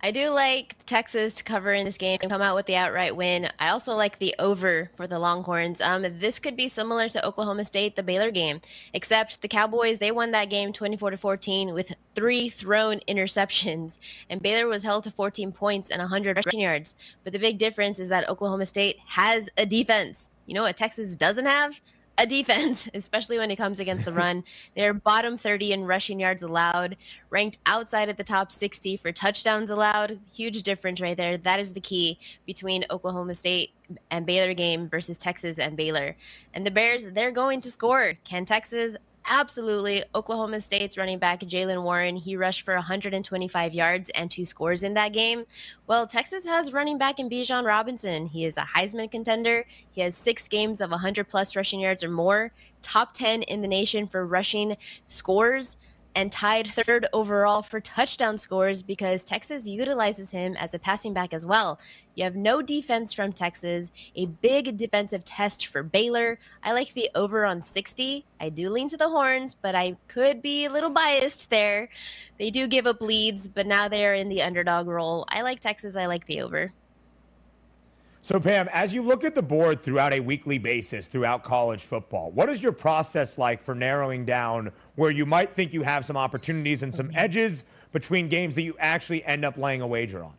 I 0.02 0.12
do 0.12 0.30
like 0.30 0.76
Texas 0.86 1.36
to 1.36 1.44
cover 1.44 1.74
in 1.74 1.86
this 1.86 1.98
game 1.98 2.20
and 2.22 2.32
come 2.32 2.42
out 2.42 2.56
with 2.56 2.66
the 2.68 2.76
outright 2.76 3.16
win. 3.16 3.50
I 3.60 3.70
also 3.70 3.94
like 3.96 4.20
the 4.20 4.36
over 4.40 4.92
for 4.96 5.08
the 5.08 5.20
Longhorns. 5.20 5.82
Um, 5.82 6.06
this 6.20 6.40
could 6.40 6.56
be 6.56 6.70
similar 6.70 7.10
to 7.10 7.26
Oklahoma 7.26 7.66
State, 7.66 7.96
the 7.96 8.04
Baylor 8.04 8.32
game, 8.32 8.62
except 8.94 9.42
the 9.42 9.48
Cowboys 9.48 10.00
they 10.00 10.12
won 10.12 10.32
that 10.32 10.50
game 10.50 10.72
24 10.72 11.12
to 11.12 11.18
14 11.18 11.74
with 11.74 11.94
three 12.16 12.50
thrown 12.50 13.02
interceptions, 13.08 13.98
and 14.30 14.42
Baylor 14.42 14.68
was 14.68 14.84
held 14.84 15.04
to 15.06 15.12
14 15.12 15.52
points 15.52 15.90
and 15.90 16.00
100 16.00 16.38
rushing 16.38 16.62
yards. 16.62 16.96
But 17.24 17.34
the 17.34 17.40
big 17.40 17.58
difference 17.58 18.00
is 18.00 18.10
that 18.10 18.30
Oklahoma 18.30 18.66
State 18.66 18.98
has 19.08 19.50
a 19.58 19.66
defense. 19.66 20.30
You 20.46 20.54
know 20.54 20.62
what 20.62 20.78
Texas 20.78 21.16
doesn't 21.16 21.46
have? 21.46 21.82
A 22.18 22.26
defense, 22.26 22.88
especially 22.94 23.38
when 23.38 23.52
it 23.52 23.56
comes 23.56 23.80
against 23.80 24.06
the 24.06 24.14
run. 24.14 24.44
They're 24.76 24.94
bottom 24.94 25.38
30 25.38 25.74
in 25.74 25.86
rushing 25.86 26.20
yards 26.20 26.42
allowed, 26.42 26.98
ranked 27.30 27.60
outside 27.66 28.10
at 28.10 28.18
the 28.18 28.24
top 28.24 28.52
60 28.52 28.98
for 28.98 29.12
touchdowns 29.12 29.70
allowed. 29.70 30.20
Huge 30.34 30.64
difference 30.64 31.02
right 31.02 31.18
there. 31.18 31.38
That 31.38 31.60
is 31.60 31.74
the 31.74 31.82
key 31.82 32.20
between 32.46 32.86
Oklahoma 32.90 33.36
State 33.36 33.72
and 34.12 34.26
Baylor 34.26 34.54
game 34.54 34.90
versus 34.90 35.18
Texas 35.18 35.60
and 35.60 35.78
Baylor. 35.78 36.16
And 36.54 36.66
the 36.66 36.72
Bears, 36.72 37.04
they're 37.14 37.32
going 37.32 37.62
to 37.62 37.72
score. 37.72 38.14
Can 38.24 38.46
Texas 38.46 38.96
Absolutely. 39.30 40.06
Oklahoma 40.16 40.62
State's 40.62 40.98
running 40.98 41.20
back, 41.20 41.42
Jaylen 41.42 41.84
Warren, 41.84 42.16
he 42.16 42.38
rushed 42.38 42.62
for 42.62 42.76
125 42.76 43.74
yards 43.74 44.10
and 44.12 44.32
two 44.32 44.46
scores 44.46 44.84
in 44.84 44.94
that 44.94 45.12
game. 45.12 45.44
Well, 45.86 46.08
Texas 46.08 46.46
has 46.46 46.72
running 46.72 46.98
back 46.98 47.20
in 47.20 47.30
Bijan 47.30 47.66
Robinson. 47.66 48.28
He 48.28 48.46
is 48.46 48.56
a 48.56 48.62
Heisman 48.62 49.12
contender. 49.12 49.66
He 49.92 50.00
has 50.00 50.16
six 50.16 50.48
games 50.48 50.80
of 50.80 50.92
100 50.92 51.28
plus 51.28 51.58
rushing 51.58 51.82
yards 51.82 52.06
or 52.06 52.10
more, 52.10 52.54
top 52.82 53.14
10 53.14 53.44
in 53.44 53.62
the 53.62 53.68
nation 53.68 54.08
for 54.08 54.26
rushing 54.26 54.78
scores 55.08 55.76
and 56.18 56.32
tied 56.32 56.74
third 56.74 57.06
overall 57.14 57.62
for 57.62 57.80
touchdown 57.80 58.40
scores 58.40 58.82
because 58.82 59.24
Texas 59.24 59.68
utilizes 59.68 60.32
him 60.32 60.56
as 60.56 60.74
a 60.74 60.80
passing 60.80 61.14
back 61.14 61.32
as 61.32 61.46
well. 61.46 61.80
You 62.16 62.24
have 62.24 62.36
no 62.36 62.64
defense 62.64 63.14
from 63.14 63.32
Texas, 63.32 63.92
a 64.16 64.26
big 64.26 64.78
defensive 64.78 65.24
test 65.24 65.68
for 65.68 65.84
Baylor. 65.84 66.40
I 66.64 66.74
like 66.74 66.96
the 66.96 67.12
over 67.14 67.46
on 67.46 67.62
60. 67.62 68.26
I 68.42 68.50
do 68.50 68.72
lean 68.72 68.90
to 68.90 68.98
the 68.98 69.10
horns, 69.10 69.54
but 69.54 69.76
I 69.76 69.96
could 70.08 70.42
be 70.42 70.66
a 70.66 70.72
little 70.72 70.90
biased 70.90 71.52
there. 71.52 71.88
They 72.40 72.50
do 72.50 72.66
give 72.66 72.88
up 72.88 73.00
leads, 73.00 73.48
but 73.48 73.68
now 73.68 73.88
they're 73.88 74.16
in 74.16 74.28
the 74.28 74.42
underdog 74.42 74.88
role. 74.88 75.24
I 75.30 75.44
like 75.44 75.60
Texas. 75.60 75.96
I 75.96 76.08
like 76.08 76.26
the 76.26 76.42
over. 76.42 76.74
So, 78.28 78.42
Pam, 78.42 78.68
as 78.74 78.94
you 78.94 79.04
look 79.04 79.24
at 79.24 79.36
the 79.36 79.42
board 79.42 79.80
throughout 79.80 80.12
a 80.12 80.20
weekly 80.20 80.58
basis 80.58 81.08
throughout 81.08 81.46
college 81.46 81.82
football, 81.82 82.30
what 82.32 82.50
is 82.50 82.62
your 82.62 82.74
process 82.74 83.38
like 83.38 83.62
for 83.62 83.74
narrowing 83.74 84.26
down 84.26 84.74
where 84.96 85.10
you 85.10 85.26
might 85.26 85.54
think 85.54 85.72
you 85.72 85.84
have 85.84 86.04
some 86.04 86.18
opportunities 86.18 86.84
and 86.84 86.94
some 86.94 87.10
edges 87.16 87.64
between 87.94 88.28
games 88.28 88.56
that 88.56 88.64
you 88.64 88.76
actually 88.80 89.24
end 89.24 89.46
up 89.46 89.58
laying 89.58 89.80
a 89.80 89.88
wager 89.88 90.26
on? 90.26 90.34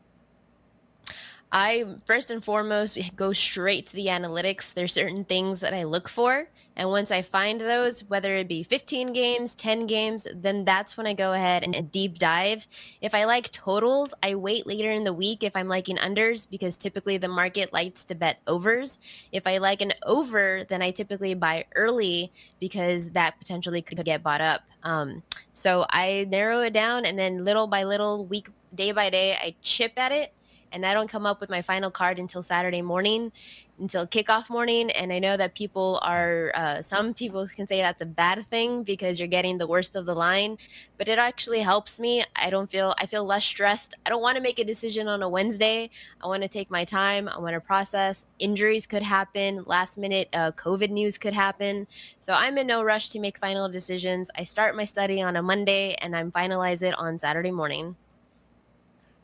I 1.51 1.87
first 2.05 2.31
and 2.31 2.45
foremost 2.45 2.99
go 3.17 3.33
straight 3.33 3.87
to 3.87 3.95
the 3.95 4.09
analytics. 4.09 4.75
There's 4.75 4.93
certain 4.93 5.25
things 5.25 5.61
that 5.61 5.73
I 5.73 5.85
look 5.85 6.11
for. 6.11 6.47
And 6.79 6.91
once 6.91 7.11
I 7.11 7.23
find 7.23 7.61
those, 7.61 8.05
whether 8.05 8.37
it 8.37 8.47
be 8.47 8.63
15 8.63 9.13
games, 9.13 9.57
10 9.57 9.89
games, 9.89 10.29
then 10.33 10.65
that's 10.65 10.97
when 10.97 11.09
I 11.09 11.13
go 11.13 11.33
ahead 11.33 11.65
and 11.65 11.91
deep 11.91 12.19
dive. 12.19 12.69
If 13.01 13.17
I 13.17 13.25
like 13.25 13.51
totals, 13.51 14.15
I 14.23 14.37
wait 14.37 14.65
later 14.65 14.93
in 14.93 15.03
the 15.03 15.13
week 15.13 15.43
if 15.43 15.57
I'm 15.57 15.67
liking 15.67 15.97
unders 15.97 16.49
because 16.49 16.77
typically 16.77 17.19
the 17.19 17.27
market 17.27 17.73
likes 17.73 18.05
to 18.05 18.15
bet 18.15 18.39
overs. 18.47 19.01
If 19.33 19.45
I 19.49 19.59
like 19.59 19.83
an 19.83 19.93
over, 20.07 20.65
then 20.69 20.81
I 20.81 20.93
typically 20.93 21.35
buy 21.35 21.65
early 21.75 22.33
because 22.61 23.09
that 23.09 23.39
potentially 23.41 23.83
could 23.83 24.03
get 24.05 24.23
bought 24.23 24.41
up. 24.41 24.63
Um, 24.85 25.25
so 25.55 25.85
I 25.91 26.27
narrow 26.29 26.61
it 26.61 26.73
down 26.73 27.05
and 27.05 27.19
then 27.19 27.45
little 27.45 27.67
by 27.67 27.83
little, 27.83 28.25
week, 28.25 28.51
day 28.73 28.93
by 28.93 29.11
day, 29.11 29.35
I 29.35 29.57
chip 29.63 29.95
at 29.97 30.13
it 30.13 30.33
and 30.71 30.87
I 30.87 30.95
don't 30.95 31.09
come 31.09 31.27
up 31.27 31.41
with 31.41 31.51
my 31.51 31.63
final 31.63 31.91
card 31.91 32.19
until 32.19 32.43
Saturday 32.43 32.83
morning 32.83 33.33
until 33.79 34.07
kickoff 34.07 34.51
morning. 34.51 34.91
And 34.91 35.13
I 35.13 35.19
know 35.19 35.37
that 35.37 35.55
people 35.55 36.01
are, 36.03 36.53
uh, 36.55 36.83
some 36.83 37.15
people 37.15 37.47
can 37.49 37.67
say 37.67 37.81
that's 37.81 38.01
a 38.01 38.07
bad 38.07 38.49
thing 38.51 38.83
because 38.83 39.19
you're 39.19 39.29
getting 39.29 39.59
the 39.59 39.67
worst 39.67 39.97
of 39.97 40.07
the 40.07 40.15
line, 40.15 40.59
but 40.97 41.09
it 41.09 41.19
actually 41.19 41.61
helps 41.61 41.99
me. 41.99 42.25
I 42.37 42.51
don't 42.51 42.71
feel, 42.71 42.95
I 42.99 43.07
feel 43.07 43.25
less 43.25 43.45
stressed. 43.45 43.95
I 44.05 44.11
don't 44.11 44.23
want 44.23 44.37
to 44.37 44.43
make 44.43 44.59
a 44.59 44.65
decision 44.65 45.09
on 45.09 45.23
a 45.23 45.29
Wednesday. 45.29 45.91
I 46.23 46.27
want 46.27 46.43
to 46.43 46.49
take 46.49 46.71
my 46.71 46.85
time. 46.85 47.29
I 47.29 47.39
want 47.39 47.55
to 47.55 47.61
process. 47.61 48.25
Injuries 48.39 48.87
could 48.87 49.03
happen, 49.03 49.65
last 49.67 49.99
minute 49.99 50.29
uh, 50.33 50.53
COVID 50.53 50.91
news 50.91 51.19
could 51.19 51.35
happen. 51.35 51.87
So 52.21 52.33
I'm 52.33 52.59
in 52.59 52.67
no 52.67 52.83
rush 52.83 53.09
to 53.11 53.19
make 53.19 53.39
final 53.39 53.69
decisions. 53.69 54.31
I 54.37 54.45
start 54.45 54.77
my 54.77 54.85
study 54.85 55.23
on 55.23 55.37
a 55.37 55.43
Monday 55.43 55.95
and 56.01 56.17
I'm 56.17 56.33
finalize 56.33 56.83
it 56.83 56.95
on 56.99 57.19
Saturday 57.19 57.51
morning 57.51 57.97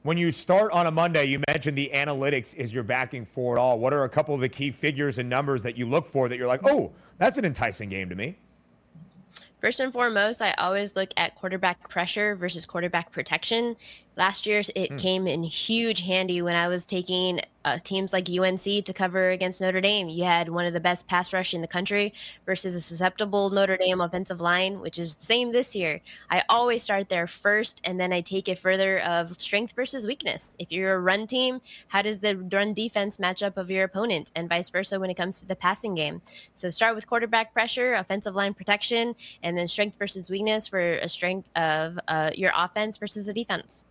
when 0.04 0.18
you 0.18 0.30
start 0.30 0.70
on 0.72 0.86
a 0.86 0.90
Monday, 0.90 1.24
you 1.24 1.40
mentioned 1.48 1.78
the 1.78 1.90
analytics 1.94 2.54
is 2.54 2.72
your 2.72 2.82
backing 2.82 3.24
for 3.24 3.56
it 3.56 3.58
all. 3.58 3.78
What 3.78 3.94
are 3.94 4.04
a 4.04 4.08
couple 4.08 4.34
of 4.34 4.40
the 4.42 4.50
key 4.50 4.70
figures 4.70 5.18
and 5.18 5.30
numbers 5.30 5.62
that 5.62 5.78
you 5.78 5.88
look 5.88 6.06
for 6.06 6.28
that 6.28 6.36
you're 6.36 6.46
like, 6.46 6.60
oh, 6.62 6.92
that's 7.16 7.38
an 7.38 7.46
enticing 7.46 7.88
game 7.88 8.10
to 8.10 8.14
me? 8.14 8.36
First 9.62 9.80
and 9.80 9.90
foremost, 9.90 10.42
I 10.42 10.52
always 10.58 10.94
look 10.94 11.08
at 11.16 11.34
quarterback 11.36 11.88
pressure 11.88 12.36
versus 12.36 12.66
quarterback 12.66 13.12
protection. 13.12 13.76
Last 14.16 14.46
year, 14.46 14.60
it 14.74 14.92
mm. 14.92 14.98
came 14.98 15.26
in 15.26 15.42
huge 15.42 16.02
handy 16.02 16.40
when 16.40 16.54
I 16.54 16.68
was 16.68 16.86
taking 16.86 17.40
uh, 17.64 17.78
teams 17.78 18.12
like 18.12 18.28
UNC 18.28 18.62
to 18.62 18.92
cover 18.92 19.30
against 19.30 19.60
Notre 19.60 19.80
Dame. 19.80 20.08
You 20.08 20.24
had 20.24 20.48
one 20.48 20.66
of 20.66 20.72
the 20.72 20.80
best 20.80 21.06
pass 21.06 21.32
rush 21.32 21.54
in 21.54 21.62
the 21.62 21.66
country 21.66 22.12
versus 22.46 22.76
a 22.76 22.80
susceptible 22.80 23.50
Notre 23.50 23.76
Dame 23.76 24.00
offensive 24.00 24.40
line, 24.40 24.80
which 24.80 24.98
is 24.98 25.14
the 25.16 25.24
same 25.24 25.50
this 25.50 25.74
year. 25.74 26.00
I 26.30 26.42
always 26.48 26.82
start 26.82 27.08
there 27.08 27.26
first, 27.26 27.80
and 27.82 27.98
then 27.98 28.12
I 28.12 28.20
take 28.20 28.48
it 28.48 28.58
further 28.58 29.00
of 29.00 29.40
strength 29.40 29.72
versus 29.74 30.06
weakness. 30.06 30.56
If 30.58 30.70
you're 30.70 30.94
a 30.94 31.00
run 31.00 31.26
team, 31.26 31.60
how 31.88 32.02
does 32.02 32.20
the 32.20 32.36
run 32.36 32.74
defense 32.74 33.18
match 33.18 33.42
up 33.42 33.56
of 33.56 33.70
your 33.70 33.84
opponent, 33.84 34.30
and 34.36 34.48
vice 34.48 34.70
versa 34.70 35.00
when 35.00 35.10
it 35.10 35.16
comes 35.16 35.40
to 35.40 35.46
the 35.46 35.56
passing 35.56 35.94
game? 35.94 36.22
So 36.54 36.70
start 36.70 36.94
with 36.94 37.06
quarterback 37.06 37.52
pressure, 37.52 37.94
offensive 37.94 38.34
line 38.34 38.54
protection, 38.54 39.14
and 39.42 39.56
then 39.56 39.68
strength 39.68 39.98
versus 39.98 40.30
weakness 40.30 40.68
for 40.68 40.94
a 40.94 41.08
strength 41.08 41.48
of 41.56 41.98
uh, 42.06 42.30
your 42.34 42.52
offense 42.56 42.98
versus 42.98 43.26
the 43.26 43.32
defense. 43.32 43.82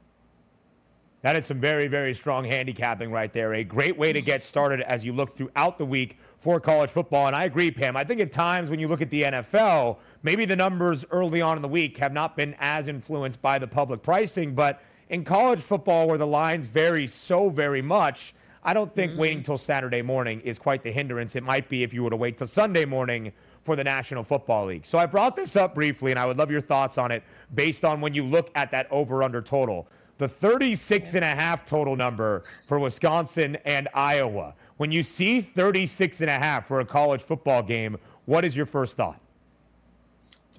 That 1.24 1.38
is 1.38 1.46
some 1.46 1.62
very, 1.62 1.88
very 1.88 2.14
strong 2.14 2.44
handicapping 2.44 3.10
right 3.10 3.32
there. 3.32 3.54
A 3.54 3.64
great 3.64 3.98
way 3.98 4.12
to 4.12 4.22
get 4.22 4.44
started 4.44 4.82
as 4.82 5.06
you 5.06 5.14
look 5.14 5.34
throughout 5.34 5.78
the 5.78 5.86
week 5.86 6.18
for 6.38 6.60
college 6.60 6.90
football. 6.90 7.28
And 7.28 7.36
I 7.36 7.46
agree, 7.46 7.72
Pam. 7.72 7.96
I 7.96 8.04
think 8.04 8.20
at 8.20 8.34
times 8.34 8.70
when 8.70 8.78
you 8.78 8.90
look 8.90 9.02
at 9.02 9.10
the 9.10 9.24
NFL, 9.24 10.00
maybe 10.22 10.44
the 10.44 10.58
numbers 10.58 11.06
early 11.12 11.42
on 11.42 11.56
in 11.56 11.62
the 11.62 11.70
week 11.70 11.98
have 12.00 12.12
not 12.12 12.36
been 12.36 12.58
as 12.60 12.90
influenced 12.90 13.42
by 13.42 13.58
the 13.58 13.68
public 13.68 14.04
pricing. 14.04 14.54
But 14.54 14.82
in 15.08 15.24
college 15.24 15.62
football, 15.62 16.10
where 16.10 16.18
the 16.18 16.28
lines 16.28 16.68
vary 16.68 17.08
so 17.08 17.50
very 17.50 17.82
much, 17.82 18.34
I 18.62 18.74
don't 18.74 18.94
think 18.94 19.14
mm-hmm. 19.14 19.22
waiting 19.22 19.44
till 19.44 19.58
Saturday 19.58 20.02
morning 20.02 20.42
is 20.42 20.60
quite 20.60 20.84
the 20.84 20.92
hindrance. 20.92 21.38
It 21.38 21.44
might 21.44 21.70
be 21.70 21.84
if 21.84 21.94
you 21.94 22.04
were 22.04 22.10
to 22.10 22.18
wait 22.18 22.38
till 22.38 22.48
Sunday 22.48 22.84
morning 22.84 23.32
for 23.64 23.78
the 23.78 23.84
National 23.86 24.24
Football 24.24 24.66
League. 24.66 24.86
So 24.86 24.98
I 24.98 25.06
brought 25.06 25.38
this 25.38 25.56
up 25.56 25.74
briefly, 25.74 26.12
and 26.12 26.20
I 26.20 26.26
would 26.26 26.36
love 26.36 26.52
your 26.52 26.60
thoughts 26.60 26.98
on 26.98 27.12
it 27.12 27.24
based 27.56 27.86
on 27.86 28.02
when 28.02 28.14
you 28.14 28.26
look 28.26 28.52
at 28.56 28.72
that 28.72 28.92
over 28.92 29.24
under 29.24 29.42
total 29.42 29.88
the 30.18 30.28
36 30.28 31.16
and 31.16 31.24
a 31.24 31.28
half 31.28 31.66
total 31.66 31.95
number 31.95 32.43
for 32.66 32.80
Wisconsin 32.80 33.57
and 33.66 33.88
Iowa. 33.93 34.55
When 34.78 34.91
you 34.91 35.03
see 35.03 35.41
36 35.41 36.22
and 36.22 36.30
a 36.30 36.39
half 36.39 36.68
for 36.68 36.80
a 36.80 36.86
college 36.86 37.22
football 37.22 37.64
game, 37.64 37.97
what 38.26 38.45
is 38.45 38.55
your 38.55 38.66
first 38.66 38.97
thought? 38.97 39.20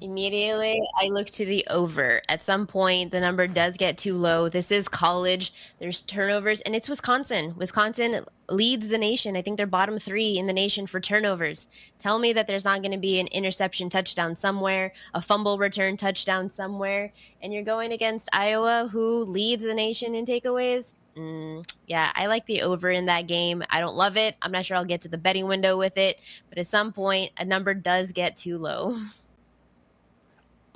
Immediately, 0.00 0.82
I 1.00 1.06
look 1.06 1.28
to 1.30 1.46
the 1.46 1.66
over. 1.70 2.20
At 2.28 2.42
some 2.42 2.66
point, 2.66 3.12
the 3.12 3.20
number 3.20 3.46
does 3.46 3.76
get 3.76 3.96
too 3.96 4.16
low. 4.16 4.48
This 4.48 4.72
is 4.72 4.88
college. 4.88 5.52
There's 5.78 6.00
turnovers, 6.00 6.60
and 6.62 6.74
it's 6.74 6.88
Wisconsin. 6.88 7.54
Wisconsin 7.56 8.24
leads 8.50 8.88
the 8.88 8.98
nation. 8.98 9.36
I 9.36 9.42
think 9.42 9.56
they're 9.56 9.66
bottom 9.66 9.98
three 9.98 10.36
in 10.36 10.46
the 10.46 10.52
nation 10.52 10.86
for 10.86 11.00
turnovers. 11.00 11.68
Tell 11.98 12.18
me 12.18 12.32
that 12.32 12.48
there's 12.48 12.64
not 12.64 12.82
going 12.82 12.92
to 12.92 12.98
be 12.98 13.20
an 13.20 13.28
interception 13.28 13.88
touchdown 13.88 14.36
somewhere, 14.36 14.92
a 15.14 15.22
fumble 15.22 15.58
return 15.58 15.96
touchdown 15.96 16.50
somewhere, 16.50 17.12
and 17.40 17.52
you're 17.52 17.62
going 17.62 17.92
against 17.92 18.28
Iowa, 18.32 18.88
who 18.90 19.24
leads 19.24 19.62
the 19.62 19.74
nation 19.74 20.14
in 20.14 20.26
takeaways. 20.26 20.94
Mm, 21.16 21.64
yeah, 21.86 22.10
I 22.14 22.26
like 22.26 22.46
the 22.46 22.62
over 22.62 22.90
in 22.90 23.06
that 23.06 23.28
game. 23.28 23.62
I 23.70 23.78
don't 23.78 23.94
love 23.94 24.16
it. 24.16 24.34
I'm 24.42 24.50
not 24.50 24.66
sure 24.66 24.76
I'll 24.76 24.84
get 24.84 25.02
to 25.02 25.08
the 25.08 25.16
betting 25.16 25.46
window 25.46 25.78
with 25.78 25.96
it, 25.96 26.18
but 26.48 26.58
at 26.58 26.66
some 26.66 26.92
point, 26.92 27.30
a 27.38 27.44
number 27.44 27.74
does 27.74 28.10
get 28.10 28.36
too 28.36 28.58
low. 28.58 28.98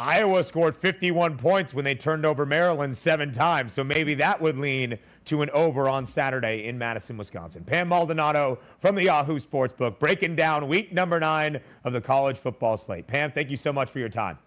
Iowa 0.01 0.45
scored 0.45 0.77
51 0.77 1.39
points 1.39 1.75
when 1.75 1.85
they 1.85 1.97
turned 1.97 2.25
over 2.25 2.47
Maryland 2.47 2.97
seven 2.97 3.33
times. 3.33 3.73
So 3.73 3.83
maybe 3.83 4.15
that 4.15 4.41
would 4.41 4.57
lean 4.57 4.99
to 5.25 5.43
an 5.43 5.51
over 5.51 5.89
on 5.89 6.07
Saturday 6.07 6.65
in 6.67 6.79
Madison, 6.79 7.17
Wisconsin. 7.17 7.65
Pam 7.65 7.89
Maldonado 7.89 8.61
from 8.79 8.95
the 8.95 9.05
Yahoo 9.05 9.41
Sportsbook 9.41 9.99
breaking 9.99 10.37
down 10.37 10.69
week 10.69 10.93
number 10.93 11.19
nine 11.19 11.61
of 11.83 11.93
the 11.93 12.01
college 12.01 12.37
football 12.37 12.77
slate. 12.77 13.09
Pam, 13.09 13.33
thank 13.33 13.51
you 13.51 13.57
so 13.57 13.73
much 13.73 13.91
for 13.91 13.99
your 13.99 14.09
time. 14.09 14.39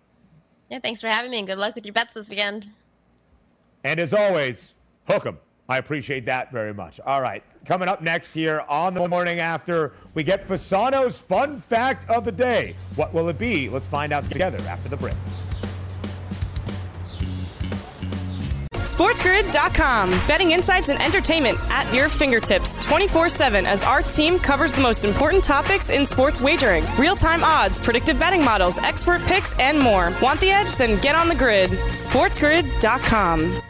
Yeah, 0.70 0.80
thanks 0.80 1.02
for 1.02 1.08
having 1.08 1.32
me 1.32 1.40
and 1.40 1.48
good 1.48 1.58
luck 1.58 1.76
with 1.76 1.86
your 1.86 1.94
bets 1.94 2.14
this 2.14 2.30
weekend. 2.30 2.70
And 3.84 4.00
as 4.00 4.14
always, 4.14 4.74
hook 5.06 5.26
'em. 5.26 5.38
I 5.70 5.78
appreciate 5.78 6.26
that 6.26 6.52
very 6.52 6.74
much. 6.74 7.00
All 7.06 7.22
right, 7.22 7.44
coming 7.66 7.88
up 7.88 8.02
next 8.02 8.34
here 8.34 8.64
on 8.68 8.94
the 8.94 9.08
morning 9.08 9.40
after, 9.40 9.94
we 10.14 10.24
get 10.24 10.48
Fasano's 10.48 11.18
fun 11.18 11.60
fact 11.60 12.10
of 12.10 12.26
the 12.26 12.32
day. 12.32 12.76
What 12.96 13.14
will 13.14 13.30
it 13.30 13.38
be? 13.38 13.70
Let's 13.70 13.88
find 13.88 14.12
out 14.12 14.26
together 14.26 14.60
after 14.68 14.90
the 14.90 14.98
break. 14.98 15.16
SportsGrid.com. 18.74 20.10
Betting 20.28 20.52
insights 20.52 20.90
and 20.90 21.02
entertainment 21.02 21.58
at 21.70 21.92
your 21.94 22.10
fingertips 22.10 22.76
24 22.86 23.30
7 23.30 23.66
as 23.66 23.84
our 23.84 24.02
team 24.02 24.38
covers 24.38 24.74
the 24.74 24.82
most 24.82 25.06
important 25.06 25.44
topics 25.44 25.90
in 25.90 26.06
sports 26.06 26.42
wagering 26.42 26.84
real 26.98 27.16
time 27.16 27.44
odds, 27.44 27.80
predictive 27.80 28.20
betting 28.20 28.44
models, 28.44 28.78
expert 28.80 29.22
picks, 29.24 29.58
and 29.60 29.80
more. 29.80 30.12
Want 30.22 30.40
the 30.40 30.52
edge? 30.52 30.76
Then 30.76 31.00
get 31.02 31.16
on 31.16 31.30
the 31.30 31.36
grid. 31.36 31.72
SportsGrid.com. 31.72 33.62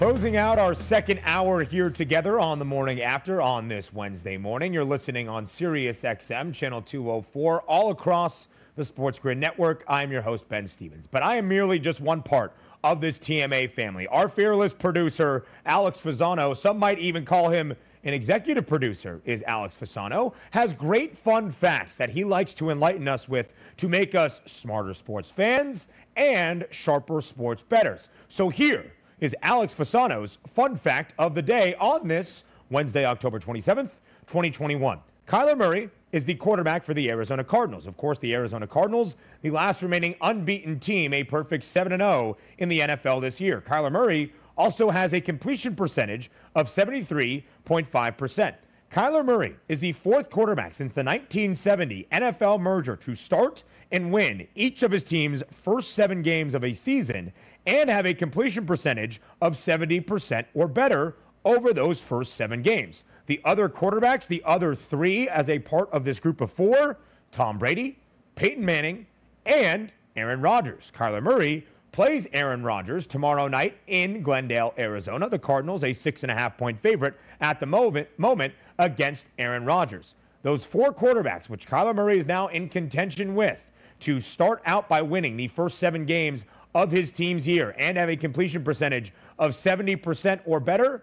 Closing 0.00 0.34
out 0.34 0.58
our 0.58 0.74
second 0.74 1.20
hour 1.24 1.62
here 1.62 1.90
together 1.90 2.40
on 2.40 2.58
the 2.58 2.64
morning 2.64 3.02
after 3.02 3.42
on 3.42 3.68
this 3.68 3.92
Wednesday 3.92 4.38
morning. 4.38 4.72
You're 4.72 4.82
listening 4.82 5.28
on 5.28 5.44
Sirius 5.44 6.02
XM, 6.04 6.54
channel 6.54 6.80
204, 6.80 7.60
all 7.68 7.90
across 7.90 8.48
the 8.76 8.84
Sports 8.86 9.18
Grid 9.18 9.36
Network. 9.36 9.84
I'm 9.86 10.10
your 10.10 10.22
host, 10.22 10.48
Ben 10.48 10.66
Stevens. 10.68 11.06
But 11.06 11.22
I 11.22 11.36
am 11.36 11.48
merely 11.48 11.78
just 11.78 12.00
one 12.00 12.22
part 12.22 12.54
of 12.82 13.02
this 13.02 13.18
TMA 13.18 13.70
family. 13.72 14.06
Our 14.06 14.30
fearless 14.30 14.72
producer, 14.72 15.44
Alex 15.66 16.00
Fasano, 16.00 16.56
some 16.56 16.78
might 16.78 16.98
even 16.98 17.26
call 17.26 17.50
him 17.50 17.76
an 18.02 18.14
executive 18.14 18.66
producer, 18.66 19.20
is 19.26 19.42
Alex 19.42 19.76
Fasano, 19.78 20.34
has 20.52 20.72
great 20.72 21.14
fun 21.14 21.50
facts 21.50 21.98
that 21.98 22.08
he 22.08 22.24
likes 22.24 22.54
to 22.54 22.70
enlighten 22.70 23.06
us 23.06 23.28
with 23.28 23.52
to 23.76 23.86
make 23.86 24.14
us 24.14 24.40
smarter 24.46 24.94
sports 24.94 25.30
fans 25.30 25.88
and 26.16 26.66
sharper 26.70 27.20
sports 27.20 27.62
bettors. 27.62 28.08
So 28.28 28.48
here, 28.48 28.94
is 29.20 29.36
Alex 29.42 29.74
Fasano's 29.74 30.38
fun 30.46 30.76
fact 30.76 31.14
of 31.18 31.34
the 31.34 31.42
day 31.42 31.74
on 31.76 32.08
this 32.08 32.44
Wednesday, 32.70 33.04
October 33.04 33.38
27th, 33.38 33.92
2021. 34.26 35.00
Kyler 35.26 35.56
Murray 35.56 35.90
is 36.10 36.24
the 36.24 36.34
quarterback 36.34 36.82
for 36.82 36.94
the 36.94 37.10
Arizona 37.10 37.44
Cardinals. 37.44 37.86
Of 37.86 37.96
course, 37.96 38.18
the 38.18 38.34
Arizona 38.34 38.66
Cardinals, 38.66 39.16
the 39.42 39.50
last 39.50 39.82
remaining 39.82 40.16
unbeaten 40.20 40.80
team, 40.80 41.12
a 41.12 41.22
perfect 41.24 41.64
7 41.64 41.96
0 41.96 42.36
in 42.58 42.68
the 42.68 42.80
NFL 42.80 43.20
this 43.20 43.40
year. 43.40 43.60
Kyler 43.60 43.92
Murray 43.92 44.32
also 44.56 44.90
has 44.90 45.12
a 45.12 45.20
completion 45.20 45.76
percentage 45.76 46.30
of 46.54 46.68
73.5%. 46.68 48.54
Kyler 48.90 49.24
Murray 49.24 49.56
is 49.68 49.78
the 49.78 49.92
fourth 49.92 50.30
quarterback 50.30 50.74
since 50.74 50.92
the 50.92 51.04
1970 51.04 52.08
NFL 52.10 52.60
merger 52.60 52.96
to 52.96 53.14
start 53.14 53.62
and 53.92 54.10
win 54.12 54.48
each 54.56 54.82
of 54.82 54.90
his 54.90 55.04
team's 55.04 55.44
first 55.48 55.92
seven 55.92 56.22
games 56.22 56.54
of 56.54 56.64
a 56.64 56.74
season 56.74 57.32
and 57.66 57.90
have 57.90 58.06
a 58.06 58.14
completion 58.14 58.66
percentage 58.66 59.20
of 59.40 59.54
70% 59.54 60.46
or 60.54 60.68
better 60.68 61.16
over 61.44 61.72
those 61.72 62.00
first 62.00 62.34
seven 62.34 62.62
games. 62.62 63.04
The 63.26 63.40
other 63.44 63.68
quarterbacks, 63.68 64.26
the 64.26 64.42
other 64.44 64.74
three 64.74 65.28
as 65.28 65.48
a 65.48 65.60
part 65.60 65.90
of 65.90 66.04
this 66.04 66.20
group 66.20 66.40
of 66.40 66.50
four 66.50 66.98
Tom 67.30 67.58
Brady, 67.58 67.98
Peyton 68.34 68.64
Manning, 68.64 69.06
and 69.46 69.92
Aaron 70.16 70.40
Rodgers. 70.40 70.90
Kyler 70.94 71.22
Murray 71.22 71.66
plays 71.92 72.26
Aaron 72.32 72.62
Rodgers 72.62 73.06
tomorrow 73.06 73.48
night 73.48 73.78
in 73.86 74.22
Glendale, 74.22 74.74
Arizona. 74.78 75.28
The 75.28 75.38
Cardinals, 75.38 75.84
a 75.84 75.92
six 75.92 76.22
and 76.22 76.30
a 76.30 76.34
half 76.34 76.56
point 76.56 76.80
favorite 76.80 77.14
at 77.40 77.60
the 77.60 77.66
moment, 77.66 78.54
against 78.78 79.28
Aaron 79.38 79.64
Rodgers. 79.64 80.14
Those 80.42 80.64
four 80.64 80.92
quarterbacks, 80.92 81.48
which 81.48 81.68
Kyler 81.68 81.94
Murray 81.94 82.18
is 82.18 82.26
now 82.26 82.48
in 82.48 82.68
contention 82.68 83.34
with, 83.34 83.70
to 84.00 84.20
start 84.20 84.62
out 84.64 84.88
by 84.88 85.02
winning 85.02 85.36
the 85.36 85.48
first 85.48 85.78
seven 85.78 86.06
games 86.06 86.46
of 86.74 86.90
his 86.90 87.10
team's 87.10 87.46
year 87.46 87.74
and 87.78 87.96
have 87.96 88.08
a 88.08 88.16
completion 88.16 88.62
percentage 88.62 89.12
of 89.38 89.52
70% 89.52 90.40
or 90.44 90.60
better, 90.60 91.02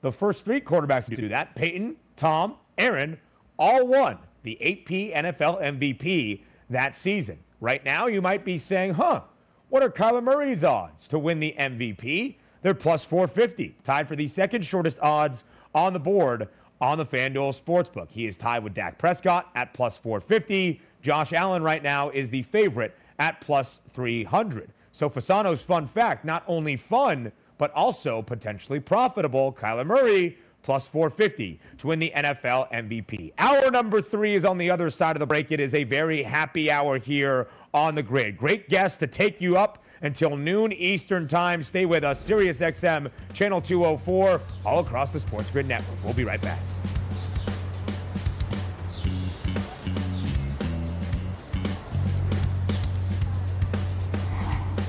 the 0.00 0.12
first 0.12 0.44
three 0.44 0.60
quarterbacks 0.60 1.06
to 1.06 1.16
do 1.16 1.28
that, 1.28 1.54
Peyton, 1.54 1.96
Tom, 2.16 2.56
Aaron, 2.76 3.18
all 3.58 3.86
won 3.86 4.18
the 4.42 4.56
AP 4.60 5.24
NFL 5.24 5.62
MVP 5.62 6.42
that 6.70 6.94
season. 6.94 7.38
Right 7.60 7.84
now, 7.84 8.06
you 8.06 8.22
might 8.22 8.44
be 8.44 8.58
saying, 8.58 8.94
huh, 8.94 9.22
what 9.68 9.82
are 9.82 9.90
Kyler 9.90 10.22
Murray's 10.22 10.62
odds 10.62 11.08
to 11.08 11.18
win 11.18 11.40
the 11.40 11.54
MVP? 11.58 12.36
They're 12.62 12.74
plus 12.74 13.04
450, 13.04 13.76
tied 13.82 14.08
for 14.08 14.16
the 14.16 14.28
second 14.28 14.64
shortest 14.64 14.98
odds 15.00 15.44
on 15.74 15.92
the 15.92 16.00
board 16.00 16.48
on 16.80 16.98
the 16.98 17.04
FanDuel 17.04 17.60
Sportsbook. 17.60 18.10
He 18.10 18.26
is 18.26 18.36
tied 18.36 18.62
with 18.62 18.74
Dak 18.74 18.98
Prescott 18.98 19.50
at 19.54 19.74
plus 19.74 19.98
450. 19.98 20.80
Josh 21.02 21.32
Allen 21.32 21.62
right 21.62 21.82
now 21.82 22.10
is 22.10 22.30
the 22.30 22.42
favorite 22.42 22.96
at 23.18 23.40
plus 23.40 23.80
300. 23.90 24.72
So 24.98 25.08
Fasano's 25.08 25.62
fun 25.62 25.86
fact, 25.86 26.24
not 26.24 26.42
only 26.48 26.76
fun, 26.76 27.30
but 27.56 27.70
also 27.70 28.20
potentially 28.20 28.80
profitable. 28.80 29.52
Kyler 29.52 29.86
Murray 29.86 30.38
plus 30.62 30.88
450 30.88 31.60
to 31.76 31.86
win 31.86 32.00
the 32.00 32.12
NFL 32.16 32.68
MVP. 32.72 33.32
Hour 33.38 33.70
number 33.70 34.00
three 34.00 34.34
is 34.34 34.44
on 34.44 34.58
the 34.58 34.72
other 34.72 34.90
side 34.90 35.14
of 35.14 35.20
the 35.20 35.26
break. 35.26 35.52
It 35.52 35.60
is 35.60 35.72
a 35.72 35.84
very 35.84 36.24
happy 36.24 36.68
hour 36.68 36.98
here 36.98 37.46
on 37.72 37.94
the 37.94 38.02
grid. 38.02 38.36
Great 38.38 38.68
guest 38.68 38.98
to 38.98 39.06
take 39.06 39.40
you 39.40 39.56
up 39.56 39.84
until 40.02 40.36
noon 40.36 40.72
Eastern 40.72 41.28
Time. 41.28 41.62
Stay 41.62 41.86
with 41.86 42.02
us, 42.02 42.28
SiriusXM, 42.28 43.12
Channel 43.34 43.60
204, 43.60 44.40
all 44.66 44.80
across 44.80 45.12
the 45.12 45.20
Sports 45.20 45.48
Grid 45.52 45.68
Network. 45.68 45.96
We'll 46.02 46.12
be 46.12 46.24
right 46.24 46.42
back. 46.42 46.58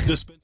Disp- 0.09 0.38